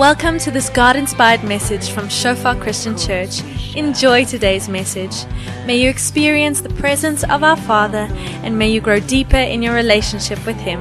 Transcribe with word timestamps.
Welcome 0.00 0.38
to 0.38 0.50
this 0.50 0.70
God 0.70 0.96
inspired 0.96 1.44
message 1.44 1.90
from 1.90 2.08
Shofar 2.08 2.56
Christian 2.56 2.96
Church. 2.96 3.42
Enjoy 3.76 4.24
today's 4.24 4.66
message. 4.66 5.26
May 5.66 5.76
you 5.76 5.90
experience 5.90 6.62
the 6.62 6.70
presence 6.70 7.22
of 7.22 7.42
our 7.42 7.58
Father 7.58 8.08
and 8.42 8.58
may 8.58 8.70
you 8.70 8.80
grow 8.80 8.98
deeper 8.98 9.36
in 9.36 9.60
your 9.60 9.74
relationship 9.74 10.38
with 10.46 10.56
Him. 10.56 10.80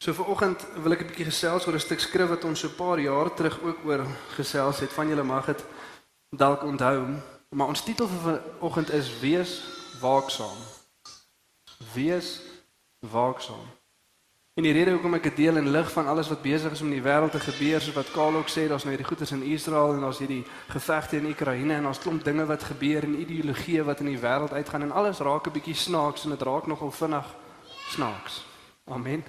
So 0.00 0.14
vanoggend 0.14 0.56
wil 0.82 0.92
ek 0.92 1.04
'n 1.04 1.08
bietjie 1.12 1.28
gesels 1.28 1.66
oor 1.66 1.74
'n 1.76 1.84
stuk 1.84 2.00
skrif 2.00 2.28
wat 2.32 2.44
ons 2.44 2.60
so 2.60 2.68
'n 2.68 2.76
paar 2.80 2.98
jaar 2.98 3.28
terug 3.34 3.60
ook 3.60 3.84
oor 3.84 4.06
gesels 4.40 4.80
het. 4.80 4.90
Van 4.90 5.08
julle 5.08 5.22
mag 5.22 5.44
dit 5.46 5.60
dalk 6.32 6.64
onthou, 6.64 7.20
maar 7.52 7.68
ons 7.68 7.84
titel 7.84 8.08
vir 8.08 8.20
vanoggend 8.20 8.90
is 8.92 9.12
Wees 9.20 9.62
waaksaam. 10.00 10.58
Wees 11.92 12.40
waaksaam. 12.98 13.66
En 14.54 14.66
die 14.66 14.72
rede 14.72 14.92
hoekom 14.92 15.14
ek 15.16 15.30
dit 15.30 15.36
deel 15.36 15.56
in 15.56 15.70
lig 15.72 15.88
van 15.94 16.08
alles 16.12 16.28
wat 16.28 16.42
besig 16.44 16.74
is 16.74 16.80
om 16.84 16.90
in 16.90 16.98
die 16.98 17.04
wêreld 17.04 17.32
te 17.32 17.40
gebeur, 17.40 17.80
soos 17.80 17.96
wat 17.96 18.10
Karl 18.12 18.34
ook 18.36 18.50
sê, 18.52 18.66
daar's 18.68 18.84
nou 18.84 18.92
hierdie 18.92 19.08
goeters 19.08 19.32
in 19.32 19.44
Israel 19.48 19.94
en 19.94 20.04
daar's 20.04 20.20
hierdie 20.20 20.42
gevegte 20.68 21.16
in 21.16 21.30
Oekraïne 21.30 21.78
en 21.78 21.88
daar's 21.88 22.00
klomp 22.02 22.24
dinge 22.24 22.44
wat 22.48 22.66
gebeur 22.68 23.06
en 23.08 23.14
ideologieë 23.20 23.86
wat 23.88 24.02
in 24.04 24.10
die 24.12 24.20
wêreld 24.20 24.52
uitgaan 24.52 24.84
en 24.88 24.92
alles 24.92 25.24
raak 25.24 25.48
'n 25.48 25.56
bietjie 25.56 25.74
snaaks 25.74 26.24
en 26.24 26.36
dit 26.36 26.42
raak 26.42 26.66
nogal 26.66 26.90
vinnig 26.90 27.34
snaaks. 27.88 28.44
Amen. 28.84 29.24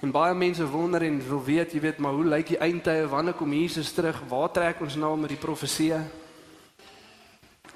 En 0.00 0.10
baie 0.10 0.34
mense 0.34 0.66
wonder 0.66 1.02
en 1.02 1.20
wil 1.28 1.44
weet, 1.44 1.72
jy 1.72 1.80
weet, 1.80 1.98
maar 1.98 2.12
hoe 2.12 2.24
lyk 2.24 2.46
die 2.46 2.58
eindtye? 2.58 3.08
Wanneer 3.08 3.34
kom 3.34 3.52
Jesus 3.52 3.92
terug? 3.92 4.22
Waar 4.28 4.50
trek 4.50 4.80
ons 4.80 4.96
nou 4.96 5.18
met 5.18 5.28
die 5.28 5.38
profeseë? 5.38 6.00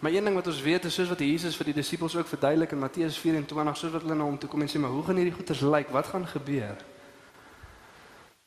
Maar 0.05 0.13
een 0.13 0.25
ding 0.25 0.35
wat 0.35 0.47
ons 0.47 0.61
weet 0.61 0.85
is 0.85 0.95
soos 0.95 1.09
wat 1.09 1.19
Jesus 1.25 1.55
vir 1.57 1.71
die 1.71 1.79
disippels 1.79 2.13
ook 2.17 2.29
verduidelik 2.29 2.75
in 2.77 2.79
Matteus 2.79 3.17
24, 3.17 3.77
soos 3.77 3.93
wat 3.95 4.03
hulle 4.05 4.15
na 4.15 4.27
hom 4.29 4.35
toe 4.39 4.51
kom 4.53 4.61
en 4.61 4.69
sê, 4.69 4.77
"Maar 4.79 4.91
hoe 4.91 5.05
gaan 5.05 5.17
hierdie 5.17 5.33
goeters 5.33 5.61
lyk? 5.61 5.89
Wat 5.89 6.07
gaan 6.07 6.27
gebeur?" 6.27 6.77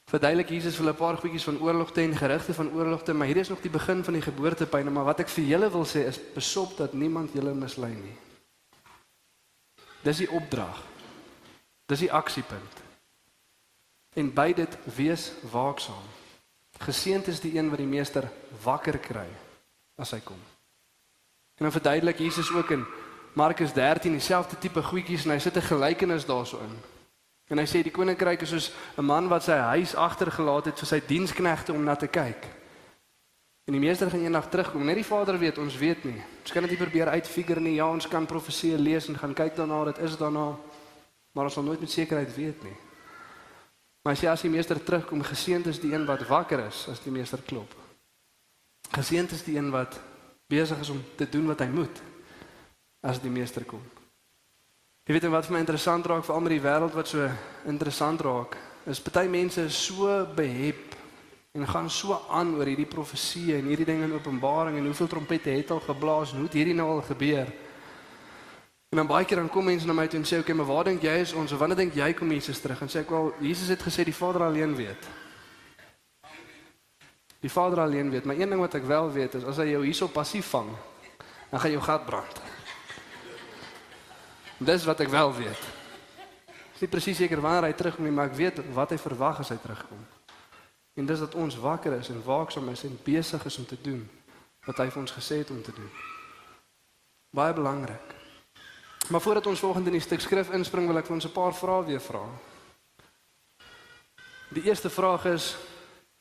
Verduidelik 0.05 0.49
Jesus 0.49 0.75
vir 0.75 0.85
hulle 0.85 0.93
'n 0.93 0.99
paar 0.99 1.17
goedjies 1.17 1.43
van 1.43 1.59
oorlogte 1.59 2.01
en 2.01 2.15
gerugte 2.15 2.53
van 2.53 2.69
oorlogte, 2.71 3.13
maar 3.13 3.27
hier 3.27 3.37
is 3.37 3.49
nog 3.49 3.61
die 3.61 3.71
begin 3.71 4.03
van 4.03 4.13
die 4.13 4.21
geboortepyne, 4.21 4.89
maar 4.89 5.03
wat 5.03 5.19
ek 5.19 5.29
vir 5.29 5.43
julle 5.43 5.71
wil 5.71 5.85
sê 5.85 6.05
is 6.05 6.19
besop 6.33 6.77
dat 6.77 6.93
niemand 6.93 7.33
julle 7.33 7.53
mislei 7.53 7.93
nie. 7.93 8.17
Dis 10.03 10.17
die 10.17 10.31
opdrag. 10.31 10.83
Dis 11.85 11.99
die 11.99 12.11
aksiepunt. 12.11 12.73
En 14.13 14.33
by 14.33 14.53
dit 14.53 14.77
wees 14.95 15.31
waaksaam. 15.51 16.05
Geseënd 16.79 17.27
is 17.27 17.39
die 17.39 17.57
een 17.57 17.69
wat 17.69 17.77
die 17.79 17.87
meester 17.87 18.29
wakker 18.63 18.97
kry 18.97 19.27
as 19.95 20.11
hy 20.11 20.19
kom. 20.19 20.56
En 21.57 21.65
dan 21.65 21.71
verduidelik 21.71 22.17
Jesus 22.17 22.51
ook 22.53 22.69
in 22.69 22.85
Markus 23.33 23.73
13 23.73 24.11
dieselfde 24.11 24.57
tipe 24.57 24.83
goedjies 24.83 25.25
en 25.25 25.31
hy 25.31 25.39
sit 25.39 25.55
'n 25.57 25.61
gelykenis 25.61 26.25
daarso 26.25 26.59
in. 26.59 26.77
En 27.47 27.57
hy 27.57 27.65
sê 27.65 27.83
die 27.83 27.91
koninkryk 27.91 28.41
is 28.41 28.49
soos 28.49 28.71
'n 28.97 29.05
man 29.05 29.27
wat 29.27 29.43
sy 29.43 29.57
huis 29.57 29.95
agtergelaat 29.95 30.65
het 30.65 30.79
vir 30.79 30.87
sy 30.87 31.01
diensknegte 31.07 31.73
om 31.73 31.83
na 31.83 31.95
te 31.95 32.07
kyk. 32.07 32.45
En 33.65 33.73
die 33.73 33.79
meester 33.79 34.09
gaan 34.09 34.23
eendag 34.23 34.49
terugkom. 34.49 34.85
Net 34.85 34.95
die 34.95 35.05
Vader 35.05 35.37
weet, 35.39 35.57
ons 35.57 35.77
weet 35.77 36.03
nie. 36.03 36.23
Ons 36.41 36.51
kan 36.51 36.61
dit 36.61 36.71
nie 36.71 36.79
probeer 36.79 37.07
uitfigure 37.07 37.59
nie. 37.59 37.75
Ja, 37.75 37.89
ons 37.89 38.07
kan 38.07 38.25
profeseë 38.25 38.77
lees 38.79 39.07
en 39.07 39.17
gaan 39.17 39.33
kyk 39.33 39.55
daarna, 39.55 39.83
dit 39.83 39.97
is 39.97 40.17
daarna. 40.17 40.55
Maar 41.31 41.43
ons 41.43 41.53
sal 41.53 41.63
nooit 41.63 41.79
met 41.79 41.91
sekerheid 41.91 42.35
weet 42.35 42.63
nie. 42.63 42.75
Maar 44.03 44.13
as 44.13 44.21
jy 44.21 44.29
as 44.29 44.41
die 44.41 44.49
meester 44.49 44.83
terugkom, 44.83 45.23
geseënd 45.23 45.67
is 45.67 45.79
die 45.79 45.93
een 45.93 46.05
wat 46.05 46.27
wakker 46.27 46.59
is 46.59 46.85
as 46.87 46.99
die 47.03 47.11
meester 47.11 47.41
klop. 47.45 47.73
Geseënd 48.95 49.31
is 49.31 49.43
die 49.43 49.57
een 49.57 49.67
wat 49.71 49.99
besig 50.47 50.79
is 50.79 50.89
om 50.89 51.03
te 51.15 51.27
doen 51.29 51.47
wat 51.51 51.59
hy 51.59 51.67
moet 51.71 52.01
as 53.03 53.19
die 53.21 53.31
meester 53.31 53.65
kom. 53.67 53.83
Jy 55.07 55.15
weet 55.15 55.27
wat 55.31 55.47
vir 55.47 55.55
my 55.55 55.59
interessant 55.63 56.07
raak 56.07 56.25
vir 56.27 56.35
almal 56.35 56.51
in 56.51 56.57
die 56.57 56.65
wêreld 56.65 56.95
wat 56.95 57.07
so 57.07 57.27
interessant 57.67 58.21
raak, 58.25 58.57
is 58.87 58.99
party 59.03 59.27
mense 59.31 59.61
is 59.63 59.77
so 59.87 60.07
behep 60.35 60.95
en 61.55 61.67
gaan 61.67 61.87
so 61.89 62.17
aan 62.29 62.53
oor 62.55 62.67
hierdie 62.67 62.89
profesie 62.89 63.55
en 63.55 63.69
hierdie 63.71 63.87
ding 63.87 64.03
in 64.03 64.15
Openbaring 64.15 64.77
en 64.77 64.89
hoeveel 64.89 65.07
trompette 65.11 65.49
het 65.51 65.71
al 65.71 65.79
geblaas 65.83 66.33
en 66.33 66.43
hoe 66.43 66.49
het 66.49 66.59
hierdie 66.59 66.75
nou 66.75 66.89
al 66.97 67.01
gebeur? 67.07 67.47
En 68.91 69.01
dan 69.01 69.07
baie 69.07 69.25
keer 69.27 69.41
dan 69.41 69.49
kom 69.51 69.65
mense 69.67 69.87
na 69.87 69.95
my 69.95 70.07
toe 70.07 70.19
en 70.19 70.25
sê, 70.25 70.39
"Oké, 70.39 70.51
okay, 70.51 70.55
maar 70.55 70.75
waar 70.75 70.83
dink 70.83 71.01
jy 71.01 71.15
is 71.19 71.33
ons? 71.33 71.51
Wanneer 71.51 71.77
dink 71.77 71.93
jy 71.93 72.13
kom 72.13 72.31
Jesus 72.31 72.59
terug?" 72.59 72.81
En 72.81 72.87
sê 72.87 72.99
ek, 72.99 73.09
"Wel, 73.09 73.33
Jesus 73.39 73.67
het 73.67 73.81
gesê 73.81 74.03
die 74.03 74.15
Vader 74.15 74.43
alleen 74.43 74.75
weet." 74.75 75.26
Die 77.47 77.53
Vader 77.53 77.79
alleen 77.79 78.09
weet, 78.09 78.25
maar 78.27 78.35
een 78.35 78.49
ding 78.49 78.59
wat 78.59 78.73
ek 78.75 78.83
wel 78.83 79.07
weet 79.11 79.37
is 79.39 79.45
as 79.47 79.59
hy 79.61 79.69
jou 79.69 79.85
hierso 79.85 80.09
passief 80.11 80.49
vang, 80.51 80.67
dan 81.47 81.61
gaan 81.63 81.71
jou 81.71 81.83
gat 81.85 82.03
brand. 82.03 82.41
Dis 84.57 84.83
wat 84.83 84.99
ek 85.05 85.13
wel 85.13 85.31
weet. 85.37 85.61
Ek 86.51 86.73
is 86.75 86.83
nie 86.83 86.89
presies 86.91 87.21
seker 87.21 87.39
wanneer 87.39 87.69
hy 87.69 87.77
terugkom 87.77 88.03
nie, 88.03 88.11
maar 88.11 88.27
ek 88.27 88.35
weet 88.35 88.59
wat 88.75 88.91
hy 88.91 88.97
verwag 88.99 89.39
as 89.45 89.53
hy 89.53 89.57
terugkom. 89.63 90.01
En 90.99 91.07
dis 91.07 91.23
dat 91.23 91.37
ons 91.39 91.55
wakker 91.63 91.95
is 92.01 92.09
en 92.11 92.19
waaksaam 92.25 92.67
is 92.73 92.83
en 92.83 92.99
besig 93.05 93.47
is 93.47 93.57
om 93.63 93.69
te 93.69 93.79
doen 93.85 94.03
wat 94.67 94.83
hy 94.83 94.89
vir 94.91 95.01
ons 95.05 95.15
gesê 95.15 95.39
het 95.39 95.53
om 95.55 95.63
te 95.63 95.71
doen. 95.71 95.87
Baie 97.31 97.55
belangrik. 97.55 98.11
Maar 99.07 99.23
voordat 99.23 99.47
ons 99.47 99.63
volgende 99.63 99.93
in 99.93 100.01
die 100.01 100.03
stuk 100.03 100.19
skrif 100.19 100.51
inspring, 100.51 100.89
wil 100.91 100.99
ek 100.99 101.07
vir 101.07 101.15
ons 101.15 101.31
'n 101.31 101.31
paar 101.31 101.55
vrae 101.55 101.85
weer 101.85 102.03
vra. 102.03 102.27
Die 104.51 104.67
eerste 104.67 104.89
vraag 104.89 105.31
is: 105.31 105.55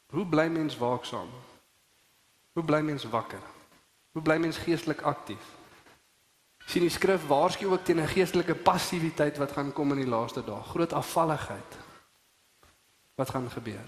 Hoe 0.07 0.27
bly 0.27 0.47
mens 0.47 0.77
waaksaam? 0.79 1.29
Hoe 2.53 2.65
bly 2.65 2.81
mens 2.81 3.05
wakker? 3.05 3.43
Hoe 4.13 4.23
bly 4.23 4.37
mens 4.37 4.57
geestelik 4.57 5.01
aktief? 5.01 5.55
sien 6.67 6.83
die 6.83 6.91
skrif 6.91 7.27
waarsku 7.31 7.67
ook 7.71 7.85
teen 7.85 8.01
'n 8.01 8.09
geestelike 8.09 8.55
passiwiteit 8.55 9.37
wat 9.39 9.53
gaan 9.53 9.73
kom 9.73 9.91
in 9.93 10.03
die 10.03 10.11
laaste 10.11 10.45
dae, 10.45 10.63
groot 10.63 10.93
afvalligheid. 10.93 11.77
Wat 13.15 13.31
gaan 13.31 13.51
gebeur? 13.51 13.87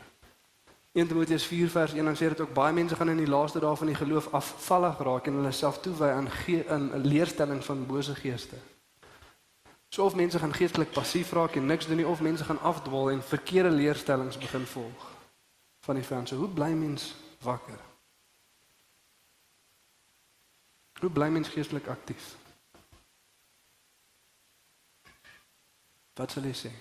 1 0.92 1.08
Timoteus 1.08 1.44
4 1.44 1.70
vers 1.70 1.92
1 1.92 2.04
dan 2.04 2.14
sê 2.14 2.28
dit 2.28 2.40
ook 2.40 2.54
baie 2.54 2.72
mense 2.72 2.94
gaan 2.96 3.08
in 3.08 3.16
die 3.16 3.28
laaste 3.28 3.60
dae 3.60 3.76
van 3.76 3.86
die 3.86 3.96
geloof 3.96 4.32
afvallig 4.32 4.98
raak 4.98 5.26
en 5.26 5.34
hulle 5.34 5.52
self 5.52 5.80
toewy 5.80 6.08
aan 6.08 6.28
'n 6.68 7.00
leerstelling 7.02 7.64
van 7.64 7.86
bose 7.86 8.14
geeste. 8.14 8.56
So 9.88 10.04
of 10.04 10.14
mense 10.14 10.38
gaan 10.38 10.54
geestelik 10.54 10.90
passief 10.90 11.32
raak 11.32 11.56
en 11.56 11.66
niks 11.66 11.86
doen 11.86 11.96
nie 11.96 12.06
of 12.06 12.20
mense 12.20 12.44
gaan 12.44 12.60
afdwaal 12.60 13.10
en 13.10 13.22
verkeerde 13.22 13.70
leerstellings 13.70 14.38
begin 14.38 14.66
volg 14.66 15.17
van 15.88 15.96
die. 15.96 16.26
So 16.26 16.36
hoe 16.36 16.48
bly 16.48 16.72
mens 16.76 17.14
wakker? 17.40 17.80
Hoe 21.00 21.10
bly 21.10 21.28
mens 21.32 21.48
geestelik 21.48 21.86
aktief? 21.88 22.34
Wat 26.18 26.34
sal 26.34 26.44
jy 26.44 26.54
sê? 26.58 26.72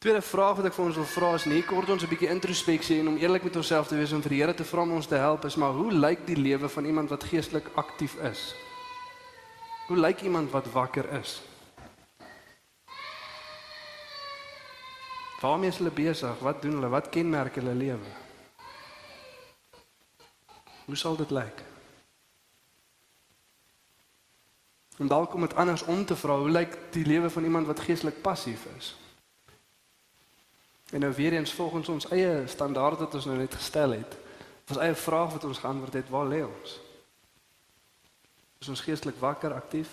Tweede 0.00 0.22
vraag 0.24 0.56
wat 0.56 0.70
ek 0.70 0.74
vir 0.78 0.86
ons 0.86 0.96
wil 0.96 1.08
vra 1.12 1.34
is 1.36 1.44
nie 1.44 1.60
kort 1.68 1.90
ons 1.92 2.02
'n 2.02 2.08
bietjie 2.08 2.32
introspeksie 2.32 3.00
en 3.00 3.08
om 3.08 3.18
eerlik 3.20 3.44
met 3.44 3.56
onsself 3.56 3.88
te 3.88 3.96
wees 4.00 4.12
en 4.12 4.22
vir 4.22 4.32
die 4.32 4.40
Here 4.40 4.54
te 4.54 4.64
vra 4.64 4.82
om 4.82 4.96
ons 4.96 5.06
te 5.06 5.20
help 5.20 5.44
is 5.44 5.56
maar 5.60 5.76
hoe 5.76 5.92
lyk 5.92 6.24
die 6.26 6.40
lewe 6.40 6.68
van 6.68 6.84
iemand 6.84 7.10
wat 7.10 7.24
geestelik 7.24 7.68
aktief 7.74 8.16
is? 8.24 8.54
Hoe 9.88 9.96
lyk 9.96 10.22
iemand 10.22 10.50
wat 10.50 10.72
wakker 10.72 11.12
is? 11.20 11.42
Waarmee 15.40 15.68
is 15.68 15.76
hulle 15.76 15.90
besig? 15.90 16.38
Wat 16.38 16.62
doen 16.62 16.72
hulle? 16.72 16.88
Wat 16.88 17.08
kenmerk 17.08 17.54
hulle 17.54 17.74
lewe? 17.74 18.12
Hoe 20.84 20.96
sal 20.96 21.16
dit 21.16 21.30
lyk? 21.30 21.64
En 25.00 25.08
dalk 25.08 25.34
om 25.34 25.40
dit 25.40 25.54
anders 25.54 25.82
om 25.82 26.04
te 26.04 26.16
vra, 26.16 26.36
hoe 26.36 26.50
lyk 26.50 26.76
die 26.92 27.06
lewe 27.06 27.30
van 27.30 27.44
iemand 27.44 27.66
wat 27.66 27.80
geestelik 27.80 28.20
passief 28.20 28.66
is? 28.76 28.96
En 30.92 31.00
nou 31.00 31.12
weer 31.14 31.32
eens 31.32 31.52
volgens 31.52 31.88
ons 31.88 32.08
eie 32.10 32.46
standaarde 32.46 32.96
wat 32.96 33.14
ons 33.14 33.24
nou 33.24 33.38
net 33.38 33.54
gestel 33.54 33.96
het, 33.96 34.16
ons 34.68 34.78
eie 34.78 34.94
vraag 34.94 35.32
wat 35.32 35.44
ons 35.44 35.58
geantwoord 35.58 35.92
het, 35.92 36.08
waar 36.12 36.28
lê 36.28 36.42
ons? 36.44 36.80
Is 38.60 38.68
ons 38.68 38.80
geestelik 38.80 39.16
wakker, 39.16 39.54
aktief? 39.54 39.88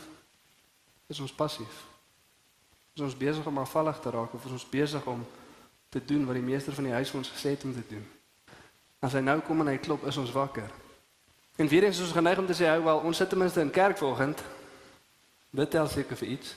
Is 1.07 1.19
ons 1.23 1.31
passief? 1.31 1.86
Is 2.97 3.03
ons 3.03 3.17
besig 3.17 3.45
om 3.45 3.57
afvallig 3.61 3.99
te 4.01 4.09
raak 4.09 4.33
of 4.33 4.45
is 4.45 4.51
ons 4.51 4.69
besig 4.69 5.03
om 5.05 5.19
te 5.93 6.01
doen 6.05 6.23
wat 6.25 6.33
die 6.33 6.41
meester 6.43 6.73
van 6.73 6.87
die 6.87 6.93
huis 6.97 7.11
ons 7.13 7.29
gesê 7.29 7.51
het 7.53 7.63
om 7.63 7.73
te 7.73 7.83
doen? 7.89 8.05
As 9.05 9.13
hy 9.13 9.21
nou 9.21 9.35
kom 9.45 9.61
en 9.61 9.69
hy 9.69 9.75
klop, 9.77 10.07
is 10.09 10.17
ons 10.17 10.33
wakker. 10.33 10.71
En 11.61 11.69
weer 11.69 11.85
eens 11.85 11.99
is 11.99 12.07
ons 12.07 12.15
geneig 12.17 12.41
om 12.41 12.49
te 12.49 12.57
sê, 12.57 12.65
"Wel, 12.65 12.97
ons 12.97 13.17
sit 13.17 13.29
ten 13.29 13.37
minste 13.37 13.61
in 13.61 13.69
kerk 13.69 13.97
volgend." 13.97 14.41
Dit 15.49 15.69
tel 15.71 15.87
seker 15.87 16.17
vir 16.17 16.27
iets. 16.27 16.55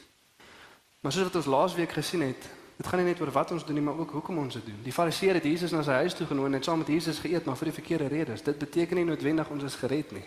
Maar 1.01 1.13
soos 1.13 1.23
wat 1.23 1.37
ons 1.37 1.47
laasweek 1.47 1.93
gesien 1.93 2.21
het, 2.21 2.49
dit 2.77 2.87
gaan 2.87 2.99
nie 2.99 3.13
net 3.13 3.21
oor 3.21 3.31
wat 3.31 3.51
ons 3.51 3.65
doen 3.65 3.75
nie, 3.75 3.85
maar 3.85 3.99
ook 3.99 4.11
hoekom 4.11 4.39
ons 4.39 4.55
dit 4.55 4.67
doen. 4.67 4.83
Die 4.83 4.93
Fariseërs 4.93 5.35
het 5.35 5.45
Jesus 5.45 5.71
na 5.71 5.83
sy 5.83 5.93
huis 5.93 6.15
toe 6.15 6.27
genooi 6.27 6.47
en 6.47 6.53
het 6.53 6.65
saam 6.65 6.79
met 6.79 6.89
Jesus 6.89 7.19
geëet, 7.19 7.45
maar 7.45 7.57
vir 7.57 7.65
die 7.65 7.75
verkeerde 7.75 8.07
redes. 8.07 8.43
Dit 8.43 8.59
beteken 8.59 8.97
nie 8.97 9.05
noodwendig 9.05 9.49
ons 9.49 9.63
is 9.63 9.75
gered 9.75 10.13
nie. 10.13 10.25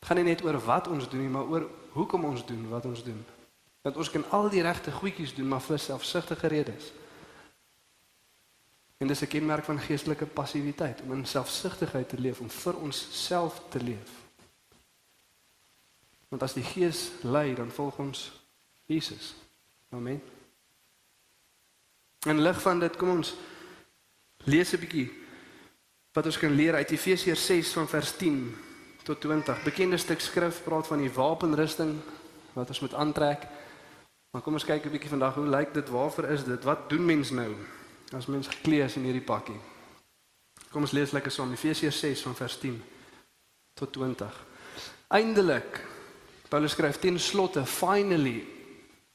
Dit 0.00 0.08
gaan 0.08 0.16
nie 0.16 0.24
net 0.24 0.44
oor 0.44 0.58
wat 0.58 0.88
ons 0.88 1.08
doen 1.08 1.20
nie, 1.20 1.28
maar 1.28 1.44
oor 1.44 1.68
hoekom 1.92 2.24
ons 2.24 2.46
doen 2.46 2.68
wat 2.68 2.84
ons 2.84 3.04
doen. 3.04 3.24
Dat 3.82 3.96
ons 3.96 4.10
kan 4.10 4.24
al 4.30 4.48
die 4.48 4.62
regte 4.62 4.90
goedjies 4.90 5.34
doen, 5.34 5.48
maar 5.48 5.62
vir 5.62 5.78
selfsugtige 5.78 6.46
redes. 6.46 6.92
En 8.98 9.06
dis 9.06 9.20
'n 9.20 9.26
kenmerk 9.26 9.64
van 9.64 9.78
geestelike 9.78 10.26
passiwiteit 10.26 11.00
om 11.02 11.12
in 11.12 11.26
selfsugtigheid 11.26 12.08
te 12.08 12.18
leef, 12.18 12.40
om 12.40 12.50
vir 12.50 12.76
onsself 12.76 13.62
te 13.68 13.82
leef. 13.82 14.10
Want 16.28 16.42
as 16.42 16.52
die 16.52 16.64
Gees 16.64 17.10
lei, 17.22 17.54
dan 17.54 17.70
volg 17.70 17.98
ons 17.98 18.32
Jesus. 18.86 19.34
Amen. 19.90 20.22
En 22.26 22.40
lig 22.40 22.62
van 22.62 22.78
dit, 22.78 22.96
kom 22.96 23.08
ons 23.08 23.34
lees 24.44 24.72
'n 24.72 24.78
bietjie 24.78 25.10
wat 26.12 26.26
ons 26.26 26.38
kan 26.38 26.54
leer 26.54 26.74
uit 26.74 26.90
Efesiërs 26.90 27.46
6 27.46 27.72
van 27.72 27.88
vers 27.88 28.16
10 28.16 28.56
tot 29.02 29.20
20. 29.20 29.62
Bekende 29.62 29.96
stuk 29.96 30.20
skrif 30.20 30.62
praat 30.62 30.86
van 30.86 30.98
die 30.98 31.12
wapenrusting 31.12 32.00
wat 32.52 32.68
ons 32.68 32.80
moet 32.80 32.94
aantrek. 32.94 33.46
Maar 34.32 34.42
kom 34.42 34.56
ons 34.56 34.64
kyk 34.64 34.84
'n 34.84 34.90
bietjie 34.90 35.12
vandag 35.12 35.34
hoe 35.34 35.46
lyk 35.46 35.74
dit? 35.74 35.88
Waarvoor 35.88 36.24
is 36.24 36.44
dit? 36.44 36.64
Wat 36.64 36.88
doen 36.88 37.04
mens 37.04 37.30
nou 37.30 37.54
as 38.16 38.26
mens 38.26 38.48
geklee 38.48 38.82
is 38.82 38.96
in 38.96 39.04
hierdie 39.04 39.24
pakkie? 39.24 39.60
Kom 40.70 40.82
ons 40.82 40.92
lees 40.92 41.10
lekker 41.12 41.30
saam 41.30 41.52
Efesiërs 41.52 41.98
6 41.98 42.22
van 42.22 42.34
vers 42.34 42.58
10 42.58 42.82
tot 43.74 43.92
20. 43.92 44.46
Eindelik 45.08 45.84
Paulus 46.48 46.72
skryf 46.72 46.98
ten 46.98 47.20
slotte 47.20 47.66
finally 47.66 48.44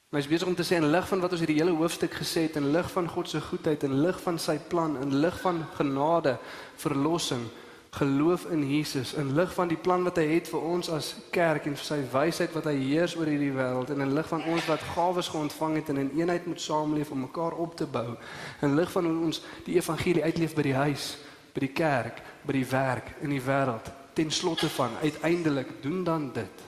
Maar 0.10 0.20
is 0.20 0.28
besig 0.28 0.48
om 0.48 0.56
te 0.56 0.64
sê 0.64 0.78
in 0.80 0.88
lig 0.88 1.08
van 1.08 1.20
wat 1.20 1.34
ons 1.36 1.42
hierdie 1.44 1.58
hele 1.60 1.74
hoofstuk 1.76 2.14
gesê 2.16 2.46
het 2.46 2.56
in 2.56 2.70
lig 2.72 2.92
van 2.92 3.10
God 3.12 3.28
se 3.28 3.42
goedheid 3.44 3.82
en 3.84 3.98
lig 4.06 4.20
van 4.24 4.38
sy 4.40 4.56
plan 4.72 4.94
en 5.02 5.18
lig 5.20 5.40
van 5.42 5.66
genade, 5.76 6.38
verlossing, 6.80 7.44
geloof 7.92 8.46
in 8.52 8.64
Jesus, 8.68 9.14
in 9.14 9.34
lig 9.36 9.54
van 9.54 9.68
die 9.68 9.78
plan 9.78 10.04
wat 10.04 10.18
hy 10.18 10.26
het 10.34 10.50
vir 10.52 10.62
ons 10.62 10.90
as 10.90 11.14
kerk 11.32 11.66
en 11.66 11.76
vir 11.80 11.86
sy 11.86 12.00
wysheid 12.12 12.54
wat 12.54 12.68
hy 12.70 12.76
heers 12.76 13.16
oor 13.18 13.30
hierdie 13.32 13.54
wêreld 13.56 13.92
en 13.94 14.04
in 14.06 14.14
lig 14.14 14.28
van 14.28 14.44
ons 14.44 14.68
wat 14.68 14.86
gawes 14.94 15.32
geontvang 15.34 15.80
het 15.80 15.90
en 15.90 16.02
in 16.04 16.12
eenheid 16.20 16.46
moet 16.46 16.62
saamleef 16.62 17.12
om 17.12 17.26
mekaar 17.26 17.58
op 17.58 17.76
te 17.80 17.88
bou. 17.88 18.18
In 18.62 18.76
lig 18.76 18.92
van 18.92 19.06
hoe 19.06 19.26
ons 19.30 19.42
die 19.66 19.78
evangelie 19.80 20.24
uitleef 20.24 20.56
by 20.56 20.68
die 20.68 20.78
huis, 20.78 21.12
by 21.54 21.66
die 21.66 21.74
kerk, 21.74 22.22
by 22.46 22.58
die 22.60 22.68
werk 22.70 23.14
in 23.22 23.34
die 23.34 23.44
wêreld. 23.44 23.92
Ten 24.14 24.32
slotte 24.32 24.70
van 24.70 24.98
uiteindelik 25.02 25.78
doen 25.82 26.04
dan 26.04 26.32
dit 26.34 26.68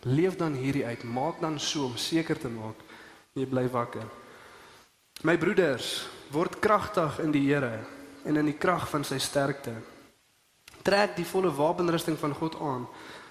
Leef 0.00 0.36
dan 0.36 0.54
hierdie 0.56 0.86
uit, 0.86 1.02
maak 1.04 1.40
dan 1.40 1.58
so 1.60 1.84
om 1.84 1.96
seker 1.96 2.38
te 2.38 2.48
maak 2.48 2.78
jy 3.36 3.44
bly 3.46 3.66
wakker. 3.68 4.06
My 5.28 5.36
broeders, 5.36 6.06
word 6.32 6.56
kragtig 6.64 7.18
in 7.20 7.34
die 7.34 7.42
Here 7.44 7.82
en 8.24 8.40
in 8.40 8.48
die 8.48 8.56
krag 8.56 8.88
van 8.88 9.04
sy 9.04 9.18
sterkte. 9.20 9.74
Trek 10.82 11.16
die 11.16 11.26
volle 11.28 11.52
wapenrusting 11.54 12.18
van 12.18 12.34
God 12.34 12.56
aan 12.60 12.86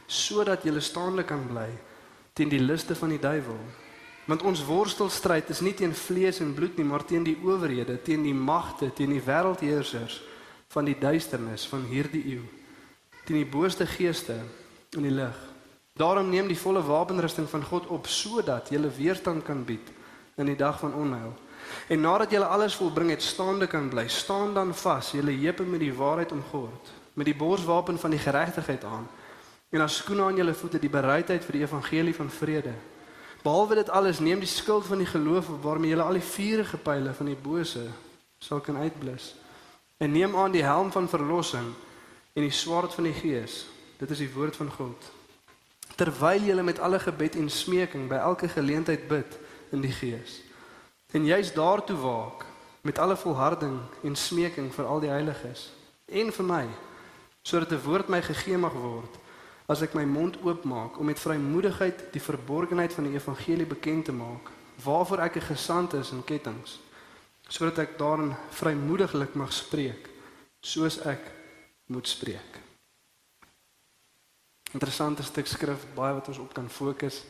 sodat 0.09 0.63
jy 0.65 0.73
staande 0.81 1.23
kan 1.23 1.43
bly 1.45 1.69
teen 2.33 2.49
die 2.49 2.61
liste 2.63 2.95
van 2.95 3.11
die 3.13 3.19
duiwel. 3.19 3.59
Want 4.29 4.45
ons 4.47 4.61
worstelstryd 4.65 5.49
is 5.49 5.61
nie 5.65 5.73
teen 5.73 5.93
vlees 5.93 6.39
en 6.39 6.53
bloed 6.53 6.77
nie, 6.77 6.85
maar 6.85 7.03
teen 7.05 7.25
die 7.25 7.37
owerhede, 7.43 7.97
teen 8.05 8.23
die 8.23 8.33
magte, 8.33 8.91
teen 8.95 9.11
die 9.15 9.23
wêreldheersers 9.25 10.19
van 10.69 10.85
die 10.85 10.95
duisternis 10.97 11.65
van 11.67 11.87
hierdie 11.89 12.21
eeu, 12.35 12.45
teen 13.25 13.41
die 13.41 13.49
booste 13.49 13.87
geeste 13.89 14.37
in 14.95 15.07
die 15.07 15.13
lig. 15.13 15.37
Daarom 15.99 16.29
neem 16.29 16.47
die 16.47 16.57
volle 16.57 16.83
wapenrusting 16.85 17.49
van 17.49 17.65
God 17.65 17.89
op 17.91 18.07
sodat 18.07 18.69
jy 18.71 18.79
weerstand 18.97 19.43
kan 19.43 19.65
bied 19.65 19.89
in 20.39 20.47
die 20.47 20.55
dag 20.55 20.79
van 20.79 20.93
onheil. 20.95 21.33
En 21.89 22.01
nadat 22.01 22.31
jy 22.31 22.39
alles 22.39 22.77
volbring 22.79 23.11
het, 23.11 23.25
staande 23.25 23.67
kan 23.67 23.89
bly, 23.89 24.07
staan 24.07 24.53
dan 24.53 24.71
vas, 24.73 25.11
jy 25.11 25.25
heupe 25.25 25.65
met 25.67 25.83
die 25.83 25.93
waarheid 25.93 26.31
omgord, 26.31 26.93
met 27.19 27.27
die 27.27 27.35
borswapen 27.35 27.99
van 27.99 28.15
die 28.15 28.21
geregtigheid 28.21 28.83
aan. 28.87 29.09
En 29.69 29.83
as 29.83 29.99
skoene 29.99 30.23
aan 30.23 30.39
jou 30.39 30.53
voete 30.53 30.79
die 30.79 30.89
bereidheid 30.89 31.43
vir 31.45 31.57
die 31.57 31.65
evangelie 31.65 32.15
van 32.15 32.31
vrede. 32.31 32.73
Behalwe 33.43 33.75
dit 33.81 33.89
alles, 33.89 34.19
neem 34.23 34.39
die 34.39 34.49
skild 34.49 34.87
van 34.87 35.03
die 35.03 35.09
geloof 35.09 35.51
waarmee 35.61 35.91
jy 35.91 35.99
al 35.99 36.17
die 36.17 36.25
vuurige 36.31 36.79
pile 36.79 37.13
van 37.13 37.31
die 37.31 37.37
bose 37.43 37.85
sal 38.39 38.63
kan 38.63 38.79
uitblus. 38.79 39.33
En 39.99 40.11
neem 40.15 40.35
aan 40.35 40.55
die 40.55 40.63
helm 40.63 40.91
van 40.91 41.11
verlossing 41.11 41.71
en 42.33 42.43
die 42.47 42.55
swaard 42.55 42.95
van 42.95 43.11
die 43.11 43.15
gees. 43.19 43.65
Dit 43.99 44.15
is 44.15 44.23
die 44.23 44.33
woord 44.33 44.55
van 44.55 44.71
God 44.71 45.11
terwyl 45.99 46.45
jy 46.47 46.55
met 46.63 46.79
alle 46.79 46.99
gebed 46.99 47.35
en 47.35 47.49
smeking 47.51 48.07
by 48.07 48.21
elke 48.23 48.47
geleentheid 48.47 49.07
bid 49.09 49.35
in 49.75 49.81
die 49.83 49.91
gees. 49.91 50.39
En 51.11 51.25
jy's 51.27 51.51
daartoe 51.51 51.97
waak 51.99 52.45
met 52.87 52.99
alle 53.03 53.17
volharding 53.19 53.75
en 54.07 54.15
smeking 54.15 54.69
vir 54.71 54.87
al 54.87 55.03
die 55.03 55.11
heiliges 55.11 55.65
en 56.07 56.31
vir 56.31 56.47
my 56.47 56.63
sodat 57.49 57.71
'n 57.73 57.85
woord 57.87 58.09
my 58.13 58.21
gegee 58.21 58.57
mag 58.57 58.73
word 58.73 59.13
as 59.67 59.81
ek 59.81 59.93
my 59.93 60.05
mond 60.05 60.37
oopmaak 60.41 60.99
om 60.99 61.05
met 61.05 61.19
vrymoedigheid 61.19 62.11
die 62.13 62.21
verborgenheid 62.21 62.93
van 62.93 63.03
die 63.03 63.17
evangelie 63.17 63.65
bekend 63.65 64.05
te 64.05 64.11
maak 64.11 64.51
waarvoor 64.83 65.19
ek 65.27 65.35
'n 65.35 65.49
gesant 65.53 65.93
is 65.93 66.11
in 66.11 66.23
kettinge 66.23 66.77
sodat 67.49 67.77
ek 67.77 67.97
daarin 67.97 68.35
vrymoediglik 68.49 69.33
mag 69.33 69.53
spreek 69.53 70.09
soos 70.61 70.99
ek 71.05 71.23
moet 71.89 72.07
spreek. 72.07 72.59
Interessante 74.71 75.23
stuk 75.23 75.47
skrif, 75.47 75.85
baie 75.95 76.13
wat 76.13 76.27
ons 76.27 76.37
op 76.37 76.53
kan 76.53 76.69
fokus. 76.69 77.23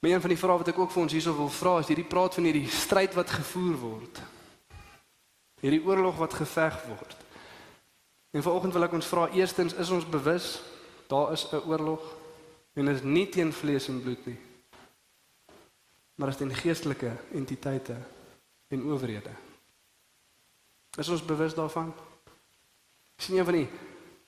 Maar 0.00 0.10
een 0.10 0.20
van 0.20 0.32
die 0.32 0.38
vrae 0.38 0.58
wat 0.58 0.68
ek 0.72 0.78
ook 0.78 0.90
vir 0.90 1.02
ons 1.02 1.12
hierso 1.12 1.34
wil 1.36 1.52
vra 1.52 1.78
is 1.78 1.90
hierdie 1.92 2.08
praat 2.08 2.34
van 2.34 2.48
hierdie 2.48 2.68
stryd 2.68 3.14
wat 3.14 3.30
gevoer 3.30 3.76
word. 3.78 4.20
Hierdie 5.60 5.84
oorlog 5.86 6.16
wat 6.18 6.34
geveg 6.34 6.80
word. 6.88 7.16
En 8.30 8.42
vanoggend 8.42 8.72
wil 8.72 8.86
ek 8.86 8.92
ons 8.92 9.06
vra 9.06 9.28
eerstens 9.34 9.74
is 9.74 9.90
ons 9.90 10.06
bewus 10.08 10.62
daar 11.10 11.32
is 11.32 11.46
'n 11.50 11.66
oorlog 11.66 12.02
en 12.74 12.84
dit 12.84 12.94
is 12.94 13.02
nie 13.02 13.28
teen 13.28 13.52
vlees 13.52 13.88
en 13.88 14.02
bloed 14.02 14.26
nie. 14.26 14.38
Maar 16.14 16.30
dit 16.30 16.40
is 16.40 16.46
teen 16.46 16.60
geestelike 16.62 17.16
entiteite 17.32 17.96
en 18.68 18.84
owerhede. 18.84 19.34
Is 20.98 21.08
ons 21.08 21.24
bewus 21.24 21.54
daarvan? 21.54 21.94
sien 23.20 23.36
jy 23.36 23.44
van 23.44 23.58
die 23.60 23.68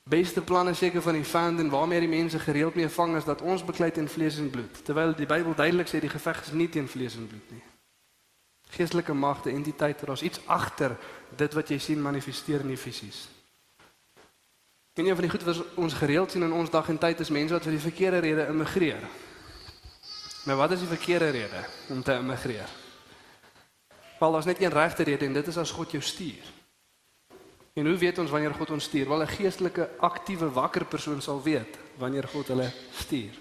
beste 0.02 0.43
planne 0.43 0.75
seker 0.75 1.02
van 1.02 1.16
die 1.16 1.26
vyand 1.26 1.60
en 1.62 1.70
waarmee 1.70 2.02
die 2.05 2.10
mense 2.10 2.38
gereeld 2.43 2.75
mee 2.75 2.88
vang 2.90 3.16
is 3.16 3.26
dat 3.28 3.43
ons 3.43 3.64
beklei 3.64 3.90
teen 3.94 4.08
vlees 4.10 4.38
en 4.43 4.50
bloed 4.50 4.82
terwyl 4.84 5.14
die 5.16 5.28
Bybel 5.31 5.55
duidelik 5.55 5.88
sê 5.88 6.00
die 6.02 6.12
geveg 6.12 6.43
is 6.43 6.52
nie 6.52 6.69
teen 6.69 6.88
vlees 6.90 7.16
en 7.16 7.28
bloed 7.31 7.52
nie 7.55 7.62
geestelike 8.72 9.14
magte 9.14 9.52
entiteite 9.52 10.08
daar's 10.08 10.25
iets 10.26 10.40
agter 10.50 10.96
dit 11.37 11.55
wat 11.55 11.70
jy 11.70 11.78
sien 11.78 12.02
manifesteer 12.02 12.66
in 12.66 12.75
die 12.75 12.81
fisies 12.81 13.28
en 14.94 15.06
een 15.06 15.15
van 15.15 15.25
die 15.25 15.31
goed 15.31 15.43
wat 15.43 15.65
ons 15.75 15.94
gereeld 15.94 16.31
sien 16.31 16.43
in 16.43 16.53
ons 16.53 16.71
dag 16.71 16.89
en 16.89 16.99
tyd 16.99 17.21
is 17.21 17.31
mense 17.31 17.55
wat 17.55 17.62
vir 17.62 17.77
die 17.77 17.87
verkeerde 17.89 18.19
rede 18.19 18.47
immigreer 18.47 19.05
maar 20.44 20.56
wat 20.56 20.72
is 20.72 20.81
die 20.81 20.94
verkeerde 20.96 21.31
rede 21.31 21.65
om 21.89 22.03
te 22.03 22.15
immigreer 22.15 22.69
wel 24.19 24.32
daar's 24.32 24.51
net 24.51 24.61
een 24.63 24.70
regte 24.70 25.03
rede 25.03 25.27
en 25.27 25.32
dit 25.32 25.46
is 25.46 25.58
as 25.58 25.70
God 25.70 25.91
jou 25.91 26.03
stuur 26.03 26.53
En 27.72 27.87
hoe 27.87 27.96
weet 27.96 28.19
ons 28.19 28.31
wanneer 28.31 28.55
God 28.55 28.70
ons 28.70 28.84
stuur? 28.84 29.08
Wel 29.08 29.22
'n 29.22 29.29
geestelike 29.29 29.91
aktiewe 29.99 30.51
wakker 30.51 30.84
persoon 30.84 31.22
sal 31.22 31.43
weet 31.43 31.79
wanneer 31.96 32.29
God 32.29 32.46
hulle 32.46 32.72
stuur. 32.93 33.32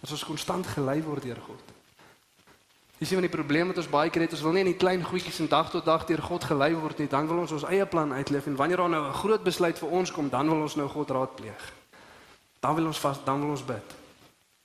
As 0.00 0.10
ons 0.10 0.24
konstant 0.24 0.66
gelei 0.66 1.02
word 1.02 1.22
deur 1.22 1.40
God. 1.40 1.73
Dis 2.98 3.10
een 3.10 3.18
van 3.18 3.26
die 3.26 3.36
probleme 3.36 3.66
wat 3.66 3.76
ons 3.76 3.90
baie 3.90 4.10
keer 4.10 4.22
het, 4.22 4.32
ons 4.32 4.42
wil 4.46 4.52
nie 4.52 4.62
in 4.62 4.70
die 4.70 4.78
klein 4.78 5.02
goedjies 5.02 5.40
en 5.42 5.48
dag 5.50 5.70
tot 5.70 5.84
dag 5.84 6.06
deur 6.06 6.22
God 6.22 6.44
gelei 6.44 6.74
word 6.74 6.98
nie. 6.98 7.08
Dan 7.10 7.26
wil 7.26 7.42
ons 7.42 7.52
ons 7.52 7.66
eie 7.66 7.86
plan 7.86 8.12
uitleef 8.12 8.46
en 8.46 8.56
wanneer 8.56 8.76
daar 8.76 8.88
nou 8.88 9.08
'n 9.08 9.12
groot 9.12 9.42
besluit 9.42 9.78
vir 9.78 9.88
ons 9.88 10.12
kom, 10.12 10.28
dan 10.28 10.48
wil 10.48 10.62
ons 10.62 10.76
nou 10.76 10.88
God 10.88 11.10
raadpleeg. 11.10 11.72
Dan 12.60 12.74
wil 12.74 12.86
ons 12.86 13.00
vas, 13.00 13.24
dan 13.24 13.40
wil 13.40 13.50
ons 13.50 13.64
bid. 13.64 13.94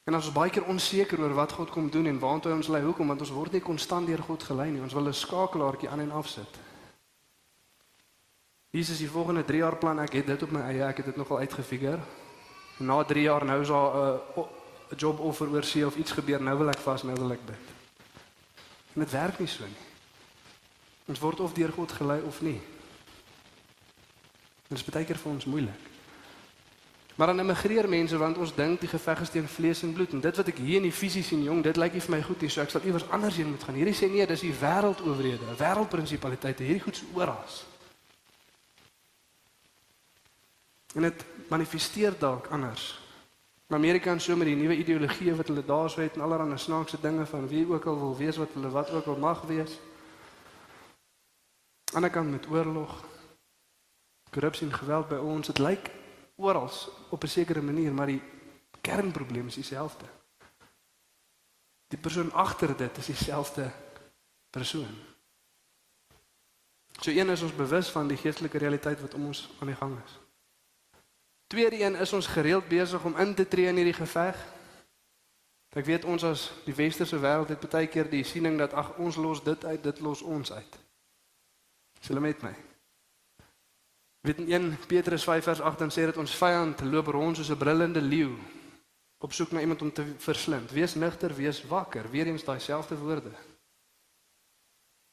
En 0.03 0.15
ons 0.15 0.25
is 0.25 0.33
baie 0.33 0.49
keer 0.49 0.63
onseker 0.63 1.19
oor 1.19 1.33
wat 1.33 1.51
God 1.51 1.69
kom 1.69 1.89
doen 1.89 2.05
en 2.05 2.19
waartoe 2.19 2.51
hy 2.51 2.57
ons 2.57 2.67
lei. 2.67 2.81
Hoekom? 2.81 3.07
Want 3.07 3.21
ons 3.21 3.31
word 3.31 3.51
nie 3.51 3.61
konstant 3.61 4.07
deur 4.07 4.23
God 4.25 4.43
gelei 4.43 4.71
nie. 4.71 4.81
Ons 4.81 4.93
wil 4.93 5.07
'n 5.07 5.13
skakelaartjie 5.13 5.89
aan 5.89 5.99
en 5.99 6.11
af 6.11 6.27
sit. 6.27 6.59
Is 8.71 8.97
die 8.97 9.09
volgende 9.09 9.45
3 9.45 9.57
jaar 9.57 9.75
plan. 9.75 9.99
Ek 9.99 10.13
het 10.13 10.25
dit 10.25 10.43
op 10.43 10.51
my 10.51 10.61
eie, 10.61 10.83
ek 10.83 10.97
het 10.97 11.05
dit 11.05 11.15
nogal 11.15 11.37
uitgefigure. 11.37 11.99
Na 12.77 13.03
3 13.03 13.21
jaar 13.21 13.45
nou 13.45 13.61
is 13.61 13.67
daar 13.67 13.93
'n 13.95 14.19
uh, 14.37 14.43
job 14.97 15.19
offer 15.19 15.49
oor 15.49 15.63
see 15.63 15.85
of 15.85 15.95
iets 15.95 16.11
gebeur, 16.11 16.41
nou 16.41 16.57
wil 16.57 16.69
ek 16.69 16.79
vas, 16.79 17.03
nou 17.03 17.15
wil 17.15 17.31
ek 17.31 17.45
bid. 17.45 17.78
En 18.93 19.03
dit 19.03 19.11
werk 19.11 19.39
nie 19.39 19.47
so 19.47 19.65
nie. 19.65 19.85
Ons 21.09 21.19
word 21.19 21.39
of 21.39 21.53
deur 21.53 21.71
God 21.73 21.91
gelei 21.91 22.21
of 22.21 22.41
nie. 22.41 22.59
Dit 24.69 24.77
is 24.77 24.85
baie 24.85 25.05
keer 25.05 25.17
vir 25.17 25.31
ons 25.31 25.45
moeilik. 25.49 25.85
Maar 27.19 27.27
dan 27.33 27.39
immigreer 27.39 27.89
mense 27.89 28.17
want 28.17 28.37
ons 28.37 28.53
dink 28.55 28.79
die 28.79 28.87
geveg 28.87 29.21
is 29.25 29.31
teen 29.33 29.47
vlees 29.47 29.81
en 29.83 29.93
bloed 29.93 30.13
en 30.15 30.21
dit 30.23 30.37
wat 30.39 30.51
ek 30.53 30.61
hier 30.63 30.77
in 30.79 30.85
die 30.87 30.93
visie 30.95 31.23
sien 31.25 31.41
jong, 31.43 31.59
dit 31.65 31.75
lyk 31.75 31.97
nie 31.97 32.03
vir 32.05 32.13
my 32.13 32.19
goed 32.23 32.45
nie, 32.45 32.51
so 32.53 32.61
ek 32.63 32.71
sal 32.71 32.85
iewers 32.87 33.03
anders 33.11 33.35
heen 33.35 33.49
moet 33.51 33.65
gaan. 33.67 33.75
Hierdie 33.75 33.95
sê 33.97 34.07
nee, 34.07 34.27
dis 34.29 34.45
die 34.45 34.53
wêreldowerhede, 34.55 35.57
wêreldprinsipaliteite, 35.59 36.63
hierdie 36.63 36.85
goed 36.85 36.95
is 36.95 37.03
oral. 37.17 37.57
En 40.95 41.09
dit 41.09 41.25
manifesteer 41.51 42.15
dalk 42.21 42.47
anders. 42.55 42.87
In 43.69 43.75
Amerika 43.75 44.11
en 44.11 44.21
so 44.21 44.35
met 44.35 44.47
die 44.49 44.55
nuwe 44.57 44.75
ideologie 44.75 45.35
wat 45.37 45.47
hulle 45.47 45.61
daar 45.65 45.89
so 45.89 46.01
het 46.01 46.15
en 46.17 46.21
allerlei 46.25 46.57
snaakse 46.57 46.97
dinge 47.01 47.25
van 47.25 47.47
wie 47.47 47.67
ook 47.69 47.85
al 47.85 47.99
wil 47.99 48.15
wees 48.17 48.37
wat 48.37 48.53
hulle 48.53 48.69
wat 48.69 48.89
ook 48.89 49.05
al 49.05 49.17
mag 49.17 49.41
wees. 49.41 49.75
Aan 51.93 52.01
die 52.01 52.09
kant 52.09 52.31
met 52.31 52.47
oorlog, 52.49 53.03
korrupsie 54.29 54.67
en 54.67 54.73
geweld 54.73 55.07
by 55.07 55.19
ons, 55.21 55.47
dit 55.47 55.61
lyk 55.61 55.91
oral 56.35 56.71
op 57.09 57.23
'n 57.23 57.27
sekere 57.27 57.61
manier, 57.61 57.93
maar 57.93 58.07
die 58.07 58.21
kernprobleem 58.81 59.47
is 59.47 59.55
dieselfde. 59.61 60.05
Die 61.87 61.99
persoon 61.99 62.31
agter 62.31 62.77
dit 62.77 62.97
is 62.97 63.05
dieselfde 63.05 63.71
persoon. 64.49 64.97
So 66.99 67.11
een 67.11 67.29
is 67.29 67.41
ons 67.41 67.55
bewus 67.55 67.89
van 67.89 68.07
die 68.07 68.17
geestelike 68.17 68.57
realiteit 68.57 69.01
wat 69.01 69.13
om 69.13 69.25
ons 69.25 69.49
aan 69.59 69.67
die 69.67 69.75
gang 69.75 69.97
is. 70.05 70.28
Tweede 71.49 71.81
een 71.81 71.95
is 71.95 72.13
ons 72.13 72.27
gereeld 72.27 72.67
besig 72.67 73.03
om 73.03 73.17
in 73.17 73.33
te 73.33 73.47
tree 73.47 73.65
in 73.65 73.75
hierdie 73.75 73.97
geveg. 73.97 74.37
Ek 75.73 75.85
weet 75.85 76.05
ons 76.05 76.23
as 76.23 76.43
die 76.65 76.75
westerse 76.77 77.17
wêreld 77.17 77.49
het 77.49 77.65
baie 77.65 77.89
keer 77.89 78.05
die 78.09 78.21
siening 78.23 78.59
dat 78.61 78.73
ag 78.77 78.91
ons 79.01 79.17
los 79.17 79.41
dit 79.43 79.65
uit, 79.65 79.81
dit 79.83 80.01
los 80.05 80.21
ons 80.21 80.51
uit. 80.51 80.77
Sê 82.05 82.13
met 82.21 82.45
my. 82.45 82.53
Weet 84.21 84.45
in 84.45 84.51
1 84.51 84.77
Petrus 84.87 85.25
5 85.25 85.43
vers 85.43 85.61
8 85.61 85.79
dan 85.79 85.89
sê 85.89 86.05
dit 86.05 86.21
ons 86.21 86.37
vyand 86.37 86.85
loop 86.85 87.09
rond 87.17 87.37
soos 87.37 87.49
'n 87.49 87.57
brullende 87.57 88.01
leeu 88.01 88.37
op 89.17 89.33
soek 89.33 89.51
na 89.51 89.59
iemand 89.59 89.81
om 89.81 89.93
te 89.93 90.05
verslind. 90.17 90.71
Wees 90.71 90.95
nigter, 90.95 91.35
wees 91.35 91.65
wakker. 91.65 92.11
Weer 92.11 92.27
eens 92.27 92.43
daai 92.43 92.59
selfde 92.59 92.97
woorde. 92.97 93.31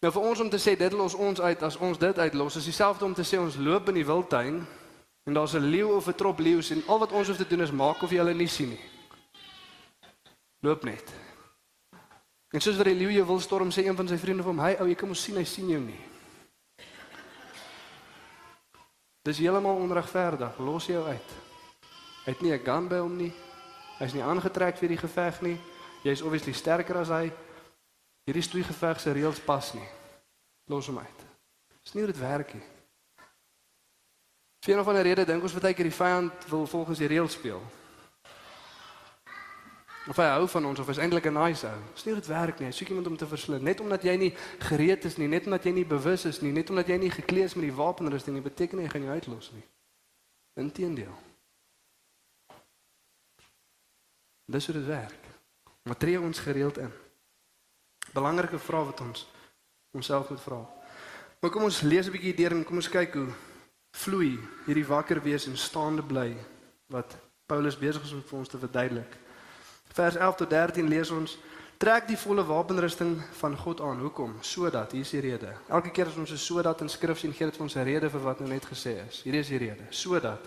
Nou 0.00 0.12
vir 0.12 0.22
ons 0.22 0.40
om 0.40 0.50
te 0.50 0.60
sê 0.60 0.76
dit 0.76 0.92
los 0.92 1.14
ons 1.14 1.40
uit 1.40 1.62
as 1.62 1.76
ons 1.76 1.98
dit 1.98 2.18
uitlos, 2.18 2.56
is 2.56 2.64
dieselfde 2.64 3.04
om 3.04 3.14
te 3.14 3.24
sê 3.24 3.38
ons 3.38 3.56
loop 3.56 3.88
in 3.88 3.94
die 3.94 4.06
wildtuin 4.06 4.66
en 5.26 5.34
daar's 5.34 5.54
'n 5.54 5.70
leeu 5.70 5.96
of 5.96 6.06
'n 6.06 6.14
trop 6.14 6.38
leeu's 6.38 6.70
en 6.70 6.82
al 6.86 6.98
wat 6.98 7.12
ons 7.12 7.26
hoef 7.26 7.36
te 7.36 7.46
doen 7.46 7.60
is 7.60 7.70
maak 7.70 8.02
of 8.02 8.10
jy 8.10 8.16
hulle 8.16 8.34
nie 8.34 8.48
sien 8.48 8.68
nie. 8.68 8.84
Loop 10.60 10.84
net. 10.84 11.12
En 12.50 12.60
soos 12.60 12.76
wat 12.76 12.86
die 12.86 12.94
leeu 12.94 13.26
wil 13.26 13.40
storm 13.40 13.70
sê 13.70 13.84
een 13.84 13.96
van 13.96 14.08
sy 14.08 14.16
vriende 14.16 14.42
vir 14.42 14.52
hom, 14.52 14.60
"Hy 14.60 14.76
ou, 14.80 14.88
jy 14.88 14.94
kan 14.94 15.08
mos 15.08 15.22
sien 15.22 15.36
hy 15.36 15.44
sien 15.44 15.68
jou 15.68 15.80
nie." 15.80 16.00
Dis 19.22 19.38
heeltemal 19.38 19.76
onregverdig. 19.76 20.58
Los 20.58 20.86
jou 20.86 21.04
uit. 21.06 21.30
Hy 22.24 22.32
het 22.32 22.40
nie 22.40 22.52
'n 22.52 22.64
gun 22.64 22.88
by 22.88 22.98
hom 22.98 23.16
nie. 23.16 23.32
Hy's 23.98 24.12
nie 24.12 24.22
aangetrek 24.22 24.76
vir 24.78 24.88
die 24.88 24.96
geveg 24.96 25.40
nie. 25.42 25.60
Jy's 26.04 26.22
obviously 26.22 26.52
sterker 26.52 26.96
as 26.96 27.08
hy. 27.08 27.32
Hierdie 28.24 28.42
stoei 28.42 28.62
geveg 28.62 29.00
se 29.00 29.12
reëls 29.12 29.40
pas 29.44 29.74
nie. 29.74 29.88
Los 30.68 30.86
hom 30.86 30.98
uit. 30.98 31.24
Dis 31.82 31.94
nie 31.94 32.04
hoe 32.04 32.12
dit 32.12 32.20
werk 32.20 32.54
nie. 32.54 32.75
Vir 34.66 34.74
'n 34.74 34.80
of 34.80 34.88
ander 34.88 35.02
rede 35.02 35.24
dink 35.24 35.42
ons 35.42 35.52
baie 35.54 35.74
keer 35.74 35.86
die 35.86 35.94
vyand 35.94 36.44
wil 36.50 36.66
volgens 36.66 36.98
die 36.98 37.06
reëls 37.06 37.32
speel. 37.32 37.62
Of 40.10 40.16
hy 40.16 40.24
hou 40.26 40.48
van 40.48 40.66
ons 40.66 40.78
of 40.78 40.88
is 40.88 40.98
eintlik 40.98 41.26
'n 41.26 41.38
nice 41.38 41.66
ou. 41.66 41.78
Dis 41.94 42.04
nie 42.04 42.14
hoe 42.14 42.22
dit 42.22 42.30
werk 42.30 42.58
nie. 42.58 42.66
Hy 42.66 42.72
soek 42.72 42.88
iemand 42.88 43.06
om 43.06 43.16
te 43.16 43.26
verslind. 43.26 43.62
Net 43.62 43.80
omdat 43.80 44.02
jy 44.02 44.16
nie 44.16 44.34
gereed 44.58 45.04
is 45.04 45.16
nie, 45.16 45.28
net 45.28 45.44
omdat 45.44 45.64
jy 45.64 45.70
nie 45.70 45.84
bewus 45.84 46.24
is 46.24 46.40
nie, 46.40 46.52
net 46.52 46.70
omdat 46.70 46.86
jy 46.86 46.96
nie 46.96 47.10
geklee 47.10 47.44
is 47.44 47.54
met 47.54 47.62
die 47.62 47.76
wapenrusting 47.76 48.34
nie, 48.34 48.42
beteken 48.42 48.78
nie 48.78 48.84
jy 48.84 48.90
gaan 48.90 49.02
jou 49.02 49.12
uitlos 49.12 49.52
nie. 49.52 49.62
Inteendeel. 50.54 51.14
Dis 54.46 54.66
hoe 54.66 54.74
dit 54.74 54.86
werk. 54.86 55.24
Maar 55.82 55.96
tree 55.96 56.20
ons 56.20 56.38
gereeld 56.38 56.78
in. 56.78 56.92
Belangrike 58.12 58.58
vraag 58.58 58.84
wat 58.84 59.00
ons 59.00 59.28
onsself 59.90 60.28
moet 60.30 60.40
vra. 60.40 60.66
Maar 61.40 61.50
kom 61.50 61.62
ons 61.62 61.80
lees 61.80 62.06
'n 62.06 62.10
bietjie 62.10 62.34
deur 62.34 62.50
en 62.50 62.64
kom 62.64 62.76
ons 62.76 62.88
kyk 62.88 63.14
hoe 63.14 63.32
vloei 64.02 64.36
hierdie 64.66 64.86
wakker 64.86 65.22
wees 65.24 65.46
en 65.46 65.56
staande 65.56 66.02
bly 66.02 66.34
wat 66.92 67.16
Paulus 67.46 67.78
besig 67.78 68.02
is 68.04 68.12
om 68.12 68.22
vir 68.26 68.38
ons 68.38 68.50
te 68.50 68.58
verduidelik. 68.58 69.12
Vers 69.96 70.16
11 70.18 70.40
tot 70.42 70.50
13 70.50 70.88
lees 70.88 71.10
ons 71.14 71.36
trek 71.80 72.08
die 72.08 72.18
volle 72.18 72.44
wapenrusting 72.44 73.14
van 73.40 73.56
God 73.56 73.80
aan. 73.80 74.00
Hoekom? 74.02 74.36
Sodat 74.40 74.92
hier 74.92 75.06
is 75.06 75.12
die 75.14 75.22
rede. 75.24 75.54
Elke 75.68 75.90
keer 75.90 76.10
as 76.10 76.16
ons 76.16 76.32
'n 76.32 76.36
sodat 76.36 76.80
in 76.80 76.88
skrif 76.88 77.18
sien, 77.18 77.32
gee 77.32 77.46
dit 77.46 77.56
vir 77.56 77.62
ons 77.62 77.76
'n 77.76 77.84
rede 77.84 78.10
vir 78.10 78.20
wat 78.20 78.40
nou 78.40 78.48
net 78.48 78.64
gesê 78.64 79.06
is. 79.08 79.22
Hierdie 79.22 79.40
is 79.40 79.48
die 79.48 79.58
rede. 79.58 79.86
Sodat 79.90 80.44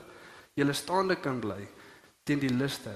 jy 0.56 0.74
staande 0.74 1.16
kan 1.16 1.40
bly 1.40 1.68
teen 2.24 2.40
die 2.40 2.54
liste 2.54 2.92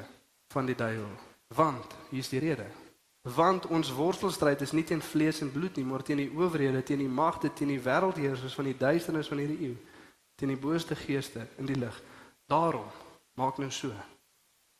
van 0.53 0.65
die 0.65 0.75
duiwel. 0.75 1.15
Want 1.55 1.95
hier 2.09 2.19
is 2.19 2.29
die 2.29 2.39
rede. 2.39 2.65
Want 3.21 3.65
ons 3.65 3.93
worstelstryd 3.93 4.61
is 4.61 4.71
nie 4.71 4.83
teen 4.83 5.01
vlees 5.01 5.41
en 5.41 5.51
bloed 5.51 5.75
nie, 5.75 5.85
maar 5.85 6.03
teen 6.03 6.17
die 6.17 6.31
owerhede, 6.35 6.83
teen 6.83 6.99
die 6.99 7.07
magte, 7.07 7.53
teen 7.53 7.67
die 7.67 7.79
wêreldheersers 7.79 8.53
van 8.53 8.65
die 8.65 8.77
duisternis 8.77 9.27
van 9.27 9.37
hierdie 9.37 9.69
eeu, 9.69 9.75
teen 10.35 10.53
die 10.53 10.59
booste 10.59 10.95
geeste 10.95 11.47
in 11.57 11.69
die 11.69 11.77
lig. 11.79 12.01
Daarom 12.49 12.89
maak 13.39 13.57
nou 13.57 13.71
so. 13.71 13.91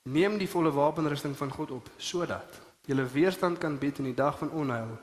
Neem 0.09 0.37
die 0.37 0.49
volle 0.49 0.71
wapenrusting 0.71 1.35
van 1.37 1.51
God 1.51 1.71
op 1.71 1.89
sodat 1.97 2.59
jy 2.83 2.99
weerstand 3.13 3.61
kan 3.63 3.77
bied 3.79 4.01
in 4.01 4.09
die 4.11 4.17
dag 4.17 4.37
van 4.37 4.51
onheil 4.51 4.97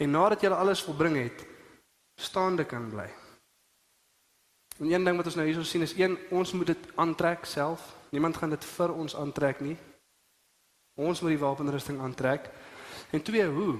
en 0.00 0.10
nadat 0.10 0.40
jy 0.42 0.50
alles 0.50 0.80
volbring 0.82 1.18
het, 1.20 1.44
staande 2.16 2.64
kan 2.64 2.88
bly. 2.90 3.10
En 4.78 4.90
een 4.92 5.04
ding 5.04 5.16
wat 5.16 5.26
ons 5.26 5.36
nou 5.36 5.46
hierso 5.46 5.64
sien 5.64 5.84
is 5.84 5.96
een 5.98 6.16
ons 6.30 6.52
moet 6.52 6.66
dit 6.72 6.88
aantrek 6.96 7.44
self. 7.44 7.94
Niemand 8.10 8.36
gaan 8.36 8.50
dit 8.50 8.64
vir 8.64 8.92
ons 8.92 9.16
aantrek 9.16 9.60
nie. 9.60 9.76
Ons 10.96 11.20
moet 11.20 11.32
die 11.32 11.40
wapenrusting 11.40 12.00
aantrek. 12.00 12.50
En 13.10 13.22
twee, 13.22 13.46
hoe? 13.46 13.76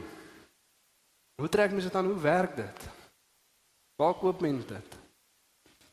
Hoe 1.36 1.48
trek 1.48 1.70
mens 1.70 1.84
dit 1.84 1.94
aan? 1.94 2.06
Hoe 2.06 2.20
werk 2.20 2.56
dit? 2.56 2.88
Waar 3.96 4.14
koop 4.14 4.40
mens 4.40 4.66
dit? 4.66 4.96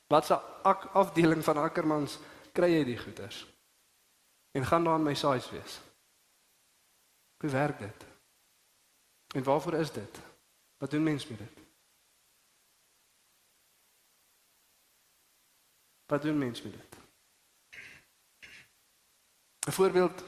Wat 0.08 0.30
'n 0.30 0.88
afdeling 0.94 1.44
van 1.44 1.58
Ackermans 1.58 2.20
kry 2.52 2.70
jy 2.70 2.84
die 2.84 2.98
goeders? 2.98 3.48
En 4.52 4.66
gaan 4.66 4.84
daar 4.84 4.98
in 4.98 5.04
my 5.04 5.14
size 5.14 5.52
wees. 5.52 5.82
Hoe 7.38 7.50
werk 7.50 7.80
dit? 7.80 8.06
En 9.36 9.44
waarvoor 9.44 9.74
is 9.74 9.92
dit? 9.92 10.20
Wat 10.78 10.92
doen 10.92 11.04
mens 11.04 11.28
met 11.28 11.38
dit? 11.38 11.58
Wat 16.06 16.22
doen 16.22 16.38
mens 16.38 16.62
met 16.62 16.72
dit? 16.72 16.98
'n 19.68 19.72
Voorbeeld 19.72 20.24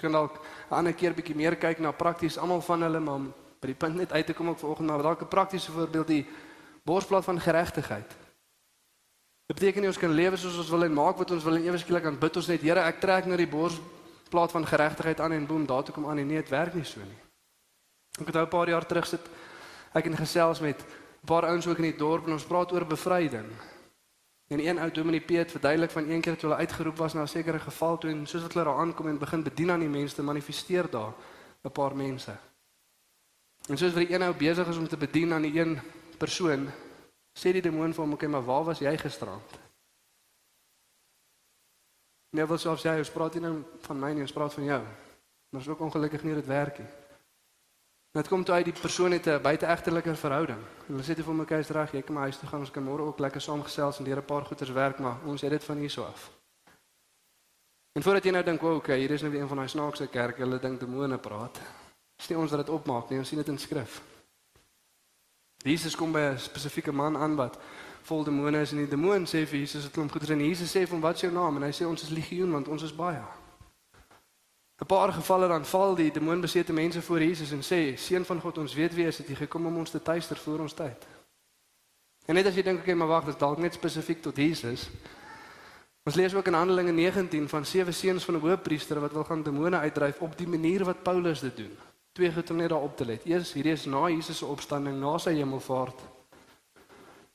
kan 0.00 0.12
dalk 0.12 0.38
'n 0.70 0.74
ander 0.74 0.94
keer 0.94 1.14
bietjie 1.14 1.34
meer 1.34 1.56
kyk 1.56 1.78
na 1.78 1.90
prakties 1.90 2.38
almal 2.38 2.60
van 2.60 2.82
hulle, 2.82 3.00
maar 3.00 3.20
by 3.60 3.66
die 3.66 3.74
punt 3.74 3.94
net 3.94 4.12
uit 4.12 4.26
te 4.26 4.34
kom 4.34 4.48
ek 4.48 4.58
vanoggend 4.58 4.88
maar 4.88 5.02
dalk 5.02 5.22
'n 5.22 5.28
praktiese 5.28 5.72
voorbeeld 5.72 6.06
die 6.06 6.26
borsplaat 6.84 7.24
van 7.24 7.40
geregtigheid. 7.40 8.25
Dit 9.46 9.58
beteken 9.60 9.80
nie 9.80 9.88
ons 9.88 9.98
kan 9.98 10.10
lewe 10.10 10.36
soos 10.36 10.56
ons 10.58 10.70
wil 10.70 10.84
en 10.84 10.92
maak 10.92 11.16
wat 11.16 11.30
ons 11.30 11.44
wil 11.44 11.54
en 11.54 11.66
ewe 11.68 11.78
skielik 11.78 12.04
aan 12.04 12.18
bid 12.18 12.36
ons 12.36 12.48
net 12.50 12.62
Here, 12.62 12.82
ek 12.82 13.00
trek 13.00 13.26
nou 13.26 13.36
die 13.36 13.46
borsplaat 13.46 14.50
van 14.50 14.66
geregtigheid 14.66 15.20
aan 15.20 15.32
en 15.32 15.46
boem, 15.46 15.66
daar 15.66 15.84
toe 15.86 15.94
kom 15.94 16.08
aan 16.10 16.18
en 16.18 16.26
nee, 16.26 16.42
dit 16.42 16.50
werk 16.50 16.74
nie 16.74 16.84
so 16.84 17.00
nie. 17.00 17.20
Ek 18.18 18.26
het 18.26 18.34
nou 18.34 18.44
'n 18.46 18.50
paar 18.50 18.68
jaar 18.68 18.86
terug 18.86 19.06
sit 19.06 19.22
ek 19.94 20.06
in 20.06 20.16
gesels 20.16 20.60
met 20.60 20.82
'n 20.82 21.26
paar 21.26 21.46
ouens 21.46 21.66
ook 21.66 21.78
in 21.78 21.90
die 21.90 21.96
dorp 21.96 22.26
en 22.26 22.32
ons 22.32 22.44
praat 22.44 22.72
oor 22.72 22.86
bevryding. 22.86 23.46
En 24.48 24.60
een 24.60 24.78
ou 24.78 24.90
dominee 24.90 25.20
Piet 25.20 25.50
verduidelik 25.50 25.90
van 25.90 26.10
een 26.10 26.20
keer 26.20 26.36
toe 26.36 26.48
hulle 26.48 26.60
uitgeroep 26.60 26.96
was 26.96 27.14
na 27.14 27.22
'n 27.22 27.28
sekere 27.28 27.58
geval 27.58 27.98
toe 27.98 28.10
en 28.10 28.26
soos 28.26 28.42
wat 28.42 28.52
hulle 28.52 28.64
daar 28.64 28.78
aankom 28.78 29.08
en 29.08 29.18
begin 29.18 29.42
bedien 29.42 29.70
aan 29.70 29.80
die 29.80 29.88
mense, 29.88 30.22
manifesteer 30.22 30.90
daar 30.90 31.12
'n 31.64 31.70
paar 31.70 31.96
mense. 31.96 32.36
En 33.68 33.78
soos 33.78 33.92
wat 33.92 34.06
die 34.06 34.14
een 34.14 34.22
ou 34.22 34.34
besig 34.34 34.68
is 34.68 34.76
om 34.76 34.88
te 34.88 34.96
bedien 34.96 35.32
aan 35.32 35.42
die 35.42 35.60
een 35.60 35.80
persoon, 36.18 36.70
sê 37.36 37.52
die 37.52 37.62
demoon 37.62 37.92
vir 37.94 38.04
hom, 38.04 38.12
"Oké, 38.12 38.28
maar 38.28 38.44
waar 38.44 38.64
was 38.64 38.78
jy 38.78 38.96
gisterand?" 38.98 39.58
Nee, 42.30 42.46
wat 42.46 42.60
sou 42.60 42.76
jy 42.76 42.98
"Ons 42.98 43.10
praat 43.10 43.34
nie 43.34 43.42
nou 43.42 43.64
van 43.80 44.00
my 44.00 44.12
nie, 44.12 44.22
ons 44.22 44.32
praat 44.32 44.54
van 44.54 44.64
jou." 44.64 44.82
Maar 45.50 45.60
is 45.60 45.68
ook 45.68 45.80
ongelukkig 45.80 46.22
nie 46.22 46.34
dit 46.34 46.46
werk 46.46 46.78
nie. 46.78 46.88
Dit 48.16 48.28
kom 48.28 48.44
toe 48.44 48.54
uit 48.54 48.64
die 48.64 48.80
persoon 48.80 49.12
het 49.12 49.26
'n 49.26 49.42
buiteegtelike 49.42 50.14
verhouding. 50.14 50.62
Hulle 50.86 51.02
sê 51.02 51.14
dit 51.14 51.24
vir 51.24 51.34
mekaar 51.34 51.58
is 51.58 51.68
reg, 51.68 51.92
jy 51.92 52.02
kan 52.02 52.14
maar 52.14 52.22
huis 52.22 52.38
toe 52.38 52.48
gaan, 52.48 52.60
ons 52.60 52.70
kan 52.70 52.84
môre 52.84 53.02
ook 53.02 53.18
lekker 53.18 53.40
saam 53.40 53.62
gesels 53.62 53.98
en 53.98 54.04
deur 54.04 54.16
'n 54.16 54.24
paar 54.24 54.44
goeters 54.44 54.70
werk, 54.70 54.98
maar 54.98 55.16
ons 55.24 55.40
het 55.40 55.50
dit 55.50 55.64
van 55.64 55.76
hierso 55.76 56.04
af. 56.04 56.30
En 57.92 58.02
voordat 58.02 58.24
jy 58.24 58.30
nou 58.30 58.44
dink, 58.44 58.62
"Oké, 58.62 58.74
okay, 58.74 58.98
hier 58.98 59.10
is 59.10 59.20
nou 59.20 59.32
weer 59.32 59.40
een 59.40 59.48
van 59.48 59.56
daai 59.56 59.68
snaakse 59.68 60.06
kerke, 60.06 60.40
hulle 60.40 60.58
dink 60.58 60.80
demone 60.80 61.18
praat." 61.18 61.60
Dis 62.16 62.28
nie 62.28 62.38
ons 62.38 62.50
wat 62.50 62.66
dit 62.66 62.74
opmaak 62.74 63.10
nie, 63.10 63.18
ons 63.18 63.28
sien 63.28 63.38
dit 63.38 63.48
in 63.48 63.58
skrif. 63.58 64.15
Jesus 65.66 65.96
kom 65.96 66.12
by 66.12 66.18
'n 66.18 66.38
spesifieke 66.38 66.92
man 66.92 67.16
aan 67.16 67.36
wat 67.36 67.58
vol 68.02 68.24
demone 68.24 68.60
is 68.60 68.72
en 68.72 68.78
die 68.78 68.88
demoon 68.88 69.26
sê 69.26 69.46
vir 69.46 69.58
Jesus 69.58 69.84
'n 69.84 69.90
klomp 69.90 70.10
goeters 70.10 70.30
en 70.30 70.40
Jesus 70.40 70.70
sê 70.70 70.86
vir 70.86 70.94
hom, 70.94 71.00
"Wat 71.00 71.14
is 71.14 71.20
jou 71.20 71.32
naam?" 71.32 71.56
En 71.56 71.62
hy 71.62 71.72
sê, 71.72 71.86
"Ons 71.86 72.02
is 72.02 72.08
legioen 72.08 72.50
want 72.50 72.68
ons 72.68 72.82
is 72.82 72.94
baie." 72.94 73.22
'n 74.76 74.86
paar 74.86 75.12
gevalle 75.12 75.48
dan 75.48 75.64
val 75.64 75.94
die 75.94 76.10
demoonbesete 76.10 76.72
mense 76.72 77.02
voor 77.02 77.20
Jesus 77.20 77.50
en 77.50 77.62
sê 77.62 77.96
seun 77.96 78.24
van 78.24 78.40
God 78.40 78.58
ons 78.58 78.74
weet 78.74 78.94
wie 78.94 79.06
is 79.06 79.16
dit 79.16 79.28
jy 79.28 79.34
gekom 79.34 79.66
om 79.66 79.76
ons 79.76 79.90
te 79.90 80.02
tuister 80.02 80.36
voor 80.36 80.58
ons 80.58 80.72
tyd. 80.72 81.06
En 82.26 82.34
net 82.34 82.46
as 82.46 82.54
jy 82.54 82.62
dink 82.62 82.78
ek 82.78 82.82
okay, 82.82 82.94
maar 82.94 83.08
wag 83.08 83.24
dis 83.24 83.38
dalk 83.40 83.58
net 83.58 83.74
spesifiek 83.74 84.20
tot 84.22 84.36
Jesus. 84.36 84.90
Ons 86.06 86.14
lees 86.14 86.34
ook 86.34 86.46
in 86.46 86.54
Handelinge 86.54 86.92
19 86.92 87.48
van 87.48 87.64
sewe 87.64 87.92
seuns 87.92 88.24
van 88.24 88.34
'n 88.34 88.40
hoofpriester 88.40 89.00
wat 89.00 89.12
wil 89.12 89.24
gaan 89.24 89.42
demone 89.42 89.76
uitdryf 89.76 90.20
op 90.20 90.38
die 90.38 90.48
manier 90.48 90.84
wat 90.84 91.02
Paulus 91.02 91.40
dit 91.40 91.56
doen. 91.56 91.78
Twee 92.16 92.32
goed 92.32 92.50
om 92.50 92.56
net 92.56 92.68
daarop 92.72 92.96
te 92.96 93.04
let. 93.04 93.24
Eers 93.28 93.50
hierdie 93.52 93.74
is 93.76 93.84
na 93.84 94.06
Jesus 94.08 94.38
se 94.40 94.46
opstanding 94.48 94.96
na 94.96 95.18
sy 95.20 95.34
hemelvaart. 95.36 95.98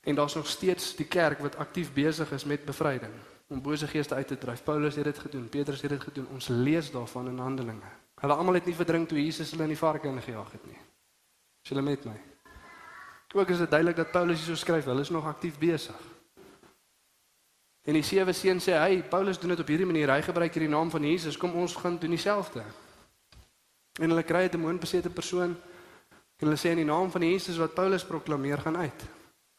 En 0.02 0.16
daar's 0.18 0.36
nog 0.36 0.48
steeds 0.50 0.96
die 0.98 1.06
kerk 1.06 1.44
wat 1.46 1.60
aktief 1.62 1.92
besig 1.94 2.32
is 2.34 2.48
met 2.50 2.66
bevryding 2.66 3.14
om 3.52 3.62
bose 3.62 3.88
geeste 3.88 4.16
uit 4.16 4.28
te 4.28 4.38
dryf. 4.38 4.64
Paulus 4.64 4.96
het 4.96 5.04
dit 5.04 5.20
gedoen, 5.20 5.50
Petrus 5.50 5.82
het 5.82 5.90
dit 5.94 6.02
gedoen. 6.02 6.28
Ons 6.34 6.48
lees 6.48 6.92
daarvan 6.92 7.28
in 7.28 7.38
Handelinge. 7.38 7.92
Hulle 8.24 8.34
almal 8.34 8.58
het 8.58 8.66
nie 8.66 8.76
verdrink 8.76 9.10
toe 9.10 9.22
Jesus 9.22 9.52
hulle 9.52 9.68
in 9.68 9.76
die 9.76 9.78
varke 9.78 10.08
ingejaag 10.08 10.52
het 10.52 10.66
nie. 10.66 10.80
Is 11.62 11.70
julle 11.70 11.86
met 11.86 12.06
my? 12.06 12.18
Ook 13.34 13.50
is 13.50 13.62
dit 13.62 13.70
duidelik 13.70 13.96
dat 13.96 14.12
Paulus 14.12 14.42
hierso 14.42 14.56
skryf, 14.56 14.86
hulle 14.86 15.02
is 15.06 15.14
nog 15.14 15.26
aktief 15.26 15.60
besig. 15.60 16.08
En 17.86 17.94
die 17.94 18.04
sewe 18.06 18.34
seuns 18.34 18.64
sê, 18.64 18.72
"Hey, 18.72 19.04
Paulus 19.04 19.40
doen 19.40 19.50
dit 19.50 19.60
op 19.60 19.68
hierdie 19.68 19.86
manier. 19.86 20.12
Hy 20.12 20.22
gebruik 20.22 20.54
hierdie 20.54 20.74
naam 20.74 20.90
van 20.90 21.04
Jesus. 21.04 21.38
Kom 21.38 21.54
ons 21.54 21.76
gaan 21.76 21.98
doen 21.98 22.10
dieselfde." 22.10 22.64
En 24.00 24.10
hulle 24.10 24.24
kry 24.24 24.46
'n 24.48 24.52
demoonbesete 24.52 25.10
persoon 25.10 25.56
en 26.38 26.48
hulle 26.48 26.58
sê 26.58 26.72
in 26.72 26.82
die 26.82 26.86
naam 26.86 27.12
van 27.12 27.22
Jesus 27.22 27.58
wat 27.58 27.74
Paulus 27.74 28.06
proklameer 28.06 28.58
gaan 28.58 28.78
uit. 28.78 29.06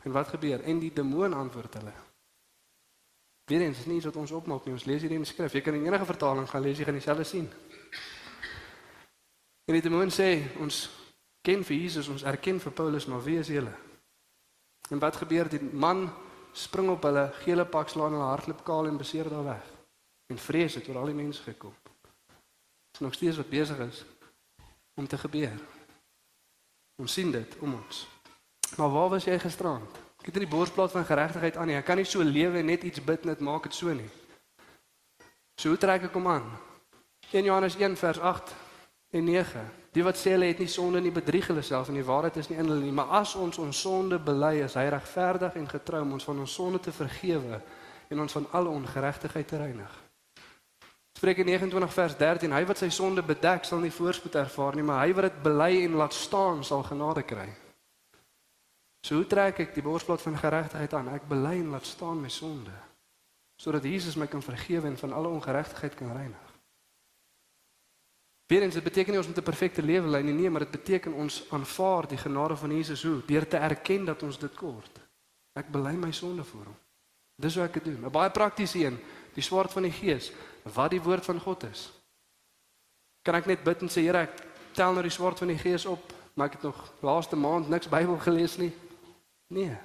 En 0.03 0.13
wat 0.13 0.29
gebeur? 0.29 0.61
En 0.61 0.79
die 0.79 0.93
demoon 0.93 1.33
antwoord 1.33 1.75
hulle. 1.75 1.93
Weer 3.45 3.61
eens, 3.61 3.79
is 3.79 3.87
nie 3.87 3.97
iets 3.97 4.05
wat 4.05 4.17
ons 4.17 4.31
opmaak 4.31 4.65
nie. 4.65 4.73
Ons 4.73 4.85
lees 4.85 5.03
hier 5.03 5.11
in 5.11 5.23
die 5.23 5.29
skrif. 5.29 5.53
Jy 5.53 5.61
kan 5.61 5.75
in 5.75 5.87
enige 5.87 6.05
vertaling 6.05 6.49
gaan 6.49 6.63
lees, 6.63 6.79
jy 6.79 6.85
gaan 6.85 6.99
dieselfde 6.99 7.25
sien. 7.25 7.51
En 9.65 9.75
die 9.75 9.83
demoon 9.83 10.11
sê, 10.11 10.43
ons 10.59 10.91
ken 11.43 11.65
vir 11.65 11.77
Jesus, 11.77 12.09
ons 12.09 12.23
erken 12.23 12.61
vir 12.61 12.73
Paulus, 12.73 13.07
maar 13.07 13.23
wie 13.23 13.39
is 13.39 13.51
julle? 13.53 13.75
En 14.91 14.99
wat 14.99 15.17
gebeur? 15.17 15.49
Die 15.49 15.63
man 15.63 16.11
spring 16.53 16.91
op 16.91 17.03
hulle, 17.03 17.33
gele 17.45 17.65
pak 17.65 17.89
slaan 17.89 18.13
hulle 18.13 18.31
hardloop 18.31 18.65
kaal 18.65 18.87
en 18.87 18.99
beseer 18.99 19.31
daar 19.31 19.45
weg. 19.45 19.71
En 20.27 20.39
vrees 20.39 20.75
het 20.75 20.89
oor 20.89 21.03
al 21.03 21.13
die 21.13 21.15
mense 21.15 21.43
gekom. 21.43 21.75
Dit 21.85 23.01
is 23.01 23.01
nog 23.01 23.15
steeds 23.15 23.37
wat 23.37 23.49
besig 23.51 23.79
is 23.79 24.05
om 24.95 25.07
te 25.07 25.19
gebeur. 25.19 25.59
Ons 27.01 27.13
sien 27.13 27.31
dit 27.31 27.59
om 27.61 27.75
ons. 27.75 28.07
Maar 28.77 28.91
waar 28.91 29.09
was 29.09 29.25
jy 29.25 29.39
gisterand? 29.39 30.01
Ek 30.23 30.31
het 30.31 30.39
in 30.39 30.45
die 30.47 30.53
borsplaas 30.55 30.95
van 30.95 31.05
geregtigheid 31.05 31.57
aan 31.57 31.67
nie. 31.67 31.77
Ek 31.77 31.87
kan 31.89 31.99
nie 31.99 32.07
so 32.07 32.23
lewe 32.23 32.61
en 32.61 32.69
net 32.71 32.85
iets 32.87 33.03
bid 33.03 33.25
net 33.27 33.41
maak 33.43 33.67
dit 33.67 33.75
so 33.75 33.93
nie. 33.93 34.11
So 35.59 35.73
hoe 35.73 35.81
trek 35.81 36.07
ek 36.07 36.15
hom 36.15 36.29
aan? 36.31 36.47
1 37.33 37.45
Johannes 37.49 37.77
1 37.77 37.97
vers 37.97 38.21
8 38.21 38.55
en 39.19 39.25
9. 39.25 39.65
Die 39.93 40.05
wat 40.05 40.17
sê 40.17 40.33
hulle 40.37 40.49
het 40.49 40.63
nie 40.63 40.71
sonde 40.73 41.03
nie 41.05 41.13
bedrieg 41.13 41.51
hulle 41.51 41.65
self 41.65 41.91
en 41.91 41.99
die 41.99 42.07
waarheid 42.07 42.39
is 42.41 42.49
nie 42.49 42.59
in 42.59 42.69
hulle 42.69 42.81
nie, 42.81 42.95
maar 42.97 43.13
as 43.21 43.35
ons 43.37 43.59
ons 43.61 43.83
sonde 43.85 44.17
bely, 44.23 44.63
is 44.65 44.77
hy 44.79 44.87
regverdig 44.95 45.59
en 45.61 45.69
getrou 45.69 46.01
om 46.07 46.15
ons 46.17 46.25
van 46.25 46.41
ons 46.45 46.55
sonde 46.55 46.81
te 46.81 46.95
vergewe 46.97 47.61
en 48.09 48.25
ons 48.25 48.39
van 48.39 48.49
alle 48.57 48.73
ongeregtigheid 48.73 49.49
te 49.49 49.61
reinig. 49.61 50.02
Spreuke 51.23 51.45
29 51.45 51.93
vers 51.93 52.17
13: 52.17 52.51
Hy 52.51 52.65
wat 52.67 52.81
sy 52.83 52.89
sonde 52.91 53.23
bedek, 53.23 53.63
sal 53.63 53.79
nie 53.79 53.93
voorspoed 53.95 54.35
ervaar 54.41 54.75
nie, 54.75 54.83
maar 54.83 55.05
hy 55.05 55.13
wat 55.15 55.29
dit 55.29 55.37
bely 55.45 55.85
en 55.85 55.95
laat 56.01 56.17
staan, 56.19 56.65
sal 56.67 56.83
genade 56.83 57.23
kry. 57.23 57.47
So 59.07 59.21
hoe 59.21 59.29
trek 59.31 59.61
ek 59.63 59.71
die 59.77 59.85
borsblad 59.87 60.19
van 60.19 60.41
geregtigheid 60.41 60.97
aan? 60.99 61.13
Ek 61.15 61.29
bely 61.31 61.61
en 61.61 61.71
laat 61.77 61.87
staan 61.87 62.19
my 62.19 62.31
sonde 62.31 62.75
sodat 63.63 63.87
Jesus 63.87 64.17
my 64.19 64.27
kan 64.27 64.43
vergewe 64.43 64.89
en 64.89 64.99
van 64.99 65.13
alle 65.15 65.31
ongeregtigheid 65.31 65.95
kan 65.95 66.11
reinig. 66.11 66.47
Weerens 68.51 68.75
dit 68.75 68.83
beteken 68.83 69.15
nie 69.15 69.21
ons 69.23 69.29
moet 69.31 69.39
'n 69.39 69.47
perfekte 69.47 69.83
lewe 69.83 70.09
lei 70.09 70.23
nie, 70.23 70.35
nee, 70.35 70.51
maar 70.51 70.67
dit 70.67 70.75
beteken 70.83 71.13
ons 71.15 71.45
aanvaar 71.51 72.09
die 72.09 72.19
genade 72.19 72.57
van 72.57 72.75
Jesus 72.75 73.03
hoe 73.03 73.23
deur 73.27 73.47
te 73.47 73.57
erken 73.57 74.05
dat 74.05 74.23
ons 74.23 74.39
dit 74.39 74.55
kort. 74.55 74.99
Ek 75.55 75.71
bely 75.71 75.95
my 75.95 76.11
sonde 76.11 76.43
voor 76.45 76.65
hom. 76.65 76.79
Dis 77.37 77.55
hoe 77.55 77.65
ek 77.65 77.85
doen. 77.85 78.05
'n 78.05 78.11
Baie 78.11 78.31
praktiese 78.31 78.79
een, 78.79 78.99
die 79.35 79.43
swaard 79.43 79.73
van 79.73 79.83
die 79.83 79.93
Gees, 79.93 80.33
wat 80.63 80.91
die 80.91 81.03
woord 81.03 81.25
van 81.25 81.41
God 81.41 81.63
is. 81.71 81.91
Kan 83.23 83.35
ek 83.35 83.47
net 83.47 83.65
bid 83.65 83.83
en 83.83 83.91
sê 83.91 84.05
Here, 84.05 84.27
ek 84.27 84.43
tel 84.77 84.93
nou 84.93 85.03
die 85.03 85.15
swaard 85.15 85.39
van 85.39 85.53
die 85.53 85.59
Gees 85.59 85.87
op, 85.87 86.13
maar 86.35 86.51
ek 86.51 86.59
het 86.59 86.63
nog 86.63 86.81
laaste 87.01 87.37
maand 87.37 87.69
niks 87.69 87.89
Bybel 87.89 88.19
gelees 88.19 88.57
nie. 88.59 88.73
Nee. 89.53 89.77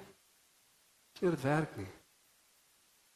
Dit 1.20 1.32
het 1.32 1.42
werk 1.42 1.75
nie. 1.77 1.89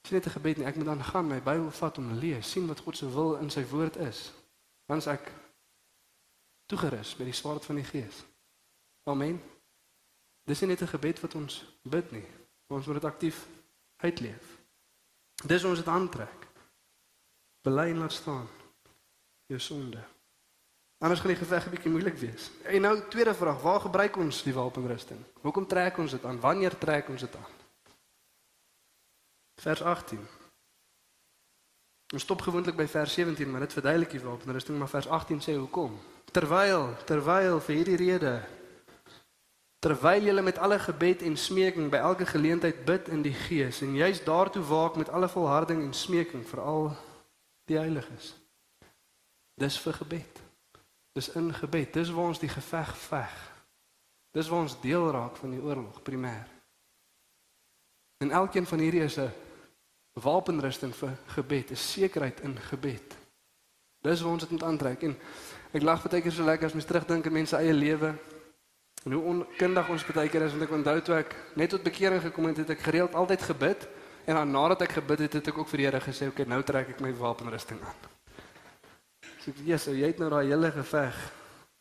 Dis 0.01 0.11
net 0.11 0.25
'n 0.25 0.35
gebed 0.37 0.57
nie. 0.57 0.65
Ek 0.65 0.75
moet 0.75 0.85
dan 0.85 1.03
gaan 1.03 1.27
my 1.27 1.41
Bybel 1.41 1.71
vat 1.71 1.97
om 1.97 2.09
te 2.09 2.15
lees, 2.15 2.51
sien 2.51 2.67
wat 2.67 2.79
God 2.79 2.97
se 2.97 3.09
wil 3.09 3.35
in 3.35 3.49
sy 3.49 3.65
woord 3.65 3.95
is. 3.95 4.31
Dan 4.85 4.97
is 4.97 5.07
ek 5.07 5.31
toegerus 6.65 7.15
met 7.15 7.27
die 7.27 7.35
swaard 7.35 7.65
van 7.65 7.75
die 7.75 7.83
Gees. 7.83 8.23
Amen. 9.03 9.41
Dis 10.43 10.59
nie 10.59 10.69
net 10.69 10.81
'n 10.81 10.87
gebed 10.87 11.19
wat 11.19 11.35
ons 11.35 11.65
bid 11.81 12.11
nie, 12.11 12.25
ons 12.67 12.85
moet 12.85 13.01
dit 13.01 13.05
aktief 13.05 13.47
uitleef. 13.97 14.50
Dis 15.47 15.63
ons 15.63 15.77
dit 15.77 15.87
aantrek. 15.87 16.47
Bely 17.65 17.89
en 17.91 17.97
laat 17.97 18.13
staan 18.13 18.47
jou 19.51 19.59
sonde. 19.59 20.01
Anders 21.01 21.19
gaan 21.19 21.33
die 21.33 21.39
geveg 21.39 21.65
'n 21.65 21.69
bietjie 21.69 21.91
moeilik 21.91 22.17
wees. 22.17 22.51
En 22.63 22.81
nou 22.81 23.07
tweede 23.09 23.33
vraag, 23.33 23.61
waar 23.61 23.79
gebruik 23.79 24.15
ons 24.15 24.43
die 24.43 24.53
wapenrusting? 24.53 25.19
Hoekom 25.41 25.67
trek 25.67 25.97
ons 25.97 26.11
dit 26.11 26.25
aan? 26.25 26.39
Wanneer 26.39 26.77
trek 26.77 27.09
ons 27.09 27.21
dit 27.21 27.35
aan? 27.35 27.51
Vers 29.61 29.81
18. 29.81 30.27
Ons 32.13 32.21
stop 32.21 32.41
gewoonlik 32.41 32.75
by 32.75 32.87
vers 32.87 33.13
17, 33.13 33.51
maar 33.51 33.59
dit 33.59 33.73
verduidelik 33.73 34.09
die 34.09 34.19
wapenrusting, 34.19 34.77
maar 34.77 34.89
vers 34.89 35.07
18 35.07 35.41
sê 35.41 35.55
hoekom? 35.55 35.99
Terwyl, 36.31 36.95
terwyl 37.05 37.59
vir 37.59 37.75
hierdie 37.75 37.95
rede 37.95 38.47
terwyl 39.81 40.23
julle 40.23 40.41
met 40.45 40.57
alle 40.61 40.77
gebed 40.79 41.23
en 41.25 41.37
smeking 41.37 41.89
by 41.89 41.97
elke 41.97 42.25
geleentheid 42.29 42.83
bid 42.85 43.09
in 43.09 43.23
die 43.25 43.33
Gees 43.33 43.81
en 43.81 43.95
juis 43.97 44.21
daartoe 44.23 44.63
waak 44.69 44.95
met 44.95 45.09
alle 45.09 45.29
volharding 45.29 45.81
en 45.81 45.93
smeking 45.93 46.45
vir 46.47 46.61
al 46.61 46.91
die 47.65 47.77
heiliges. 47.77 48.35
Dis 49.57 49.79
vir 49.81 49.93
gebed. 49.93 50.41
Dis 51.17 51.31
in 51.35 51.49
gebed. 51.53 51.93
Dis 51.93 52.11
waar 52.13 52.29
ons 52.31 52.39
die 52.39 52.49
geveg 52.49 52.95
veg. 53.07 53.37
Dis 54.31 54.47
waar 54.47 54.65
ons 54.67 54.77
deel 54.81 55.09
raak 55.11 55.35
van 55.41 55.51
die 55.51 55.61
oorlog 55.61 56.01
primêr. 56.05 56.47
En 58.21 58.31
elkeen 58.31 58.65
van 58.65 58.79
hierdie 58.79 59.03
is 59.03 59.17
'n 59.17 59.33
wapenrusting 60.13 60.95
vir 60.95 61.17
gebed, 61.25 61.71
'n 61.71 61.75
sekerheid 61.75 62.39
in 62.39 62.57
gebed. 62.57 63.17
Dis 64.01 64.21
waar 64.21 64.31
ons 64.31 64.41
dit 64.41 64.51
moet 64.51 64.63
aantrek 64.63 65.03
en 65.03 65.17
Ek 65.71 65.85
lag 65.87 66.03
baie 66.03 66.19
keer 66.19 66.33
so 66.35 66.43
lekker 66.43 66.67
as 66.67 66.73
mens 66.75 66.87
terugdink 66.87 67.27
aan 67.29 67.37
mense 67.37 67.55
eie 67.55 67.71
lewe. 67.71 68.09
En 69.03 69.11
hoe 69.11 69.23
onkundig 69.23 69.89
ons 69.89 70.05
baie 70.13 70.29
keer 70.29 70.45
is 70.45 70.53
want 70.53 70.67
ek 70.67 70.73
onthou 70.77 70.99
toe 71.01 71.15
ek 71.17 71.33
net 71.57 71.71
tot 71.73 71.83
bekering 71.85 72.21
gekom 72.21 72.51
het, 72.51 72.61
het 72.61 72.73
ek 72.75 72.83
gereeld 72.85 73.15
altyd 73.17 73.45
gebid 73.49 73.87
en 74.29 74.37
dan 74.37 74.51
nadat 74.53 74.85
ek 74.85 74.99
gebid 74.99 75.23
het, 75.25 75.37
het 75.39 75.49
ek 75.49 75.57
ook 75.57 75.69
vir 75.71 75.81
die 75.81 75.87
Here 75.87 76.01
gesê, 76.01 76.27
"Oké, 76.29 76.45
nou 76.45 76.61
trek 76.61 76.89
ek 76.89 77.01
my 77.01 77.13
wapenrusting 77.13 77.81
aan." 77.81 77.99
So 79.41 79.49
ek 79.49 79.57
sê, 79.81 79.97
"Jy 79.97 80.05
het 80.05 80.19
nou 80.19 80.29
daai 80.29 80.47
hele 80.47 80.71
geveg 80.71 81.15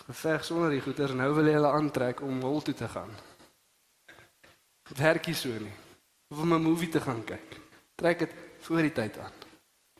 geveg 0.07 0.45
sonder 0.45 0.71
die 0.71 0.81
goeders, 0.81 1.13
nou 1.13 1.35
wil 1.35 1.45
jy 1.45 1.53
hulle 1.53 1.73
aantrek 1.73 2.23
om 2.23 2.41
hol 2.41 2.63
toe 2.63 2.75
te 2.75 2.89
gaan." 2.89 3.11
Werkie 4.97 5.35
so 5.35 5.49
nie. 5.49 5.77
Of 6.31 6.39
om 6.39 6.55
'n 6.55 6.63
movie 6.63 6.89
te 6.89 7.01
gaan 7.01 7.25
kyk. 7.25 7.61
Trek 7.97 8.19
dit 8.19 8.35
voor 8.61 8.83
die 8.83 8.93
tyd 8.93 9.19
aan. 9.19 9.33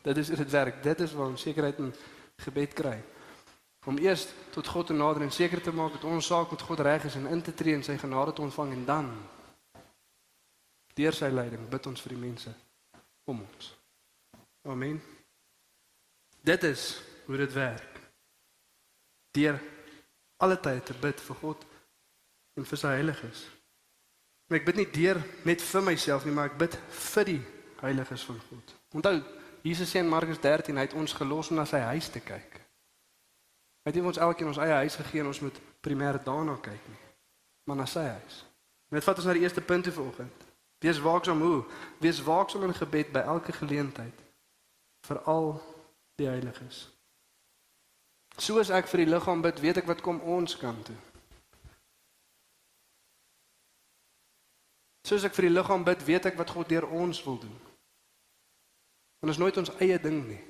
Dit 0.03 0.17
is 0.17 0.29
dit 0.29 0.51
werk. 0.51 0.83
Dit 0.83 1.01
is 1.01 1.13
waar 1.13 1.27
ons 1.27 1.43
sekerheid 1.43 1.79
in 1.79 1.95
gebed 2.37 2.73
kry 2.73 3.03
om 3.87 3.99
eers 3.99 4.27
tot 4.53 4.67
God 4.67 4.87
te 4.87 4.93
nader 4.93 5.23
en 5.23 5.33
seker 5.33 5.63
te 5.63 5.73
maak 5.73 5.93
dat 5.93 6.05
ons 6.05 6.27
saak 6.27 6.51
met 6.51 6.63
God 6.63 6.81
reg 6.85 7.05
is 7.05 7.15
en 7.15 7.27
in 7.27 7.43
te 7.43 7.55
tree 7.55 7.75
en 7.75 7.85
sy 7.85 7.97
genade 7.99 8.33
te 8.33 8.43
ontvang 8.45 8.73
en 8.73 8.85
dan 8.85 9.09
deur 10.95 11.17
sy 11.17 11.31
leiding 11.33 11.69
bid 11.71 11.87
ons 11.87 12.03
vir 12.05 12.15
die 12.15 12.21
mense 12.21 12.53
om 13.31 13.41
ons. 13.41 13.71
Amen. 14.69 15.01
Dit 16.45 16.63
is 16.69 17.03
hoe 17.27 17.37
dit 17.41 17.53
werk. 17.53 18.01
Deur 19.33 19.61
alle 20.37 20.61
tyd 20.61 20.85
te 20.85 20.97
bid 21.01 21.21
vir 21.21 21.41
God 21.41 21.65
en 22.59 22.67
vir 22.69 22.81
sy 22.81 22.93
heiliges. 22.99 23.45
Maar 24.49 24.61
ek 24.61 24.67
bid 24.67 24.81
nie 24.81 24.89
deur 24.93 25.21
net 25.49 25.63
vir 25.63 25.85
myself 25.87 26.27
nie, 26.27 26.35
maar 26.35 26.51
ek 26.51 26.59
bid 26.61 26.77
vir 27.15 27.29
die 27.29 27.43
heiliges 27.81 28.25
van 28.29 28.41
God. 28.49 28.75
Onthou, 28.99 29.21
Jesus 29.63 29.93
sê 29.93 30.03
in 30.03 30.11
Markus 30.11 30.41
13, 30.43 30.77
hy 30.77 30.89
het 30.89 30.97
ons 30.99 31.15
gelos 31.17 31.53
om 31.53 31.61
na 31.61 31.69
sy 31.69 31.81
huis 31.93 32.09
te 32.13 32.21
kyk. 32.25 32.60
Hy 33.83 33.93
het 33.93 34.05
ons 34.05 34.21
elkeen 34.21 34.51
ons 34.51 34.61
eie 34.61 34.77
huis 34.83 34.97
gegee 35.01 35.23
en 35.23 35.31
ons 35.31 35.41
moet 35.41 35.61
primêr 35.81 36.19
daarna 36.25 36.59
kyk 36.61 36.89
nie. 36.89 37.01
Maar 37.65 37.81
na 37.81 37.87
sy 37.89 38.05
huis. 38.05 38.45
Net 38.93 39.07
vat 39.07 39.21
ons 39.23 39.29
na 39.29 39.37
die 39.37 39.45
eerste 39.47 39.65
punt 39.65 39.87
toe 39.87 39.95
vanoggend. 39.95 40.47
Wees 40.81 41.01
waaksaam 41.01 41.41
hoe? 41.41 41.65
Wees 42.01 42.23
waaksaam 42.25 42.65
in 42.69 42.75
gebed 42.75 43.13
by 43.13 43.23
elke 43.35 43.53
geleentheid 43.53 44.25
vir 45.09 45.21
al 45.29 45.55
die 46.21 46.29
heiliges. 46.29 46.89
Soos 48.41 48.71
ek 48.73 48.89
vir 48.89 49.05
die 49.05 49.11
liggaam 49.13 49.43
bid, 49.45 49.61
weet 49.61 49.81
ek 49.83 49.89
wat 49.89 50.03
kom 50.05 50.21
ons 50.21 50.57
kant 50.61 50.85
toe. 50.89 50.97
Soos 55.09 55.25
ek 55.27 55.35
vir 55.37 55.49
die 55.49 55.57
liggaam 55.57 55.85
bid, 55.85 56.05
weet 56.07 56.31
ek 56.31 56.39
wat 56.39 56.53
God 56.55 56.69
deur 56.71 56.87
ons 56.89 57.23
wil 57.25 57.41
doen. 57.43 57.57
En 59.21 59.33
ons 59.33 59.41
nooit 59.41 59.57
ons 59.61 59.73
eie 59.81 59.99
ding 60.01 60.23
nie. 60.29 60.41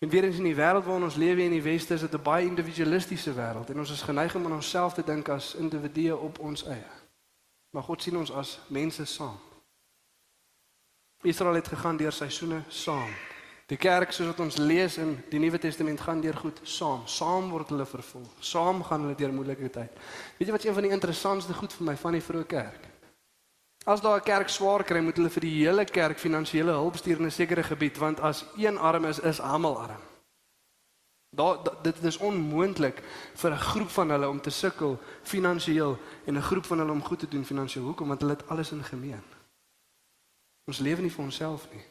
En 0.00 0.08
weer 0.08 0.24
eens 0.24 0.36
in 0.36 0.48
die 0.48 0.54
wêreld 0.54 0.84
waarin 0.84 1.04
ons 1.04 1.14
lewe 1.14 1.42
in 1.42 1.50
die 1.50 1.62
weste 1.62 1.94
is 1.94 2.00
dit 2.00 2.12
'n 2.12 2.22
baie 2.22 2.46
individualistiese 2.46 3.34
wêreld 3.34 3.70
en 3.70 3.78
ons 3.78 3.90
is 3.90 4.02
geneig 4.02 4.34
om 4.34 4.44
aan 4.44 4.52
onsself 4.52 4.94
te 4.94 5.04
dink 5.04 5.28
as 5.28 5.54
individue 5.54 6.16
op 6.16 6.38
ons 6.38 6.64
eie. 6.64 6.90
Maar 7.70 7.82
God 7.82 8.02
sien 8.02 8.16
ons 8.16 8.32
as 8.32 8.60
mense 8.66 9.04
saam. 9.04 9.38
Israel 11.22 11.54
het 11.54 11.68
gegaan 11.68 11.96
deur 11.96 12.12
seisoene 12.12 12.62
saam. 12.68 13.10
Die 13.66 13.76
kerk 13.76 14.12
soos 14.12 14.26
wat 14.26 14.40
ons 14.40 14.56
lees 14.56 14.96
in 14.96 15.12
die 15.30 15.38
Nuwe 15.38 15.58
Testament 15.58 16.00
gaan 16.00 16.20
deur 16.20 16.36
goed 16.36 16.60
saam. 16.62 17.06
Saam 17.06 17.50
word 17.50 17.68
hulle 17.68 17.86
vervolg. 17.86 18.32
Saam 18.38 18.82
gaan 18.82 19.00
hulle 19.00 19.14
deur 19.14 19.32
moeilike 19.32 19.70
tyd. 19.70 20.00
Weet 20.38 20.48
jy 20.48 20.52
wat 20.52 20.64
een 20.64 20.74
van 20.74 20.82
die 20.82 20.90
interessantste 20.96 21.54
goed 21.54 21.72
vir 21.72 21.86
my 21.86 21.96
van 21.96 22.12
die 22.12 22.22
vroeë 22.22 22.46
kerk? 22.46 22.89
As 23.90 24.00
daar 24.00 24.20
'n 24.20 24.22
kerk 24.22 24.48
swaar 24.48 24.84
kry, 24.84 25.00
moet 25.00 25.16
hulle 25.16 25.30
vir 25.30 25.40
die 25.40 25.66
hele 25.66 25.84
kerk 25.84 26.18
finansiële 26.18 26.70
hulp 26.70 26.96
stuur 26.96 27.18
in 27.18 27.26
'n 27.26 27.30
sekere 27.30 27.62
gebied 27.62 27.96
want 27.98 28.20
as 28.20 28.44
een 28.56 28.78
arm 28.78 29.04
is, 29.04 29.18
is 29.18 29.40
almal 29.40 29.78
arm. 29.78 30.02
Daar 31.36 31.82
dit 31.82 32.02
is 32.02 32.16
onmoontlik 32.16 33.02
vir 33.34 33.50
'n 33.50 33.58
groep 33.58 33.88
van 33.88 34.10
hulle 34.10 34.28
om 34.28 34.40
te 34.40 34.50
sukkel 34.50 34.98
finansiëel 35.22 35.98
en 36.24 36.36
'n 36.36 36.42
groep 36.42 36.64
van 36.64 36.78
hulle 36.78 36.92
om 36.92 37.02
goed 37.02 37.18
te 37.18 37.28
doen 37.28 37.44
finansiëel. 37.44 37.84
Hoekom? 37.84 38.08
Want 38.08 38.20
hulle 38.20 38.32
het 38.32 38.48
alles 38.48 38.70
in 38.70 38.84
gemeen. 38.84 39.24
Ons 40.64 40.78
lewe 40.78 41.00
nie 41.00 41.12
vir 41.12 41.24
onsself 41.24 41.68
nie. 41.72 41.84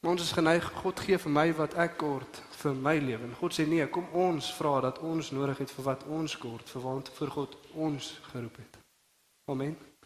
Maar 0.00 0.10
ons 0.10 0.22
is 0.22 0.32
geneig 0.32 0.64
God 0.72 1.00
gee 1.00 1.18
vir 1.18 1.30
my 1.30 1.54
wat 1.54 1.74
ek 1.74 1.96
kort 1.96 2.42
vir 2.50 2.74
my 2.74 2.98
lewe. 2.98 3.24
En 3.24 3.34
God 3.34 3.52
sê 3.54 3.66
nee, 3.66 3.88
kom 3.88 4.06
ons 4.12 4.54
vra 4.54 4.80
dat 4.80 4.98
ons 4.98 5.30
nodig 5.30 5.58
het 5.58 5.70
vir 5.70 5.84
wat 5.84 6.04
ons 6.04 6.38
kort, 6.38 6.70
vir 6.70 6.82
wat 6.82 7.08
vir 7.08 7.30
God 7.30 7.56
ons 7.74 8.20
geroep 8.30 8.56
het. 8.56 8.78
Amen. 9.44 9.97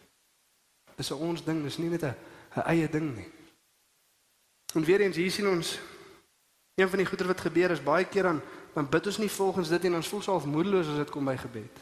Dis 0.95 1.11
'n 1.11 1.13
ons 1.19 1.43
ding, 1.43 1.63
dis 1.63 1.77
nie 1.77 1.89
net 1.89 2.03
'n 2.03 2.15
'n 2.55 2.67
eie 2.67 2.89
ding 2.89 3.15
nie. 3.15 3.29
En 4.73 4.83
weer 4.83 5.01
eens 5.01 5.15
hier 5.15 5.31
sien 5.31 5.47
ons 5.47 5.79
een 6.75 6.89
van 6.89 6.97
die 6.97 7.05
goeie 7.05 7.27
wat 7.27 7.41
gebeur 7.41 7.71
is 7.71 7.83
baie 7.83 8.05
keer 8.05 8.23
dan 8.23 8.41
dan 8.73 8.89
bid 8.89 9.05
ons 9.05 9.17
nie 9.17 9.29
volgens 9.29 9.69
dit 9.69 9.83
en 9.83 9.95
ons 9.95 10.07
voel 10.07 10.21
so 10.21 10.31
half 10.31 10.45
moedeloos 10.45 10.87
as 10.87 10.95
dit 10.95 11.09
kom 11.09 11.25
by 11.25 11.35
gebed. 11.37 11.81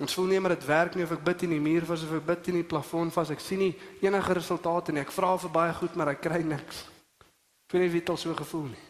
Ons 0.00 0.14
voel 0.14 0.30
nie 0.30 0.40
maar 0.40 0.54
dit 0.54 0.64
werk 0.64 0.94
nie 0.94 1.04
of 1.04 1.12
ek 1.12 1.24
bid 1.26 1.42
in 1.42 1.50
die 1.50 1.60
muur 1.60 1.84
vas 1.84 2.02
of 2.06 2.14
ek 2.16 2.24
bid 2.24 2.48
in 2.48 2.60
die 2.62 2.68
plafon 2.70 3.10
vas. 3.12 3.32
Ek 3.34 3.42
sien 3.44 3.58
nie 3.58 3.74
enige 4.00 4.32
resultate 4.38 4.92
nie. 4.92 5.02
Ek 5.02 5.12
vra 5.12 5.34
vir 5.36 5.52
baie 5.52 5.74
goed 5.74 5.96
maar 5.98 6.14
ek 6.14 6.22
kry 6.24 6.40
niks. 6.46 6.86
Ek 7.66 7.74
weet 7.76 7.82
nie 7.84 7.92
wie 7.92 8.00
dit 8.00 8.12
al 8.14 8.16
so 8.16 8.34
gevoel 8.34 8.70
nie. 8.70 8.84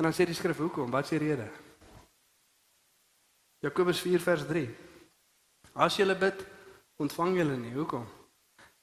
En 0.00 0.08
dan 0.08 0.16
sê 0.16 0.26
die 0.26 0.34
skrif 0.34 0.58
hoekom? 0.58 0.90
Wat 0.90 1.04
is 1.04 1.14
die 1.14 1.20
rede? 1.22 1.46
Jakobus 3.62 4.00
4 4.02 4.24
vers 4.24 4.46
3. 4.48 4.64
As 5.72 5.96
jy 5.96 6.06
bid, 6.18 6.42
ontvang 7.00 7.38
jy 7.38 7.46
nie. 7.56 7.72
Hoekom? 7.76 8.04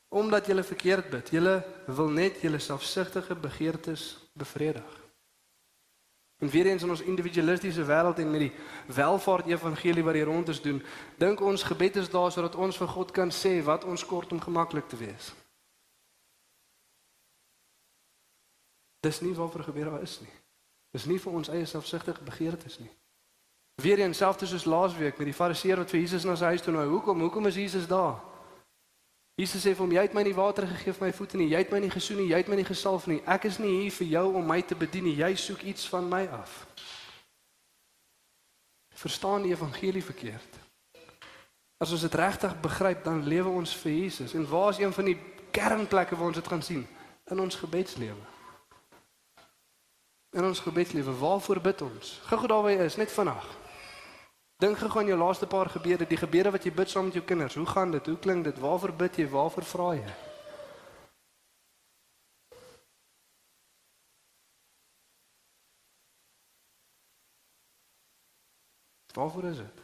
Omdat 0.09 0.47
jy 0.49 0.63
verkeerd 0.63 1.09
bid. 1.09 1.29
Jy 1.29 1.61
wil 1.85 2.09
net 2.09 2.41
jou 2.41 2.59
selfsugtige 2.59 3.35
begeertes 3.35 4.17
bevredig. 4.33 4.97
En 6.39 6.49
weer 6.49 6.65
eens 6.65 6.83
in 6.83 6.89
ons 6.89 7.01
individualistiese 7.01 7.83
wêreld 7.83 8.19
en 8.19 8.31
met 8.31 8.39
die 8.39 8.53
welvaart 8.95 9.45
evangelie 9.51 10.03
wat 10.03 10.15
hier 10.15 10.25
rond 10.25 10.47
is 10.47 10.61
doen, 10.61 10.79
dink 11.19 11.41
ons 11.41 11.63
gebed 11.67 11.99
is 11.99 12.09
daar 12.09 12.31
sodat 12.31 12.55
ons 12.55 12.77
vir 12.79 12.87
God 12.87 13.11
kan 13.11 13.31
sê 13.31 13.59
wat 13.63 13.83
ons 13.83 14.05
kort 14.05 14.31
om 14.31 14.39
gemaklik 14.39 14.87
te 14.87 14.95
wees. 14.95 15.33
Dis 19.03 19.19
nie 19.19 19.35
waarvoor 19.35 19.67
gebed 19.67 19.91
daar 19.91 20.01
is 20.01 20.19
nie. 20.23 20.31
Dis 20.95 21.05
nie 21.11 21.19
vir 21.19 21.33
ons 21.33 21.51
eie 21.51 21.65
selfsugtige 21.67 22.23
begeertes 22.23 22.79
nie. 22.79 22.91
Weer 23.81 23.99
eens 23.99 24.17
selfs 24.17 24.49
soos 24.49 24.65
laasweek 24.65 25.17
met 25.17 25.29
die 25.29 25.35
fariseer 25.35 25.77
wat 25.79 25.91
vir 25.93 26.01
Jesus 26.01 26.25
na 26.27 26.35
sy 26.35 26.51
huis 26.53 26.63
toe 26.65 26.73
nou, 26.73 26.87
hoekom 26.89 27.21
hoekom 27.21 27.47
is 27.47 27.55
Jesus 27.55 27.87
daar? 27.87 28.17
Jesus 29.39 29.63
sê 29.63 29.71
vir 29.71 29.85
hom 29.85 29.93
jy 29.95 30.01
het 30.03 30.15
my 30.17 30.23
nie 30.27 30.35
water 30.35 30.65
gegee 30.67 30.91
vir 30.97 31.05
my 31.05 31.11
voete 31.15 31.37
nie, 31.39 31.47
jy 31.53 31.59
het 31.61 31.69
my 31.71 31.79
nie 31.79 31.91
gesoen 31.93 32.17
nie, 32.19 32.31
jy 32.33 32.41
het 32.41 32.49
my 32.51 32.57
nie 32.59 32.67
gesalf 32.67 33.05
nie. 33.07 33.21
Ek 33.23 33.45
is 33.47 33.59
nie 33.63 33.71
hier 33.71 33.93
vir 33.95 34.09
jou 34.17 34.23
om 34.35 34.49
my 34.51 34.57
te 34.67 34.75
bedien 34.75 35.07
nie. 35.07 35.15
Jy 35.21 35.29
soek 35.39 35.63
iets 35.71 35.85
van 35.87 36.09
my 36.11 36.25
af. 36.35 36.65
Verstaan 38.99 39.45
die 39.47 39.53
evangelie 39.55 40.03
verkeerd. 40.03 40.57
As 41.79 41.93
ons 41.95 42.03
dit 42.03 42.17
regtig 42.19 42.57
begryp, 42.59 43.05
dan 43.05 43.23
lewe 43.31 43.53
ons 43.61 43.77
vir 43.79 43.93
Jesus. 43.95 44.35
En 44.35 44.43
waar 44.49 44.73
is 44.73 44.81
een 44.83 44.91
van 44.91 45.07
die 45.07 45.15
kernplekke 45.55 46.19
waar 46.19 46.33
ons 46.33 46.41
dit 46.41 46.51
gaan 46.51 46.65
sien? 46.65 46.83
In 47.31 47.39
ons 47.39 47.55
gebedslewe. 47.55 48.27
In 50.35 50.43
ons 50.43 50.59
gebedslewe, 50.59 51.15
waarvoor 51.15 51.63
bid 51.63 51.87
ons? 51.87 52.19
Gou-gou 52.27 52.51
daar 52.51 52.67
waar 52.67 52.75
jy 52.75 52.91
is, 52.91 52.99
net 52.99 53.15
vanaand. 53.15 53.58
Dink 54.59 54.77
gou 54.77 54.99
aan 54.99 55.07
jou 55.07 55.17
laaste 55.17 55.47
paar 55.47 55.69
gebede, 55.71 56.05
die 56.05 56.17
gebede 56.19 56.51
wat 56.51 56.65
jy 56.67 56.71
bid 56.75 56.89
saam 56.91 57.05
met 57.07 57.15
jou 57.15 57.23
kinders. 57.23 57.55
Hoe 57.55 57.65
gaan 57.65 57.91
dit? 57.91 58.05
Hoe 58.05 58.19
klink 58.19 58.43
dit? 58.43 58.57
Waarvoor 58.59 58.91
bid 58.91 59.15
jy? 59.15 59.27
Waarvoor 59.31 59.63
vra 59.63 59.93
jy? 59.95 60.15
Waarvoor 69.15 69.43
is 69.43 69.57
dit? 69.57 69.79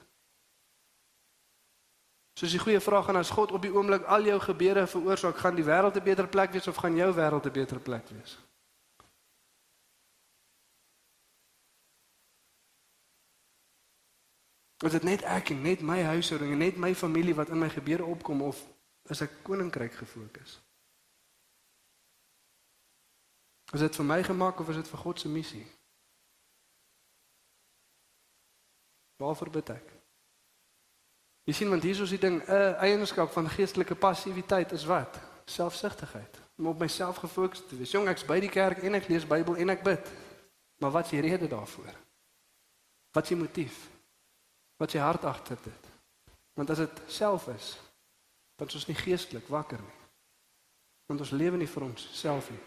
Soos 2.36 2.52
die 2.52 2.60
goeie 2.60 2.80
vraag 2.84 3.08
en 3.08 3.16
as 3.16 3.32
God 3.32 3.52
op 3.56 3.64
die 3.64 3.72
oomblik 3.72 4.04
al 4.12 4.28
jou 4.28 4.40
gebede 4.44 4.84
veroorsaak, 4.92 5.40
gaan 5.40 5.56
die 5.56 5.64
wêreld 5.64 5.96
'n 5.96 6.04
beter 6.04 6.28
plek 6.28 6.52
wees 6.52 6.68
of 6.68 6.76
gaan 6.76 6.96
jou 6.96 7.14
wêreld 7.16 7.48
'n 7.48 7.52
beter 7.52 7.80
plek 7.80 8.10
wees? 8.12 8.38
Is 14.86 14.92
dit 14.92 15.04
net 15.04 15.24
ek 15.26 15.50
en 15.50 15.62
net 15.66 15.82
my 15.82 15.98
huishouding 16.04 16.52
en 16.54 16.62
net 16.62 16.78
my 16.78 16.92
familie 16.96 17.34
wat 17.36 17.50
in 17.50 17.58
my 17.58 17.70
gebede 17.74 18.06
opkom 18.06 18.44
of 18.46 18.60
is 19.10 19.22
ek 19.26 19.40
koninkryk 19.42 19.96
gefokus? 19.98 20.60
Is 23.74 23.82
dit 23.82 23.98
vir 23.98 24.06
my 24.06 24.20
gemaak 24.24 24.60
of 24.62 24.70
is 24.70 24.78
dit 24.78 24.92
vir 24.94 25.02
God 25.02 25.20
se 25.20 25.30
missie? 25.30 25.64
Waarvoor 29.18 29.50
bid 29.58 29.72
ek? 29.74 29.90
Jy 31.50 31.54
sien 31.54 31.74
want 31.74 31.84
hier 31.86 32.02
is 32.02 32.14
die 32.14 32.22
ding, 32.22 32.38
'n 32.46 32.78
eienskap 32.86 33.34
van 33.34 33.50
geestelike 33.50 33.96
passiwiteit 33.96 34.72
is 34.72 34.86
wat? 34.86 35.18
Selfsugtigheid. 35.46 36.40
Om 36.58 36.68
op 36.68 36.80
myself 36.80 37.18
gefokus 37.18 37.66
te 37.68 37.78
wees. 37.78 37.92
Jong, 37.92 38.08
ek's 38.08 38.26
by 38.26 38.40
die 38.40 38.50
kerk 38.50 38.84
en 38.84 38.94
ek 38.94 39.08
lees 39.08 39.26
Bybel 39.28 39.56
en 39.56 39.70
ek 39.70 39.84
bid. 39.84 40.12
Maar 40.78 40.92
wat 40.92 41.06
is 41.06 41.10
die 41.10 41.22
rede 41.22 41.48
daarvoor? 41.48 41.94
Wat 43.12 43.24
is 43.24 43.30
die 43.30 43.38
motief? 43.38 43.95
Wat 44.78 44.92
sy 44.92 44.98
hart 44.98 45.26
agter 45.26 45.58
dit. 45.64 45.92
Want 46.54 46.70
as 46.70 46.78
dit 46.78 47.02
self 47.08 47.48
is, 47.48 47.76
dan 48.56 48.68
is 48.68 48.76
ons 48.76 48.88
nie 48.88 48.98
geestelik 49.00 49.48
wakker 49.52 49.80
nie. 49.80 49.98
Want 51.06 51.20
ons 51.20 51.32
lewe 51.36 51.58
nie 51.58 51.70
vir 51.70 51.84
ons 51.84 52.10
self 52.16 52.50
nie. 52.50 52.62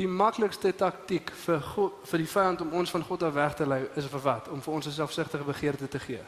Die 0.00 0.08
maklikste 0.08 0.72
taktiek 0.74 1.30
vir 1.44 1.60
God, 1.74 2.00
vir 2.08 2.22
die 2.24 2.30
vyand 2.32 2.64
om 2.64 2.72
ons 2.80 2.90
van 2.90 3.04
God 3.06 3.22
af 3.22 3.34
weg 3.36 3.54
te 3.56 3.66
lei 3.68 3.82
is 3.96 4.08
vir 4.10 4.24
wat? 4.24 4.48
Om 4.48 4.62
vir 4.62 4.74
ons 4.74 4.86
'n 4.86 4.98
selfsugtige 4.98 5.44
begeerte 5.44 5.88
te 5.88 5.98
gee. 5.98 6.24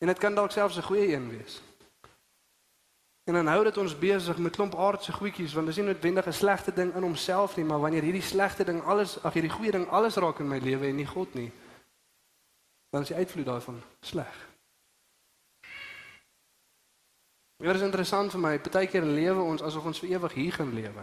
En 0.00 0.06
dit 0.06 0.18
kan 0.18 0.34
dalk 0.34 0.50
selfs 0.50 0.76
'n 0.76 0.82
goeie 0.82 1.14
een 1.14 1.28
wees. 1.30 1.62
En 3.24 3.34
dan 3.34 3.46
hou 3.46 3.64
dit 3.64 3.76
ons 3.76 3.98
besig 3.98 4.38
met 4.38 4.52
klomp 4.52 4.74
aardse 4.74 5.12
goedjies 5.12 5.52
want 5.52 5.66
dit 5.66 5.76
is 5.76 5.82
nie 5.82 5.92
noodwendig 5.92 6.26
'n 6.26 6.32
slegte 6.32 6.72
ding 6.72 6.94
in 6.94 7.02
homself 7.02 7.56
nie, 7.56 7.64
maar 7.64 7.80
wanneer 7.80 8.02
hierdie 8.02 8.22
slegte 8.22 8.64
ding 8.64 8.82
alles, 8.82 9.22
ag 9.22 9.32
hierdie 9.32 9.50
goeie 9.50 9.70
ding 9.70 9.88
alles 9.88 10.16
raak 10.16 10.38
in 10.38 10.48
my 10.48 10.58
lewe 10.58 10.86
en 10.86 10.96
nie 10.96 11.06
God 11.06 11.34
nie, 11.34 11.52
dan 12.94 13.02
is 13.02 13.08
die 13.08 13.16
uitvloed 13.16 13.46
daarvan 13.46 13.82
sleg. 14.00 14.34
Dit 17.56 17.74
is 17.74 17.82
interessant 17.82 18.30
vir 18.30 18.40
my, 18.40 18.52
partykeer 18.62 19.02
lewe 19.02 19.42
ons 19.42 19.62
asof 19.66 19.88
ons 19.90 19.98
vir 19.98 20.12
ewig 20.12 20.36
hier 20.38 20.52
gaan 20.54 20.70
lewe. 20.74 21.02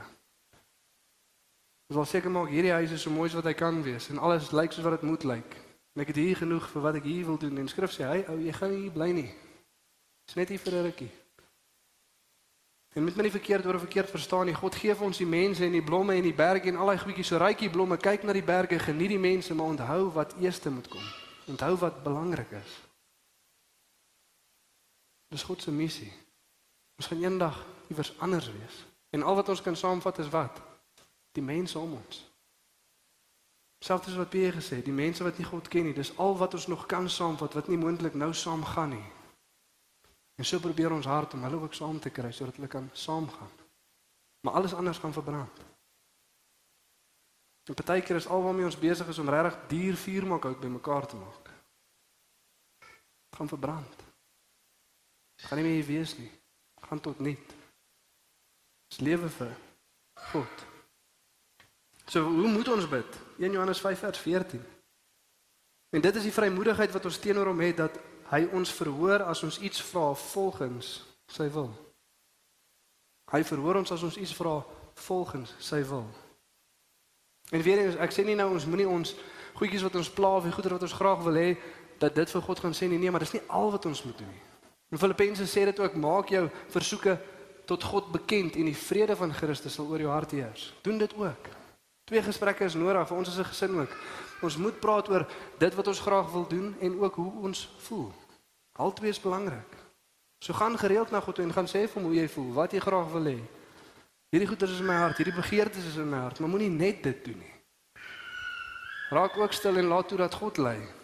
Ons 1.92 1.98
wil 1.98 2.06
seker 2.08 2.32
maak 2.32 2.48
hierdie 2.48 2.72
huis 2.72 2.94
is 2.96 3.04
so 3.04 3.12
mooi 3.12 3.28
as 3.28 3.36
wat 3.36 3.50
hy 3.50 3.54
kan 3.60 3.82
wees 3.84 4.08
en 4.08 4.22
alles 4.24 4.54
lyk 4.56 4.72
soos 4.72 4.88
wat 4.88 5.02
dit 5.02 5.10
moet 5.10 5.26
lyk. 5.34 5.58
En 5.92 6.06
ek 6.06 6.14
het 6.14 6.22
hier 6.22 6.40
genoeg 6.40 6.70
vir 6.72 6.86
wat 6.86 7.00
ek 7.02 7.10
hier 7.10 7.26
wil 7.28 7.40
doen. 7.42 7.58
En 7.60 7.68
skrif 7.68 7.92
sê 7.92 8.08
hy, 8.08 8.22
ou, 8.32 8.38
jy 8.40 8.54
gaan 8.56 8.76
hier 8.78 8.94
bly 8.96 9.10
nie. 9.18 9.28
Dis 10.30 10.40
net 10.40 10.54
hier 10.54 10.64
vir 10.64 10.78
'n 10.78 10.86
rukkie. 10.86 11.12
En 12.96 13.04
met 13.04 13.16
my 13.16 13.24
nie 13.24 13.36
verkeerd 13.36 13.66
oor 13.66 13.80
verkeerd 13.80 14.10
verstaan 14.10 14.46
nie. 14.46 14.56
God 14.56 14.76
gee 14.76 14.96
vir 14.96 15.06
ons 15.06 15.18
die 15.18 15.28
mense 15.28 15.66
en 15.66 15.76
die 15.76 15.84
blomme 15.84 16.16
en 16.16 16.24
die 16.24 16.36
berge 16.36 16.72
en 16.72 16.78
al 16.78 16.94
daai 16.94 17.04
goedjies 17.04 17.28
so 17.28 17.38
rykie 17.38 17.70
blomme. 17.70 17.98
Kyk 17.98 18.24
na 18.24 18.32
die 18.32 18.44
berge, 18.44 18.80
geniet 18.80 19.10
die 19.10 19.20
mense, 19.20 19.54
maar 19.54 19.76
onthou 19.76 20.12
wat 20.12 20.36
eers 20.40 20.64
moet 20.64 20.88
kom. 20.88 21.31
Onthou 21.52 21.76
wat 21.78 22.04
belangrik 22.04 22.52
is. 22.56 22.72
Dis 25.32 25.44
God 25.44 25.62
se 25.62 25.72
missie. 25.72 26.12
Ons 26.96 27.08
gaan 27.12 27.24
eendag 27.24 27.60
iewers 27.92 28.14
anders 28.20 28.48
wees. 28.52 28.86
En 29.10 29.24
al 29.24 29.36
wat 29.36 29.50
ons 29.50 29.62
kan 29.62 29.76
saamvat 29.76 30.18
is 30.24 30.30
wat? 30.32 30.62
Die 31.36 31.44
mense 31.44 31.80
om 31.80 31.94
ons. 31.94 32.24
Selfs 33.82 34.08
as 34.08 34.20
wat 34.20 34.30
Pierre 34.30 34.60
gesê 34.60 34.78
het, 34.80 34.86
die 34.86 34.94
mense 34.94 35.24
wat 35.24 35.40
nie 35.40 35.48
God 35.48 35.68
ken 35.68 35.88
nie, 35.90 35.96
dis 35.98 36.14
al 36.22 36.36
wat 36.38 36.54
ons 36.54 36.68
nog 36.70 36.86
kan 36.86 37.10
saamvat 37.10 37.56
wat 37.58 37.68
nie 37.72 37.80
moontlik 37.82 38.14
nou 38.14 38.30
saam 38.34 38.64
gaan 38.76 38.94
nie. 38.94 39.08
En 40.38 40.46
so 40.46 40.62
probeer 40.62 40.94
ons 40.94 41.10
hart 41.10 41.34
om 41.34 41.44
hulle 41.48 41.64
ook 41.64 41.74
saam 41.74 42.00
te 42.00 42.12
kry 42.14 42.32
sodat 42.32 42.60
hulle 42.60 42.70
kan 42.70 42.90
saamgaan. 42.94 43.52
Maar 44.46 44.54
alles 44.54 44.74
anders 44.74 44.98
gaan 44.98 45.14
verbrand. 45.14 45.64
En 47.70 47.74
partykeer 47.74 48.16
is 48.16 48.28
al 48.28 48.44
waarmee 48.44 48.66
ons 48.66 48.78
besig 48.78 49.08
is 49.08 49.18
om 49.18 49.30
regtig 49.30 49.58
duur 49.68 49.96
vuur 49.96 50.26
maak 50.28 50.46
uit 50.46 50.60
bymekaar 50.60 51.08
te 51.08 51.16
maak. 51.16 51.41
Gaan 53.36 53.48
verbrand. 53.48 53.96
Gaan 55.36 55.58
nie 55.58 55.68
meer 55.68 55.86
wees 55.86 56.18
nie. 56.18 56.32
Gaan 56.82 57.00
tot 57.00 57.20
niet. 57.20 57.56
Dis 58.88 59.00
lewe 59.00 59.30
vir 59.30 59.56
God. 60.32 60.66
So 62.06 62.24
hoe 62.24 62.48
moet 62.52 62.68
ons 62.68 62.88
bid? 62.90 63.20
1 63.38 63.52
Johannes 63.52 63.80
5 63.80 64.00
vers 64.00 64.18
14. 64.18 64.66
En 65.90 66.02
dit 66.02 66.16
is 66.16 66.24
die 66.24 66.34
vrymoedigheid 66.34 66.92
wat 66.92 67.06
ons 67.06 67.20
teenoor 67.20 67.52
hom 67.52 67.60
het 67.60 67.78
dat 67.78 68.00
hy 68.32 68.46
ons 68.56 68.72
verhoor 68.72 69.24
as 69.28 69.44
ons 69.44 69.60
iets 69.60 69.82
vra 69.84 70.12
volgens 70.14 70.92
sy 71.32 71.48
wil. 71.52 71.72
Hy 73.32 73.44
verhoor 73.48 73.80
ons 73.80 73.92
as 73.92 74.04
ons 74.04 74.18
iets 74.20 74.36
vra 74.36 74.60
volgens 75.08 75.56
sy 75.60 75.82
wil. 75.88 76.08
En 77.52 77.64
weer 77.64 77.84
eens, 77.84 78.00
ek 78.00 78.12
sê 78.16 78.24
nie 78.28 78.36
nou 78.40 78.50
ons 78.54 78.68
moenie 78.68 78.88
ons 78.88 79.16
goedjies 79.60 79.84
wat 79.84 79.96
ons 80.00 80.12
pla 80.12 80.36
of 80.40 80.48
die 80.48 80.54
goeder 80.56 80.76
wat 80.78 80.86
ons 80.88 80.96
graag 80.96 81.24
wil 81.26 81.40
hê 81.40 81.50
dat 82.02 82.16
dit 82.18 82.32
vir 82.34 82.42
God 82.42 82.60
gaan 82.64 82.74
sê 82.74 82.88
nie, 82.90 82.98
nee, 82.98 83.12
maar 83.14 83.22
dis 83.22 83.36
nie 83.38 83.44
al 83.48 83.70
wat 83.72 83.86
ons 83.86 84.04
moet 84.04 84.18
doen 84.18 84.30
nie. 84.32 84.44
In 84.92 85.00
Filippense 85.00 85.46
sê 85.48 85.68
dit 85.70 85.80
ook, 85.80 85.96
maak 85.96 86.34
jou 86.34 86.48
versoeke 86.74 87.16
tot 87.70 87.84
God 87.88 88.10
bekend 88.12 88.58
en 88.60 88.68
die 88.68 88.78
vrede 88.78 89.16
van 89.16 89.34
Christus 89.34 89.78
sal 89.78 89.88
oor 89.88 90.02
jou 90.02 90.12
hart 90.12 90.34
heers. 90.36 90.72
Doen 90.84 90.98
dit 91.00 91.14
ook. 91.16 91.52
Twee 92.10 92.24
gesprekke 92.26 92.66
is 92.68 92.76
nodig 92.76 93.08
vir 93.08 93.18
ons 93.18 93.30
as 93.30 93.38
'n 93.38 93.52
gesin 93.52 93.78
ook. 93.80 93.94
Ons 94.42 94.58
moet 94.58 94.80
praat 94.80 95.10
oor 95.10 95.28
dit 95.58 95.76
wat 95.76 95.88
ons 95.88 96.00
graag 96.00 96.32
wil 96.32 96.48
doen 96.48 96.76
en 96.82 97.00
ook 97.00 97.16
hoe 97.16 97.32
ons 97.42 97.70
voel. 97.78 98.12
Albei 98.74 99.10
is 99.10 99.22
belangrik. 99.22 99.78
So 100.44 100.54
gaan 100.54 100.78
gereeld 100.78 101.12
na 101.12 101.20
God 101.20 101.36
toe 101.36 101.46
en 101.46 101.54
gaan 101.54 101.68
sê 101.68 101.88
vir 101.88 101.94
hom 101.94 102.04
hoe 102.04 102.16
jy 102.16 102.28
voel, 102.28 102.54
wat 102.54 102.72
jy 102.72 102.80
graag 102.80 103.12
wil 103.12 103.26
hê. 103.26 103.40
Hierdie 104.32 104.48
goeders 104.48 104.72
is 104.72 104.80
in 104.80 104.86
my 104.86 104.96
hart, 104.96 105.18
hierdie 105.18 105.36
begeertes 105.36 105.86
is 105.86 105.96
in 105.96 106.10
my 106.10 106.18
hart, 106.18 106.40
maar 106.40 106.50
moenie 106.50 106.70
net 106.70 107.04
dit 107.04 107.26
doen 107.26 107.38
nie. 107.38 107.54
Raak 109.12 109.38
ook 109.38 109.54
stil 109.54 109.78
en 109.78 109.86
laat 109.86 110.08
toe 110.08 110.18
dat 110.18 110.34
God 110.34 110.58
lei. 110.58 111.01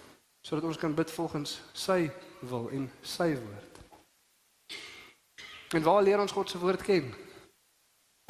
Sodat 0.47 0.63
ons 0.63 0.77
kan 0.77 0.93
bid 0.95 1.11
volgens 1.11 1.61
sy 1.75 2.07
wil 2.39 2.69
en 2.71 2.87
sy 3.01 3.33
woord. 3.35 3.79
En 5.75 5.83
waar 5.83 6.03
leer 6.03 6.19
ons 6.23 6.31
God 6.31 6.49
se 6.49 6.57
woord 6.57 6.81
ken? 6.87 7.11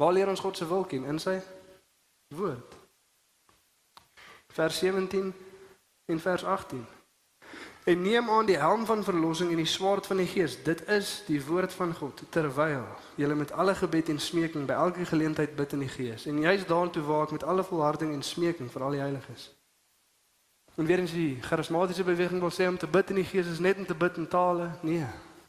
Waar 0.02 0.12
leer 0.12 0.28
ons 0.28 0.40
God 0.42 0.56
se 0.56 0.66
wil 0.66 0.82
ken 0.84 1.04
in 1.06 1.20
sy 1.22 1.36
woord? 2.34 2.74
Vers 4.52 4.78
17 4.78 5.30
en 6.10 6.20
vers 6.20 6.44
18. 6.44 6.86
En 7.84 8.02
neem 8.02 8.30
aan 8.30 8.46
die 8.46 8.58
helm 8.58 8.82
van 8.86 9.04
verlossing 9.04 9.50
en 9.50 9.62
die 9.62 9.70
swaard 9.70 10.06
van 10.06 10.18
die 10.18 10.26
gees. 10.26 10.58
Dit 10.62 10.82
is 10.90 11.22
die 11.26 11.38
woord 11.44 11.72
van 11.72 11.94
God 11.94 12.22
terwyl 12.34 12.82
jy 13.16 13.30
met 13.38 13.54
alle 13.54 13.76
gebed 13.78 14.10
en 14.10 14.18
smeking 14.18 14.66
by 14.66 14.74
elke 14.74 15.06
geleentheid 15.06 15.54
bid 15.56 15.72
in 15.78 15.86
die 15.86 15.94
gees. 15.94 16.26
En 16.26 16.42
jy's 16.42 16.66
daartoe 16.66 17.06
waak 17.06 17.30
met 17.30 17.46
alle 17.46 17.64
volharding 17.64 18.12
en 18.12 18.26
smeking 18.26 18.72
vir 18.74 18.82
al 18.82 18.98
die 18.98 19.04
heiliges. 19.06 19.52
En 20.78 20.86
weer 20.86 20.98
eens 20.98 21.12
die 21.12 21.42
charismatiese 21.42 22.04
beweging 22.04 22.40
wil 22.40 22.52
sê 22.54 22.68
om 22.70 22.76
te 22.78 22.86
bid 22.86 23.08
in 23.10 23.16
die 23.18 23.26
gees 23.26 23.48
is 23.50 23.58
net 23.58 23.80
om 23.80 23.86
te 23.86 23.94
bid 23.98 24.16
in 24.16 24.28
tale. 24.30 24.68
Nee, 24.86 25.06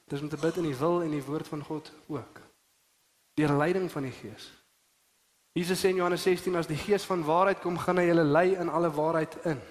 dis 0.10 0.22
om 0.22 0.30
te 0.30 0.38
bid 0.42 0.56
in 0.58 0.66
die 0.66 0.78
wil 0.78 1.04
en 1.06 1.12
die 1.14 1.22
woord 1.24 1.48
van 1.48 1.62
God 1.64 1.92
ook. 2.08 2.40
Deur 3.38 3.54
leiding 3.54 3.92
van 3.92 4.08
die 4.08 4.16
gees. 4.16 4.48
Jesus 5.54 5.84
sê 5.84 5.92
in 5.94 6.02
Johannes 6.02 6.26
16 6.26 6.58
as 6.58 6.70
die 6.70 6.80
gees 6.82 7.06
van 7.06 7.22
waarheid 7.24 7.62
kom, 7.62 7.78
gaan 7.78 8.02
hy 8.02 8.08
julle 8.08 8.26
lei 8.26 8.56
in 8.56 8.74
alle 8.74 8.90
waarheid 8.90 9.38
in. 9.52 9.62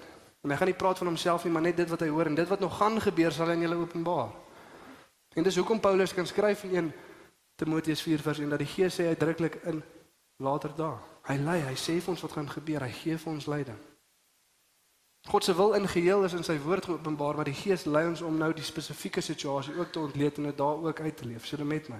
En 0.43 0.53
hy 0.53 0.59
gaan 0.61 0.71
nie 0.71 0.77
praat 0.79 1.03
van 1.03 1.11
homself 1.11 1.43
nie, 1.43 1.51
maar 1.51 1.67
net 1.67 1.77
dit 1.83 1.91
wat 1.91 2.07
hy 2.07 2.07
hoor 2.07 2.31
en 2.31 2.39
dit 2.39 2.47
wat 2.47 2.63
nog 2.63 2.79
gaan 2.79 2.95
gebeur 3.09 3.35
sal 3.35 3.51
hy 3.51 3.59
aan 3.59 3.67
julle 3.67 3.81
openbaar. 3.83 4.31
En 5.35 5.43
dis 5.43 5.59
hoekom 5.59 5.83
Paulus 5.83 6.15
kan 6.15 6.27
skryf 6.27 6.63
in 6.69 6.75
1 6.85 6.93
Timoteus 7.59 8.01
4 8.07 8.23
vers 8.29 8.39
1 8.39 8.55
dat 8.55 8.63
die 8.63 8.71
Gees 8.77 8.95
sê 8.95 9.11
uitdruklik 9.11 9.59
in 9.67 9.83
later 10.39 10.71
dae. 10.79 10.95
Hy 11.27 11.39
lei, 11.43 11.59
hy 11.67 11.75
sê 11.75 11.99
vir 11.99 12.15
ons 12.15 12.23
wat 12.23 12.39
gaan 12.39 12.47
gebeur, 12.49 12.87
hy 12.87 12.95
gee 13.03 13.19
vir 13.19 13.33
ons 13.35 13.51
leiding. 13.51 13.88
God 15.29 15.43
se 15.43 15.55
wil 15.55 15.73
in 15.73 15.87
geheel 15.87 16.23
is 16.25 16.33
in 16.33 16.43
sy 16.43 16.55
woord 16.57 16.87
geopenbaar, 16.89 17.35
maar 17.37 17.45
die 17.45 17.53
Gees 17.53 17.83
lei 17.85 18.07
ons 18.09 18.21
om 18.25 18.37
nou 18.37 18.49
die 18.53 18.65
spesifieke 18.65 19.21
situasie 19.21 19.75
ook 19.77 19.91
te 19.93 19.99
ontleed 19.99 20.37
en 20.37 20.47
dit 20.49 20.57
daar 20.57 20.81
ook 20.81 20.99
uit 20.99 21.17
te 21.17 21.25
leef. 21.25 21.45
Sê 21.45 21.59
dit 21.59 21.67
met 21.69 21.89
my. 21.89 21.99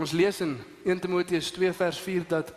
Ons 0.00 0.14
lees 0.16 0.40
in 0.40 0.56
1 0.84 1.02
Timoteus 1.04 1.50
2 1.52 1.72
vers 1.72 1.98
4 2.00 2.24
dat 2.28 2.54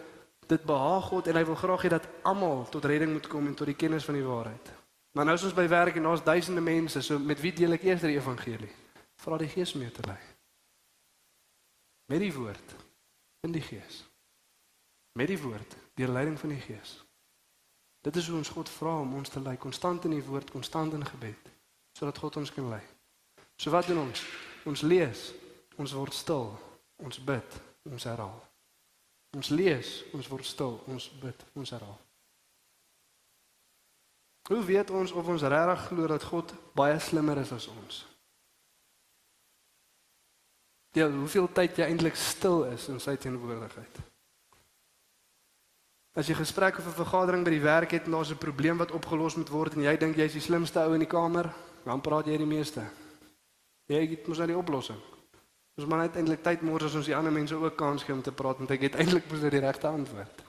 dit 0.48 0.64
behaag 0.64 1.10
God 1.12 1.28
en 1.28 1.36
hy 1.36 1.44
wil 1.46 1.60
graag 1.60 1.84
hê 1.84 1.92
dat 1.92 2.08
almal 2.24 2.64
tot 2.72 2.88
redding 2.88 3.12
moet 3.12 3.28
kom 3.28 3.50
en 3.50 3.56
tot 3.60 3.68
die 3.68 3.76
kennis 3.76 4.08
van 4.08 4.16
die 4.16 4.24
waarheid. 4.24 4.72
Maar 5.12 5.28
nou 5.28 5.36
is 5.36 5.44
ons 5.44 5.58
by 5.58 5.68
werk 5.68 6.00
en 6.00 6.08
daar's 6.08 6.24
duisende 6.24 6.64
mense, 6.64 7.02
so 7.02 7.20
met 7.20 7.42
wie 7.44 7.52
deel 7.54 7.76
ek 7.76 7.84
eers 7.84 8.06
die 8.06 8.16
evangelie? 8.16 8.72
Vra 9.20 9.38
die 9.42 9.52
Gees 9.52 9.74
mee 9.76 9.92
te 9.92 10.06
lei. 10.08 10.20
Met 12.08 12.24
die 12.24 12.32
woord 12.32 12.78
in 13.44 13.52
die 13.52 13.66
Gees. 13.66 14.06
Met 15.18 15.28
die 15.28 15.40
woord, 15.42 15.76
deur 16.00 16.16
leiding 16.16 16.40
van 16.40 16.56
die 16.56 16.62
Gees. 16.64 16.96
Dit 18.08 18.16
is 18.16 18.28
hoe 18.28 18.38
ons 18.38 18.50
God 18.56 18.70
vra 18.72 18.94
om 19.02 19.18
ons 19.20 19.30
te 19.30 19.42
lei, 19.44 19.58
konstant 19.60 20.06
in 20.08 20.14
die 20.16 20.24
woord, 20.24 20.52
konstant 20.52 20.94
in 20.96 21.04
gebed, 21.04 21.50
sodat 21.92 22.22
God 22.24 22.38
ons 22.40 22.54
kan 22.56 22.70
lei. 22.72 22.80
So 23.60 23.74
wat 23.74 23.90
doen 23.90 24.00
ons? 24.00 24.22
Ons 24.64 24.86
lees, 24.88 25.34
ons 25.76 25.92
word 25.98 26.16
stil, 26.16 26.54
ons 27.04 27.20
bid, 27.28 27.60
ons 27.92 28.08
herhaal. 28.08 28.40
Ons 29.36 29.52
lees, 29.52 29.92
ons 30.16 30.32
word 30.32 30.48
stil, 30.48 30.80
ons 30.88 31.10
bid, 31.20 31.44
ons 31.60 31.76
herhaal. 31.76 32.00
Hoe 34.48 34.64
weet 34.64 34.96
ons 34.96 35.12
of 35.12 35.28
ons 35.28 35.44
regtig 35.44 35.88
glo 35.90 36.08
dat 36.08 36.24
God 36.32 36.56
baie 36.80 36.96
slimmer 37.04 37.44
is 37.44 37.52
as 37.52 37.68
ons? 37.68 38.06
Ja, 40.96 41.10
hoeveel 41.12 41.52
tyd 41.52 41.76
jy 41.76 41.92
eintlik 41.92 42.16
stil 42.16 42.64
is 42.72 42.88
in 42.88 43.04
sy 43.04 43.20
teenwoordigheid. 43.20 44.07
As 46.18 46.26
jy 46.26 46.34
gesprek 46.34 46.80
of 46.80 46.88
'n 46.88 46.98
vergadering 47.06 47.44
by 47.46 47.52
die 47.52 47.62
werk 47.62 47.92
het 47.92 48.06
en 48.06 48.12
daar's 48.12 48.32
'n 48.32 48.38
probleem 48.38 48.78
wat 48.78 48.92
opgelos 48.92 49.36
moet 49.36 49.50
word 49.50 49.74
en 49.74 49.82
jy 49.82 49.98
dink 49.98 50.16
jy's 50.16 50.34
die 50.34 50.42
slimste 50.42 50.80
ou 50.80 50.94
in 50.94 51.00
die 51.00 51.08
kamer, 51.08 51.54
dan 51.86 52.02
praat 52.02 52.26
jy 52.26 52.38
die 52.38 52.46
meeste. 52.46 52.82
Jy 53.86 54.10
het 54.10 54.28
mos 54.28 54.38
nou 54.38 54.48
die 54.48 54.58
oplossing. 54.58 54.98
Ons 55.76 55.88
maar 55.88 56.00
net 56.00 56.16
eintlik 56.16 56.42
tyd 56.42 56.62
môre 56.62 56.86
as 56.86 56.96
ons 56.96 57.06
die 57.06 57.16
ander 57.16 57.32
mense 57.32 57.56
ook 57.56 57.76
kans 57.78 58.04
gee 58.04 58.14
om 58.14 58.22
te 58.22 58.32
praat 58.32 58.58
want 58.58 58.72
ek 58.72 58.82
het 58.82 58.96
eintlik 58.96 59.30
mos 59.30 59.40
nou 59.40 59.50
die 59.50 59.60
regte 59.60 59.88
antwoord. 59.88 60.44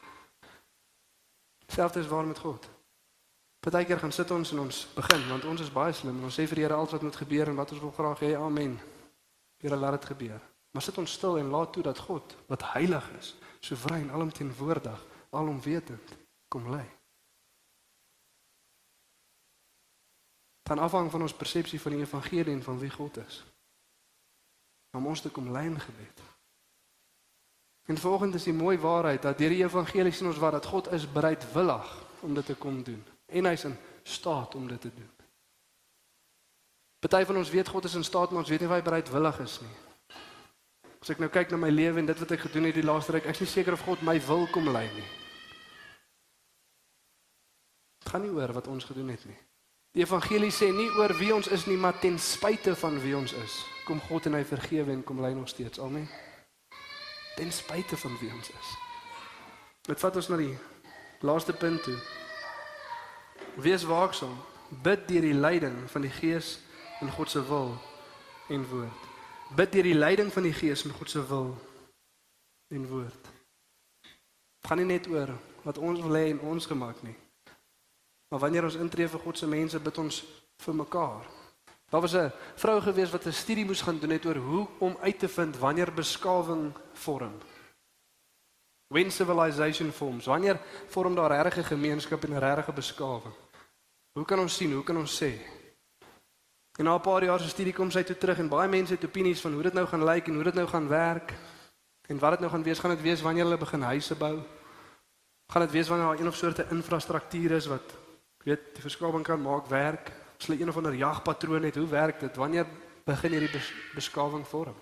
Selfs 1.67 1.97
is 1.97 2.09
waar 2.09 2.25
met 2.25 2.39
God. 2.39 2.69
Partykeer 3.61 3.99
gaan 3.99 4.13
sit 4.13 4.31
ons 4.31 4.53
en 4.53 4.59
ons 4.59 4.89
begin 4.95 5.29
want 5.29 5.45
ons 5.45 5.61
is 5.61 5.73
baie 5.73 5.93
slim 5.93 6.17
en 6.19 6.25
ons 6.25 6.35
sê 6.41 6.47
vir 6.47 6.55
die 6.55 6.65
Here 6.65 6.75
alles 6.75 6.91
wat 6.91 7.03
moet 7.03 7.17
gebeur 7.17 7.49
en 7.49 7.57
wat 7.57 7.73
ons 7.73 7.81
wil 7.81 7.91
graag 7.91 8.19
hê. 8.19 8.35
Amen. 8.37 8.81
Here 9.61 9.77
laat 9.77 10.01
dit 10.01 10.05
gebeur. 10.05 10.41
Maar 10.73 10.83
sit 10.83 10.99
ons 10.99 11.13
stil 11.13 11.39
en 11.39 11.51
laat 11.51 11.73
toe 11.73 11.83
dat 11.83 11.99
God 11.99 12.37
wat 12.47 12.63
heilig 12.73 13.11
is, 13.19 13.35
soewerein, 13.61 14.11
alomteenwoordig, 14.11 15.18
alomwetend 15.31 16.17
kom 16.49 16.71
lei. 16.71 16.87
Dan 20.63 20.79
afhang 20.79 21.11
van 21.11 21.23
ons 21.23 21.35
persepsie 21.35 21.81
van 21.81 21.93
die 21.93 22.01
evangelie 22.01 22.53
en 22.53 22.63
van 22.63 22.79
wie 22.79 22.91
God 22.91 23.17
is 23.17 23.45
om 24.97 25.07
ons 25.07 25.21
te 25.21 25.31
kom 25.31 25.51
lei 25.53 25.67
in 25.67 25.81
gebed. 25.81 26.21
En 27.87 27.99
volgens 27.99 28.35
is 28.35 28.49
die 28.49 28.53
mooi 28.53 28.79
waarheid 28.79 29.23
dat 29.23 29.39
deur 29.39 29.53
die 29.53 29.63
evangelie 29.63 30.13
sien 30.13 30.27
ons 30.27 30.41
wat 30.43 30.53
dat 30.53 30.67
God 30.67 30.91
is 30.93 31.07
bereidwillig 31.13 31.93
om 32.21 32.35
dit 32.35 32.47
te 32.47 32.55
kom 32.55 32.83
doen 32.83 33.05
en 33.27 33.45
hy's 33.45 33.65
in 33.65 33.77
staat 34.03 34.55
om 34.55 34.69
dit 34.69 34.81
te 34.81 34.91
doen. 34.95 35.11
Party 36.99 37.25
van 37.25 37.37
ons 37.37 37.51
weet 37.51 37.69
God 37.69 37.85
is 37.85 37.95
in 37.95 38.05
staat, 38.05 38.31
maar 38.31 38.43
ons 38.43 38.49
weet 38.49 38.61
nie 38.61 38.69
of 38.69 38.75
hy 38.75 38.83
bereidwillig 38.83 39.39
is 39.45 39.61
nie. 39.61 39.77
As 41.09 41.15
ek 41.15 41.23
nou 41.23 41.31
kyk 41.33 41.49
na 41.49 41.57
my 41.57 41.71
lewe 41.73 42.03
en 42.03 42.09
dit 42.11 42.19
wat 42.21 42.33
ek 42.35 42.43
gedoen 42.45 42.67
het 42.69 42.75
die 42.77 42.85
laaste 42.85 43.15
ruk, 43.15 43.25
ek 43.25 43.39
is 43.39 43.41
nie 43.41 43.49
seker 43.49 43.73
of 43.73 43.85
God 43.87 44.03
my 44.05 44.19
wil 44.27 44.43
kom 44.53 44.67
lei 44.69 44.83
nie. 44.93 45.07
Dit 48.03 48.11
gaan 48.13 48.27
nie 48.27 48.35
oor 48.37 48.53
wat 48.53 48.69
ons 48.69 48.85
gedoen 48.85 49.09
het 49.15 49.25
nie. 49.25 49.39
Die 49.97 50.05
evangelie 50.05 50.53
sê 50.53 50.69
nie 50.69 50.91
oor 51.01 51.17
wie 51.17 51.33
ons 51.33 51.49
is 51.49 51.65
nie, 51.65 51.79
maar 51.81 51.97
ten 51.97 52.21
spyte 52.21 52.77
van 52.77 53.01
wie 53.01 53.17
ons 53.17 53.33
is 53.41 53.57
kom 53.89 54.05
God 54.05 54.29
en 54.29 54.37
hy 54.37 54.45
vergewe 54.45 54.93
en 54.93 55.01
kom 55.01 55.25
lei 55.25 55.33
nog 55.33 55.49
steeds. 55.49 55.81
Amen. 55.81 56.05
Ten 57.41 57.57
spyte 57.57 57.97
van 57.97 58.21
wie 58.21 58.29
ons 58.29 58.53
is. 58.53 58.77
Dit 59.89 60.05
vat 60.05 60.21
ons 60.21 60.29
na 60.29 60.43
die 60.45 60.53
laaste 61.25 61.57
punt 61.57 61.89
toe. 61.89 61.97
Wees 63.57 63.89
waaksaam. 63.89 64.37
Bid 64.85 65.09
deur 65.09 65.25
die 65.25 65.37
leiding 65.41 65.87
van 65.89 66.05
die 66.05 66.13
Gees 66.21 66.59
en 67.01 67.17
God 67.17 67.33
se 67.33 67.49
wil 67.49 67.79
en 68.53 68.69
woord. 68.69 69.08
Bid 69.57 69.73
deur 69.73 69.83
die 69.83 69.95
leiding 69.95 70.33
van 70.33 70.43
die 70.43 70.53
Gees 70.53 70.85
en 70.85 70.93
God 70.93 71.11
se 71.11 71.27
wil 71.27 71.55
en 72.69 72.87
woord. 72.89 73.29
Gaan 74.69 74.83
nie 74.83 74.91
net 74.91 75.09
oor 75.09 75.33
wat 75.65 75.79
ons 75.79 76.01
wil 76.05 76.17
hê 76.19 76.29
en 76.31 76.41
ons 76.41 76.67
gemaak 76.67 77.01
nie. 77.03 77.17
Maar 78.29 78.41
wanneer 78.45 78.69
ons 78.69 78.77
intree 78.77 79.09
vir 79.09 79.23
God 79.25 79.39
se 79.39 79.49
mense, 79.49 79.81
bid 79.81 79.99
ons 79.99 80.21
vir 80.65 80.75
mekaar. 80.75 81.25
Daar 81.89 82.01
was 82.05 82.15
'n 82.15 82.33
vrou 82.57 82.81
gewees 82.81 83.11
wat 83.11 83.27
'n 83.27 83.33
studie 83.33 83.65
moes 83.65 83.81
gaan 83.81 83.99
doen 83.99 84.09
net 84.09 84.27
oor 84.27 84.37
hoe 84.37 84.67
om 84.79 84.97
uit 85.01 85.19
te 85.19 85.29
vind 85.29 85.57
wanneer 85.57 85.93
beskawing 85.93 86.73
vorm. 86.93 87.39
When 88.89 89.11
civilization 89.11 89.93
forms. 89.93 90.27
Wanneer 90.27 90.61
vorm 90.89 91.15
daar 91.15 91.43
regte 91.43 91.65
gemeenskap 91.65 92.25
en 92.25 92.39
regte 92.39 92.73
beskawing? 92.73 93.35
Hoe 94.13 94.25
kan 94.25 94.39
ons 94.39 94.57
sien? 94.57 94.73
Hoe 94.73 94.85
kan 94.85 94.97
ons 94.97 95.23
sê? 95.23 95.58
En 96.79 96.85
na 96.85 96.95
'n 96.95 97.01
paar 97.01 97.25
jaar 97.25 97.41
se 97.41 97.49
studie 97.49 97.73
kom 97.73 97.91
sy 97.91 98.03
toe 98.03 98.17
terug 98.19 98.39
en 98.39 98.49
baie 98.49 98.69
mense 98.69 98.95
het 98.95 99.05
opinies 99.05 99.41
van 99.41 99.53
hoe 99.53 99.63
dit 99.63 99.75
nou 99.75 99.87
gaan 99.87 100.05
lyk 100.05 100.27
en 100.27 100.35
hoe 100.35 100.45
dit 100.45 100.55
nou 100.55 100.67
gaan 100.67 100.89
werk. 100.89 101.35
En 102.09 102.19
wat 102.19 102.31
dit 102.31 102.41
nou 102.41 102.51
gaan 102.51 102.63
wees, 102.63 102.79
gaan 102.79 102.91
dit 102.91 103.03
wees 103.03 103.21
wanneer 103.21 103.45
hulle 103.45 103.59
begin 103.59 103.83
huise 103.83 104.15
bou? 104.15 104.39
Gaan 105.53 105.63
dit 105.63 105.71
wees 105.71 105.89
wanneer 105.89 106.07
daar 106.07 106.21
een 106.21 106.29
of 106.29 106.37
soorte 106.37 106.67
infrastruktuur 106.71 107.51
is 107.51 107.67
wat 107.67 107.97
weet 108.45 108.61
die 108.73 108.83
verskawing 108.83 109.25
kan 109.25 109.43
maak 109.43 109.67
werk? 109.67 110.13
as 110.39 110.47
hulle 110.47 110.61
een 110.61 110.69
of 110.69 110.77
ander 110.77 110.95
jagpatroon 110.95 111.63
het, 111.63 111.75
hoe 111.75 111.87
werk 111.87 112.21
dit? 112.21 112.37
Wanneer 112.37 112.67
begin 113.05 113.35
hierdie 113.35 113.51
bes 113.51 113.73
beskawing 113.95 114.47
vorm? 114.47 114.77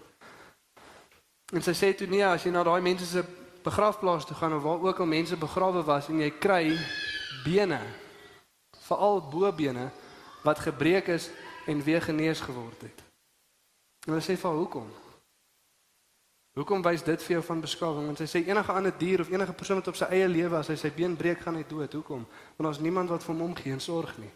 En 1.54 1.62
sy 1.62 1.72
sê 1.72 1.92
toe 1.96 2.08
nee, 2.10 2.24
as 2.26 2.44
jy 2.44 2.52
na 2.52 2.64
daai 2.66 2.82
mense 2.84 3.06
se 3.08 3.22
begrafplaas 3.64 4.26
toe 4.26 4.36
gaan 4.36 4.56
of 4.58 4.64
waar 4.66 4.82
ook 4.84 5.00
al 5.00 5.08
mense 5.08 5.36
begrawe 5.38 5.82
was 5.86 6.10
en 6.12 6.20
jy 6.20 6.30
kry 6.42 6.76
bene, 7.46 7.80
veral 8.86 9.22
bobene 9.30 9.88
wat 10.44 10.60
gebreek 10.62 11.08
is 11.14 11.30
en 11.66 11.82
weer 11.82 12.02
genees 12.02 12.40
geword 12.40 12.86
het. 12.86 13.02
En 14.06 14.14
hulle 14.14 14.24
sê 14.24 14.36
vir 14.38 14.58
hoekom? 14.60 14.88
Hoekom 16.56 16.82
wys 16.86 17.02
dit 17.04 17.22
vir 17.26 17.34
jou 17.36 17.42
van 17.44 17.60
beskawing? 17.60 18.06
Want 18.08 18.22
sy 18.22 18.26
sê 18.30 18.40
enige 18.48 18.72
ander 18.72 18.94
dier 18.96 19.20
of 19.20 19.28
enige 19.28 19.52
persoon 19.52 19.82
wat 19.82 19.90
op 19.92 19.98
sy 19.98 20.06
eie 20.16 20.28
lewe 20.28 20.56
as 20.56 20.70
hy 20.72 20.76
sy 20.80 20.88
been 20.94 21.16
breek 21.18 21.42
gaan 21.44 21.58
hy 21.58 21.64
dood. 21.68 21.92
Hoekom? 21.98 22.22
Want 22.56 22.68
daar's 22.68 22.80
niemand 22.80 23.12
wat 23.12 23.26
vir 23.26 23.34
hom 23.34 23.42
omgee 23.50 23.74
en 23.74 23.82
sorg 23.82 24.14
nie. 24.22 24.30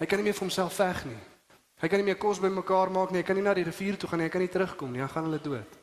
Hy 0.00 0.08
kan 0.08 0.18
nie 0.18 0.26
meer 0.26 0.34
vir 0.34 0.46
homself 0.48 0.74
veg 0.80 1.04
nie. 1.06 1.20
Hy 1.80 1.88
kan 1.88 2.02
nie 2.02 2.08
meer 2.08 2.18
kos 2.18 2.40
bymekaar 2.42 2.90
maak 2.90 3.12
nie. 3.12 3.20
Hy 3.22 3.28
kan 3.28 3.38
nie 3.38 3.44
na 3.46 3.54
die 3.54 3.64
rivier 3.68 4.00
toe 4.00 4.08
gaan 4.10 4.20
nie. 4.20 4.26
Hy 4.26 4.32
kan 4.34 4.42
nie 4.42 4.50
terugkom 4.52 4.90
nie. 4.90 5.04
Dan 5.04 5.12
gaan 5.12 5.28
hulle 5.28 5.42
dood. 5.44 5.78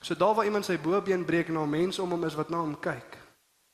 So 0.00 0.16
daar 0.16 0.34
waar 0.34 0.48
iemand 0.48 0.64
sy 0.64 0.78
bobeen 0.80 1.26
breek 1.28 1.50
en 1.52 1.58
na 1.58 1.66
mense 1.68 2.00
om 2.02 2.16
hom 2.16 2.24
is 2.24 2.38
wat 2.38 2.48
na 2.48 2.62
hom 2.62 2.78
kyk, 2.80 3.18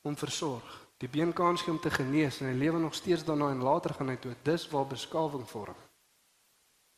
hom 0.02 0.16
versorg. 0.18 0.85
Die 0.96 1.08
been 1.08 1.32
kans 1.32 1.64
om 1.68 1.80
te 1.80 1.90
genees 1.90 2.40
en 2.40 2.48
hy 2.48 2.54
lewe 2.56 2.78
nog 2.78 2.94
steeds 2.94 3.24
daarna 3.24 3.50
en 3.50 3.62
later 3.62 3.94
gaan 3.94 4.08
hy 4.08 4.16
dood. 4.20 4.38
Dis 4.42 4.68
waar 4.72 4.86
beskawing 4.86 5.44
vorm. 5.48 5.76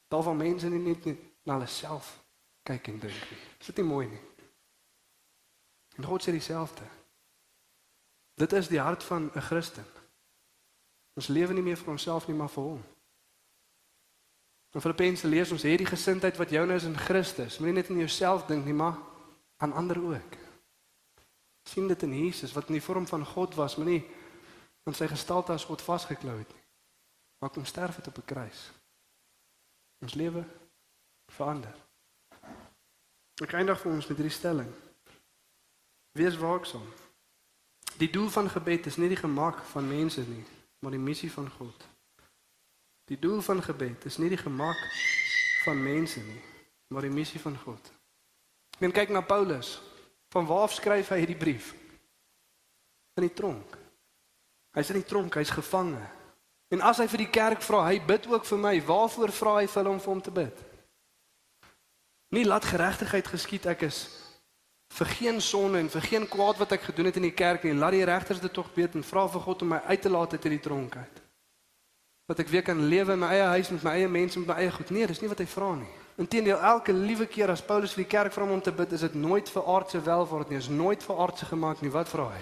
Daar 0.08 0.22
waar 0.22 0.36
mense 0.36 0.68
nie 0.68 0.82
net 0.82 1.04
na 1.42 1.58
hulle 1.58 1.66
self 1.66 2.14
kyk 2.62 2.92
en 2.92 2.98
dink 3.02 3.30
nie. 3.30 3.40
Is 3.58 3.66
dit 3.66 3.80
nie 3.80 3.88
mooi 3.88 4.06
nie? 4.06 4.20
En 5.98 6.06
God 6.06 6.22
sê 6.22 6.30
dieselfde. 6.30 6.84
Dit 8.38 8.52
is 8.52 8.68
die 8.70 8.80
hart 8.80 9.02
van 9.02 9.30
'n 9.34 9.40
Christen. 9.40 9.84
Ons 11.18 11.26
lewe 11.26 11.52
nie 11.52 11.62
meer 11.62 11.76
vir 11.76 11.90
onsself 11.90 12.28
nie, 12.28 12.36
maar 12.36 12.48
vir 12.48 12.62
hom. 12.62 12.82
In 14.72 14.80
Filippense 14.80 15.28
lees 15.28 15.50
ons 15.50 15.62
hierdie 15.62 15.86
gesindheid 15.86 16.36
wat 16.36 16.50
jou 16.50 16.66
nou 16.66 16.76
is 16.76 16.84
in 16.84 16.96
Christus. 16.96 17.58
Moenie 17.58 17.74
net 17.74 17.90
aan 17.90 17.98
jouself 17.98 18.46
dink 18.46 18.64
nie, 18.64 18.74
maar 18.74 18.98
aan 19.56 19.72
ander 19.72 19.98
ook. 20.04 20.47
Sien 21.68 21.88
dit 21.88 22.02
in 22.02 22.14
Jesus 22.24 22.52
wat 22.56 22.70
in 22.70 22.78
die 22.78 22.84
vorm 22.84 23.06
van 23.06 23.26
God 23.26 23.54
was, 23.54 23.76
maar 23.76 23.86
nie 23.86 24.02
in 24.88 24.96
sy 24.96 25.08
gestalte 25.10 25.52
as 25.52 25.66
God 25.68 25.84
vasgeklou 25.84 26.38
het 26.38 26.52
nie. 26.54 26.64
Maar 27.38 27.52
kom 27.54 27.64
sterf 27.68 27.96
het 27.96 28.08
op 28.08 28.18
'n 28.18 28.24
kruis. 28.24 28.70
Ons 30.00 30.14
lewe 30.14 30.44
verander. 31.26 31.74
Ek 33.42 33.52
eindig 33.52 33.80
vir 33.80 33.92
ons 33.92 34.06
met 34.06 34.16
hierdie 34.16 34.36
stelling. 34.36 34.72
Wees 36.12 36.36
waaksaam. 36.36 36.86
Die 37.98 38.10
doel 38.10 38.30
van 38.30 38.50
gebed 38.50 38.86
is 38.86 38.96
nie 38.96 39.08
die 39.08 39.16
gemak 39.16 39.62
van 39.72 39.88
mense 39.88 40.20
nie, 40.20 40.44
maar 40.78 40.90
die 40.90 41.00
missie 41.00 41.32
van 41.32 41.50
God. 41.50 41.86
Die 43.04 43.18
doel 43.18 43.40
van 43.42 43.62
gebed 43.62 44.04
is 44.04 44.16
nie 44.16 44.28
die 44.28 44.38
gemak 44.38 44.78
van 45.64 45.82
mense 45.82 46.20
nie, 46.20 46.40
maar 46.86 47.02
die 47.02 47.10
missie 47.10 47.40
van 47.40 47.58
God. 47.58 47.92
Men 48.78 48.92
kyk 48.92 49.08
na 49.08 49.20
Paulus. 49.20 49.80
Van 50.34 50.46
waar 50.46 50.66
af 50.68 50.76
skryf 50.76 51.08
hy 51.12 51.22
hierdie 51.22 51.40
brief? 51.40 51.72
In 53.16 53.26
die 53.26 53.34
tronk. 53.34 53.76
Hy's 54.76 54.92
in 54.92 55.00
die 55.00 55.08
tronk, 55.08 55.34
hy's 55.40 55.50
gevange. 55.50 56.04
En 56.68 56.84
as 56.84 57.00
hy 57.00 57.08
vir 57.08 57.24
die 57.24 57.32
kerk 57.32 57.64
vra, 57.64 57.86
hy 57.88 57.96
bid 58.04 58.28
ook 58.28 58.44
vir 58.44 58.60
my. 58.60 58.74
Waarvoor 58.84 59.32
vra 59.32 59.54
hy 59.62 59.68
vir 59.72 59.88
hom 59.88 60.00
vir 60.04 60.12
hom 60.12 60.22
te 60.22 60.34
bid? 60.34 60.64
Nie 62.36 62.44
laat 62.44 62.68
geregtigheid 62.68 63.28
geskied 63.32 63.68
ek 63.72 63.86
is 63.88 64.02
vir 64.98 65.08
geen 65.18 65.40
sonde 65.44 65.78
en 65.78 65.88
vir 65.92 66.04
geen 66.04 66.26
kwaad 66.28 66.60
wat 66.60 66.72
ek 66.76 66.88
gedoen 66.88 67.08
het 67.08 67.16
in 67.20 67.26
die 67.28 67.36
kerk 67.36 67.64
nie. 67.64 67.74
Laat 67.76 67.96
die 67.96 68.04
regters 68.08 68.40
dit 68.40 68.52
tog 68.52 68.68
weet 68.76 68.96
en 68.96 69.04
vra 69.04 69.26
vir 69.28 69.44
God 69.44 69.64
om 69.64 69.72
my 69.74 69.80
uit 69.88 70.02
te 70.04 70.12
laat 70.12 70.36
uit 70.36 70.44
hierdie 70.44 70.64
tronk 70.64 70.96
uit. 70.96 71.22
Dat 72.28 72.44
ek 72.44 72.52
weer 72.52 72.64
kan 72.64 72.80
lewe 72.88 73.16
in 73.16 73.22
my 73.24 73.32
eie 73.32 73.48
huis 73.56 73.72
met 73.72 73.84
my 73.84 73.96
eie 73.96 74.08
mense 74.08 74.40
met 74.40 74.48
my 74.52 74.56
eie 74.60 74.72
goed. 74.72 74.92
Nee, 74.92 75.08
dis 75.08 75.20
nie 75.24 75.32
wat 75.32 75.40
hy 75.40 75.48
vra 75.48 75.72
nie. 75.80 75.92
Inteendeel, 76.18 76.58
elke 76.58 76.92
liewe 76.92 77.28
keer 77.30 77.52
as 77.52 77.62
Paulus 77.62 77.92
vir 77.94 78.02
die 78.02 78.10
kerk 78.10 78.34
vra 78.34 78.46
om 78.50 78.62
te 78.62 78.72
bid, 78.74 78.92
is 78.92 79.04
dit 79.06 79.14
nooit 79.14 79.48
vir 79.54 79.68
aardse 79.70 80.00
welvaart 80.02 80.50
nie. 80.50 80.58
Is 80.58 80.70
nooit 80.70 81.02
vir 81.06 81.20
aardse 81.22 81.46
gemaak 81.46 81.82
nie. 81.82 81.92
Wat 81.94 82.10
vra 82.10 82.32
hy? 82.32 82.40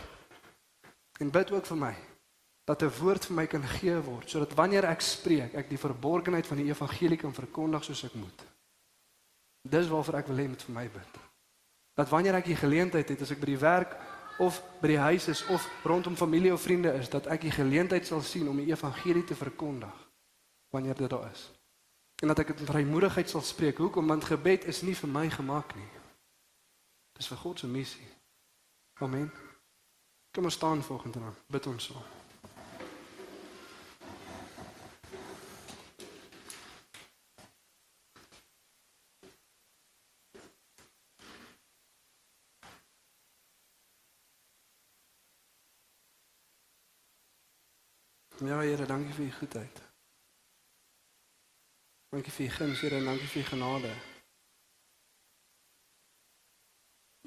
En 1.21 1.33
bid 1.33 1.53
ook 1.53 1.67
vir 1.69 1.81
my 1.81 1.95
dat 2.67 2.83
'n 2.83 2.91
woord 2.99 3.27
vir 3.27 3.37
my 3.37 3.47
kan 3.47 3.63
gegee 3.63 4.01
word 4.03 4.31
sodat 4.31 4.55
wanneer 4.55 4.85
ek 4.85 5.01
spreek, 5.01 5.55
ek 5.55 5.69
die 5.69 5.79
verborgenheid 5.79 6.47
van 6.47 6.57
die 6.57 6.67
evangelie 6.67 7.17
kan 7.17 7.33
verkondig 7.33 7.85
soos 7.85 8.05
ek 8.05 8.15
moet. 8.15 8.45
Dis 9.63 9.89
waarvoor 9.89 10.15
ek 10.15 10.27
wil 10.27 10.37
hê 10.37 10.49
met 10.49 10.63
vir 10.63 10.75
my 10.75 10.89
bid. 10.89 11.13
Dat 11.95 12.09
wanneer 12.09 12.35
ek 12.35 12.45
die 12.45 12.57
geleentheid 12.57 13.09
het 13.09 13.23
as 13.23 13.31
ek 13.31 13.41
by 13.41 13.47
die 13.47 13.59
werk 13.59 13.97
of 14.39 14.63
by 14.81 14.89
die 14.89 14.99
huis 14.99 15.29
is 15.29 15.47
of 15.47 15.69
rondom 15.85 16.17
familie 16.17 16.53
of 16.53 16.61
vriende 16.61 16.93
is, 16.93 17.09
dat 17.09 17.27
ek 17.27 17.41
die 17.41 17.51
geleentheid 17.51 18.07
sal 18.07 18.21
sien 18.21 18.49
om 18.49 18.57
die 18.57 18.73
evangelie 18.73 19.25
te 19.25 19.35
verkondig 19.35 20.09
wanneer 20.71 20.95
dit 20.95 21.11
daar 21.11 21.31
is. 21.31 21.53
En 22.17 22.29
dat 22.29 22.39
ek 22.39 22.47
dit 22.47 22.59
met 22.59 22.69
vrymoedigheid 22.69 23.31
sal 23.31 23.41
spreek. 23.41 23.79
Hoekom? 23.79 24.07
Want 24.07 24.25
gebed 24.25 24.65
is 24.65 24.83
nie 24.83 24.97
vir 24.97 25.09
my 25.09 25.31
gemaak 25.31 25.75
nie. 25.75 25.89
Dis 27.13 27.29
vir 27.29 27.37
God 27.37 27.59
se 27.59 27.67
missie. 27.67 28.09
Amen. 29.05 29.33
Kom 30.31 30.45
ons 30.45 30.55
staan 30.55 30.83
volgende 30.83 31.19
dan. 31.19 31.35
Bid 31.47 31.67
ons 31.67 31.85
saam. 31.85 32.03
Ja, 48.45 48.61
Here, 48.61 48.87
dankie 48.87 49.15
vir 49.15 49.25
u 49.25 49.33
goedheid. 49.33 49.86
Dankie 52.17 52.33
vir 52.33 52.47
u 52.47 52.51
guns, 52.51 52.81
Here, 52.81 52.97
en 52.97 53.05
dankie 53.05 53.29
vir 53.29 53.43
u 53.43 53.45
genade. 53.45 53.91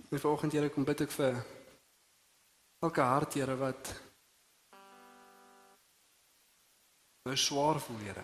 En 0.09 0.19
vanoggend, 0.19 0.51
Here, 0.51 0.69
kom 0.69 0.83
bid 0.83 1.03
ek 1.05 1.11
vir 1.13 1.35
elke 2.81 3.05
hart, 3.05 3.35
Here, 3.37 3.53
wat 3.59 3.91
nou 7.29 7.35
swaar 7.37 7.77
voel, 7.85 7.99
Here. 8.07 8.23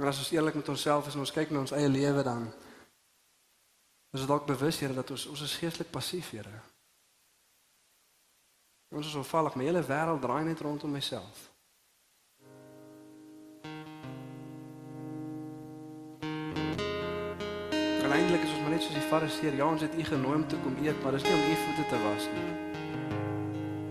En 0.00 0.08
as 0.08 0.22
ons 0.24 0.32
eerlik 0.32 0.56
met 0.56 0.72
onsself 0.72 1.12
is 1.12 1.20
en 1.20 1.26
ons 1.26 1.34
kyk 1.36 1.52
na 1.52 1.60
ons 1.66 1.76
eie 1.76 1.92
lewe 1.92 2.24
dan 2.24 2.48
is 4.16 4.24
dit 4.24 4.30
dalk 4.32 4.48
bewus, 4.48 4.80
Here, 4.80 4.96
dat 4.96 5.12
ons 5.12 5.26
ons 5.34 5.44
is 5.50 5.58
geestelik 5.60 5.92
passief, 5.92 6.32
Here. 6.32 6.62
Ons 8.96 9.12
is 9.12 9.20
onvallig, 9.20 9.60
my 9.60 9.68
hele 9.68 9.84
wêreld 9.84 10.24
draai 10.24 10.48
net 10.48 10.64
rondom 10.64 10.96
myself. 10.96 11.44
En 18.08 18.14
eintlik 18.14 18.42
is 18.42 18.52
ons 18.54 18.60
maar 18.64 18.70
net 18.72 18.82
soos 18.82 18.94
die 18.96 19.04
fariseer. 19.04 19.56
Ja, 19.58 19.66
ons 19.68 19.82
het 19.84 19.92
u 19.92 20.04
genooi 20.04 20.36
om 20.38 20.46
te 20.48 20.56
kom 20.62 20.76
eet, 20.80 21.02
maar 21.02 21.12
dis 21.12 21.26
nie 21.26 21.32
om 21.32 21.42
u 21.44 21.56
voete 21.64 21.82
te 21.90 21.98
was 22.00 22.28
nie. 22.32 22.52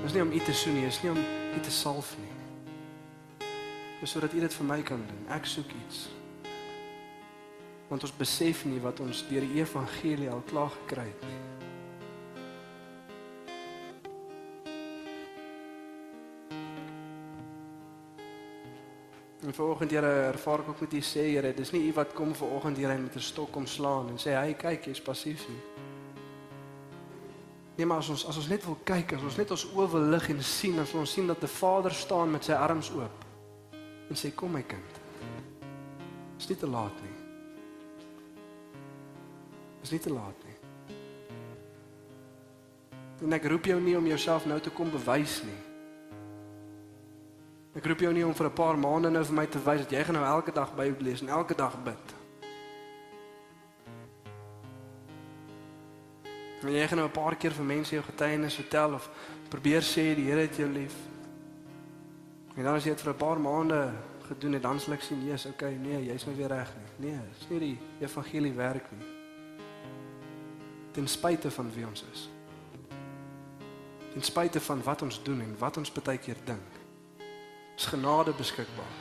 Dis 0.01 0.15
nie 0.15 0.23
om 0.23 0.31
u 0.31 0.39
te 0.39 0.53
soen 0.57 0.73
nie, 0.73 0.85
dis 0.87 0.97
nie 1.03 1.11
om 1.11 1.19
u 1.53 1.59
te 1.61 1.71
salf 1.71 2.15
nie. 2.17 2.31
Dis 3.99 4.15
sodat 4.15 4.33
u 4.33 4.41
dit 4.41 4.57
vir 4.57 4.65
my 4.65 4.79
kan 4.81 5.03
doen. 5.05 5.21
Ek 5.37 5.45
soek 5.45 5.69
iets. 5.83 6.07
Want 7.91 8.09
ons 8.09 8.15
besef 8.17 8.65
nie 8.65 8.81
wat 8.81 9.03
ons 9.05 9.21
deur 9.29 9.45
die 9.45 9.61
evangelie 9.61 10.33
al 10.33 10.41
klaar 10.49 10.73
gekry 10.79 11.05
het 11.11 11.29
nie. 11.29 11.56
En 19.47 19.53
vanoggend 19.53 19.91
Here 19.91 20.07
ervaar 20.07 20.59
ek 20.59 20.69
ook 20.73 20.79
met 20.79 20.93
u 20.93 20.99
sê 20.99 21.23
Here, 21.31 21.53
dis 21.55 21.71
nie 21.71 21.85
u 21.87 21.93
wat 21.95 22.13
kom 22.13 22.35
vanoggend 22.35 22.77
Here 22.77 22.97
met 22.97 23.15
'n 23.15 23.19
stok 23.19 23.51
kom 23.51 23.65
slaan 23.65 24.09
en 24.09 24.17
sê 24.19 24.35
hy 24.35 24.53
kyk 24.53 24.85
jy's 24.85 25.01
passief 25.01 25.47
nie. 25.47 25.61
Nee, 27.77 27.85
maar 27.85 27.97
as 27.97 28.09
ons 28.09 28.27
as 28.27 28.37
ons 28.37 28.47
net 28.47 28.65
wil 28.65 28.77
kyk, 28.83 29.13
as 29.13 29.21
ons 29.21 29.37
net 29.37 29.51
ons 29.51 29.65
oë 29.65 29.91
wil 29.91 30.01
lig 30.01 30.29
en 30.29 30.43
sien, 30.43 30.79
as 30.79 30.93
ons 30.93 31.11
sien 31.11 31.27
dat 31.27 31.43
'n 31.43 31.47
Vader 31.47 31.93
staan 31.93 32.31
met 32.31 32.43
sy 32.43 32.51
arms 32.51 32.91
oop 32.91 33.25
en 34.09 34.15
sê 34.15 34.35
kom 34.35 34.51
my 34.51 34.63
kind. 34.63 34.99
Is 36.39 36.47
nie 36.47 36.57
te 36.57 36.67
laat 36.67 37.01
nie. 37.01 37.15
Is 39.81 39.91
nie 39.91 39.99
te 39.99 40.09
laat 40.09 40.43
nie. 40.43 40.55
En 43.21 43.33
ek 43.33 43.45
roep 43.45 43.65
jou 43.65 43.81
nie 43.81 43.97
om 43.97 44.07
jouself 44.07 44.45
nou 44.45 44.59
te 44.59 44.69
kom 44.69 44.91
bewys 44.91 45.43
nie. 45.43 45.66
Ek 47.77 47.85
roep 47.85 47.99
jou 48.01 48.09
nie 48.13 48.25
om 48.25 48.33
vir 48.33 48.47
'n 48.47 48.53
paar 48.53 48.77
maande 48.77 49.09
nou 49.09 49.23
vir 49.23 49.35
my 49.35 49.45
te 49.45 49.59
wys 49.59 49.81
dat 49.85 49.91
jy 49.91 50.03
gaan 50.03 50.15
nou 50.15 50.25
elke 50.25 50.51
dag 50.51 50.75
Bybel 50.75 51.03
lees 51.03 51.21
en 51.21 51.29
elke 51.29 51.55
dag 51.55 51.83
bid. 51.83 52.15
En 56.63 56.73
jy 56.73 56.87
gaan 56.87 56.97
nou 56.97 57.07
'n 57.07 57.11
paar 57.11 57.35
keer 57.35 57.51
vir 57.51 57.65
mense 57.65 57.95
jou 57.95 58.03
getuienis 58.03 58.55
vertel 58.55 58.93
of 58.93 59.09
probeer 59.49 59.81
sê 59.81 60.15
die 60.15 60.25
Here 60.25 60.41
het 60.41 60.55
jou 60.55 60.69
lief. 60.69 60.95
En 62.55 62.63
dan 62.63 62.73
as 62.73 62.83
jy 62.83 62.89
dit 62.89 63.01
vir 63.01 63.13
'n 63.13 63.17
paar 63.17 63.39
maande 63.39 63.93
gedoen 64.27 64.53
het, 64.53 64.61
dan 64.61 64.79
sal 64.79 64.93
ek 64.93 65.01
sien, 65.01 65.25
"Jesus, 65.25 65.51
okay, 65.51 65.75
nee, 65.75 66.05
jy's 66.05 66.25
nou 66.25 66.35
weer 66.35 66.47
reg 66.47 66.73
nie." 66.75 67.11
Nee, 67.11 67.19
dis 67.29 67.49
nie 67.49 67.59
die 67.59 67.79
evangelie 67.99 68.53
werk 68.53 68.91
nie. 68.91 69.07
Ten 70.91 71.07
spyte 71.07 71.51
van 71.51 71.71
wie 71.73 71.85
ons 71.85 72.05
is. 72.11 72.29
Ten 74.13 74.21
spyte 74.21 74.59
van 74.59 74.83
wat 74.83 75.01
ons 75.01 75.23
doen 75.23 75.41
en 75.41 75.55
wat 75.59 75.77
ons 75.77 75.91
baie 75.91 76.17
keer 76.17 76.37
dink 76.45 76.76
is 77.77 77.85
genade 77.85 78.33
beskikbaar. 78.33 78.95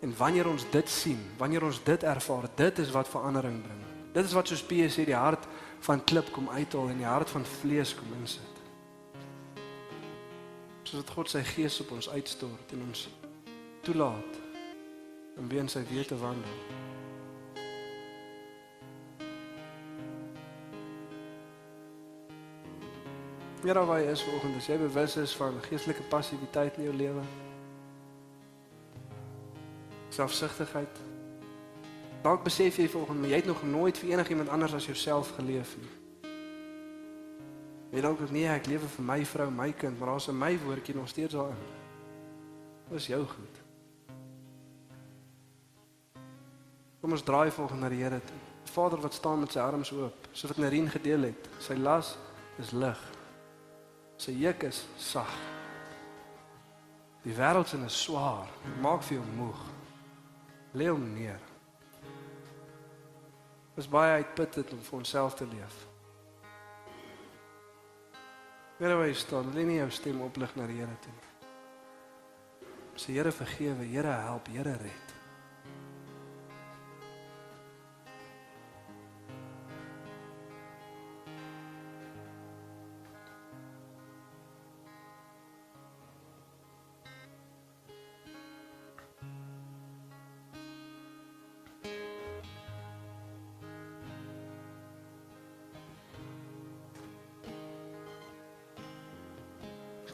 En 0.00 0.16
wanneer 0.16 0.48
ons 0.48 0.64
dit 0.70 0.88
sien, 0.88 1.20
wanneer 1.36 1.64
ons 1.64 1.82
dit 1.84 2.02
ervaar, 2.02 2.48
dit 2.54 2.78
is 2.78 2.90
wat 2.90 3.08
verandering 3.08 3.62
bring. 3.62 3.80
Dit 4.12 4.24
is 4.24 4.32
wat 4.32 4.48
soos 4.48 4.62
Petrus 4.64 4.96
sê 4.98 5.04
die 5.08 5.16
hart 5.16 5.46
van 5.86 6.04
klip 6.04 6.32
kom 6.34 6.48
uithaal 6.48 6.92
en 6.92 7.00
die 7.00 7.08
hart 7.08 7.30
van 7.30 7.44
vlees 7.44 7.94
kom 7.94 8.12
insit. 8.20 8.60
Soos 10.82 11.00
dat 11.04 11.14
God 11.14 11.32
sy 11.32 11.44
gees 11.46 11.80
op 11.84 11.94
ons 11.96 12.10
uitstort 12.10 12.76
en 12.76 12.84
ons 12.88 13.08
toelaat 13.86 14.40
om 15.38 15.48
weer 15.48 15.64
in 15.64 15.72
sy 15.72 15.84
weë 15.88 16.08
te 16.10 16.18
wandel. 16.20 16.89
Ja, 23.62 23.72
daar 23.72 23.86
waar 23.86 24.00
jy 24.00 24.10
is 24.10 24.22
vanoggend, 24.22 24.56
as 24.56 24.66
jy 24.66 24.76
bewus 24.80 25.16
is 25.20 25.36
van 25.36 25.58
geestelike 25.66 26.02
passiwiteit 26.08 26.78
in 26.80 26.86
jou 26.86 26.94
lewe. 26.96 27.20
Selfsugtigheid. 30.08 31.00
Dalk 32.24 32.46
besef 32.46 32.78
jy 32.80 32.88
vanoggend, 32.88 33.26
jy 33.28 33.42
het 33.42 33.50
nog 33.50 33.60
nooit 33.62 34.00
vir 34.00 34.14
enigiemand 34.14 34.48
anders 34.48 34.74
as 34.74 34.88
jouself 34.88 35.34
geleef 35.36 35.76
nie. 35.76 35.92
Jy 37.92 38.06
dalk 38.06 38.24
nee, 38.30 38.48
ek 38.48 38.70
lewe 38.70 38.88
vir 38.96 39.08
my 39.12 39.18
vrou, 39.28 39.50
my 39.52 39.68
kind, 39.76 39.98
maar 39.98 40.14
daar's 40.14 40.28
'n 40.28 40.38
my 40.38 40.58
woordjie 40.64 40.94
nog 40.94 41.08
steeds 41.08 41.34
daarin. 41.34 41.68
Dis 42.90 43.06
jou 43.06 43.26
goed. 43.26 43.56
Kom 47.00 47.12
ons 47.12 47.22
draai 47.22 47.50
volgens 47.50 47.80
na 47.80 47.88
die 47.88 48.02
Here 48.02 48.20
toe. 48.24 48.36
Vader 48.64 49.00
wat 49.00 49.12
staan 49.12 49.40
met 49.40 49.52
sy 49.52 49.58
arms 49.58 49.92
oop, 49.92 50.28
so 50.32 50.48
wat 50.48 50.56
Nerien 50.56 50.88
gedeel 50.88 51.22
het. 51.22 51.48
Sy 51.58 51.74
las 51.74 52.16
is 52.58 52.70
lig. 52.70 53.19
Sy 54.20 54.34
juk 54.36 54.66
is 54.68 54.82
sag. 55.00 55.30
Die 57.24 57.32
wêreld 57.36 57.68
se 57.68 57.78
is 57.86 58.00
swaar. 58.02 58.48
Dit 58.64 58.80
maak 58.84 59.04
vir 59.06 59.16
jou 59.16 59.28
moeg. 59.38 59.62
Lê 60.76 60.90
hom 60.90 61.06
neer. 61.14 61.40
Dit 63.72 63.80
is 63.84 63.88
baie 63.88 64.18
uitputtend 64.20 64.74
om 64.76 64.82
vir 64.84 64.98
onsself 64.98 65.38
te 65.38 65.48
leef. 65.48 65.78
Here 68.80 68.96
wy 69.00 69.14
staan, 69.16 69.54
lê 69.56 69.64
nie 69.64 69.78
jou 69.80 69.88
stem 69.92 70.20
oplig 70.24 70.52
na 70.56 70.68
die 70.68 70.78
Here 70.82 70.98
toe 71.04 71.14
nie. 71.16 72.68
Sê 73.00 73.16
Here 73.16 73.32
vergewe, 73.32 73.88
Here 73.88 74.18
help, 74.26 74.52
Here 74.52 74.76
red. 74.84 75.09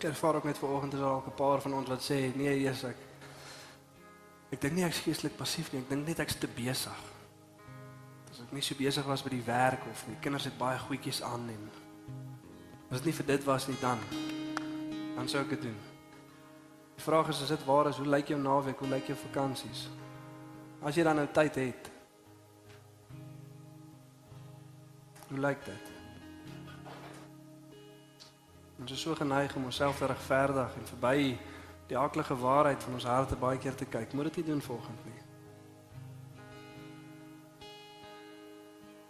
Ervaar 0.07 0.39
ook 0.39 0.45
net 0.45 0.59
vanoggend 0.59 0.93
is 0.93 1.01
daar 1.01 1.11
al 1.11 1.25
'n 1.27 1.35
paar 1.35 1.61
van 1.61 1.75
ons 1.75 1.89
wat 1.89 2.03
sê 2.03 2.37
nee, 2.37 2.63
Jesus 2.63 2.85
ek 2.85 2.97
ek 4.51 4.61
dink 4.61 4.75
nie 4.75 4.85
ek's 4.85 5.03
geestelik 5.03 5.37
passief 5.37 5.73
nie, 5.73 5.81
ek 5.81 5.89
dink 5.89 6.07
net 6.07 6.19
ek's 6.19 6.39
te 6.39 6.47
besig. 6.47 7.01
As 8.31 8.41
ek 8.41 8.53
nie 8.53 8.63
so 8.63 8.75
besig 8.75 9.05
was 9.05 9.23
met 9.23 9.33
die 9.33 9.47
werk 9.47 9.83
of 9.91 10.05
die 10.07 10.21
kinders 10.21 10.45
het 10.45 10.59
baie 10.59 10.79
goedjies 10.79 11.23
aan 11.23 11.49
en 11.49 11.71
as 12.91 12.99
dit 12.99 13.05
nie 13.05 13.19
vir 13.19 13.27
dit 13.27 13.45
was 13.45 13.67
nie 13.69 13.77
dan 13.81 13.99
dan 15.17 15.29
sou 15.29 15.43
ek 15.43 15.49
dit 15.49 15.63
doen. 15.63 15.79
Die 16.97 17.05
vraag 17.05 17.29
is 17.29 17.43
as 17.43 17.49
dit 17.49 17.65
waar 17.65 17.89
is, 17.89 17.97
hoe 17.97 18.07
lyk 18.07 18.29
jou 18.29 18.41
naweek? 18.41 18.79
Hoe 18.79 18.89
lyk 18.89 19.07
jou 19.07 19.19
vakansies? 19.19 19.89
As 20.83 20.95
jy 20.97 21.03
dan 21.03 21.17
nou 21.17 21.27
tyd 21.33 21.55
het. 21.55 21.91
Hoe 25.29 25.39
lyk 25.39 25.65
dit? 25.65 25.96
Ons 28.81 28.93
is 28.93 29.01
so 29.01 29.15
geneig 29.15 29.55
om 29.57 29.65
onsself 29.65 29.99
te 29.99 30.07
regverdig 30.07 30.75
en 30.77 30.91
verby 30.91 31.39
die 31.89 31.99
aardige 31.99 32.37
waarheid 32.37 32.83
van 32.83 32.99
ons 32.99 33.07
harte 33.09 33.37
baie 33.37 33.59
keer 33.59 33.75
te 33.75 33.87
kyk. 33.89 34.13
Moet 34.13 34.25
dit 34.31 34.37
nie 34.37 34.45
doen 34.51 34.63
volgens 34.63 35.05
nie. 35.07 35.23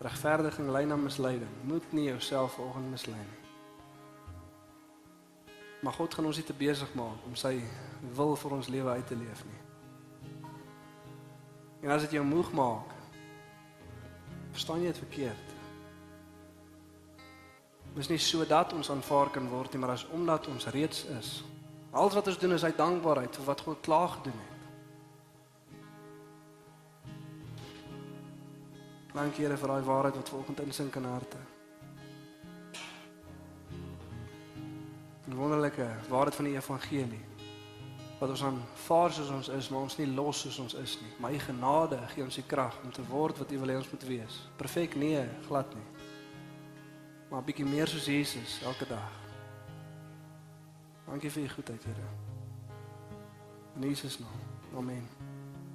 Regverdiging 0.06 0.68
lei 0.70 0.84
na 0.86 0.96
misleiding. 0.96 1.50
Moet 1.62 1.92
nie 1.92 2.04
jouself 2.04 2.52
volgens 2.52 2.90
mislei 2.90 3.18
nie. 3.18 3.42
Maar 5.82 5.92
God 5.92 6.14
gaan 6.14 6.26
ons 6.26 6.36
nie 6.36 6.46
te 6.46 6.56
besig 6.56 6.94
maak 6.94 7.24
om 7.26 7.34
sy 7.38 7.58
wil 8.16 8.36
vir 8.36 8.54
ons 8.56 8.68
lewe 8.68 8.90
uit 8.90 9.06
te 9.06 9.16
leef 9.16 9.42
nie. 9.46 9.60
En 11.84 11.92
as 11.94 12.06
dit 12.06 12.16
jou 12.16 12.24
moeg 12.24 12.52
maak, 12.56 12.94
verstaan 14.50 14.80
jy 14.82 14.90
dit 14.90 15.04
verkeerd. 15.04 15.45
Dis 17.96 18.10
nie 18.12 18.18
sodat 18.20 18.74
ons 18.76 18.90
aanvaar 18.92 19.30
kan 19.32 19.46
word 19.48 19.72
nie, 19.72 19.80
maar 19.80 19.94
as 19.94 20.04
omdat 20.12 20.46
ons 20.52 20.68
reeds 20.74 21.06
is. 21.16 21.30
Alles 21.96 22.14
wat 22.18 22.26
ons 22.28 22.38
doen 22.38 22.52
is 22.52 22.64
uit 22.64 22.76
dankbaarheid 22.76 23.36
vir 23.38 23.46
wat 23.46 23.62
God 23.64 23.80
klaar 23.80 24.08
gedoen 24.18 24.36
het. 24.36 24.56
Dankie 29.16 29.46
Here 29.46 29.56
vir 29.56 29.72
daai 29.72 29.86
waarheid 29.86 30.16
wat 30.18 30.28
vanoggend 30.28 30.60
insink 30.66 30.96
in 31.00 31.08
harte. 31.08 31.38
'n 35.26 35.34
Wonderlike 35.34 35.88
waarheid 36.08 36.34
van 36.34 36.44
die 36.44 36.54
evangelie. 36.54 37.24
Wat 38.18 38.28
ons 38.28 38.42
aanvaar 38.44 39.12
soos 39.12 39.30
ons 39.30 39.48
is, 39.48 39.68
maar 39.68 39.80
ons 39.80 39.96
nie 39.96 40.06
los 40.06 40.40
soos 40.40 40.58
ons 40.58 40.74
is 40.74 40.98
nie. 41.00 41.12
My 41.18 41.38
genade 41.38 41.98
gee 42.12 42.24
ons 42.24 42.34
die 42.34 42.46
krag 42.46 42.76
om 42.84 42.92
te 42.92 43.02
word 43.08 43.38
wat 43.38 43.52
U 43.52 43.58
wil 43.58 43.68
hê 43.68 43.76
ons 43.76 43.90
moet 43.90 44.04
wees. 44.04 44.48
Perfek 44.56 44.96
nee, 44.96 45.28
glad 45.48 45.74
nie. 45.74 45.95
Maar 47.28 47.40
'n 47.40 47.44
bietjie 47.44 47.64
meer 47.64 47.88
soos 47.88 48.06
Jesus 48.06 48.62
elke 48.62 48.86
dag. 48.86 49.10
Dankie 51.06 51.30
vir 51.30 51.42
U 51.42 51.48
goedheid, 51.48 51.84
Here. 51.84 52.06
In 53.74 53.88
Jesus 53.88 54.18
naam. 54.18 54.40
Amen. 54.76 55.35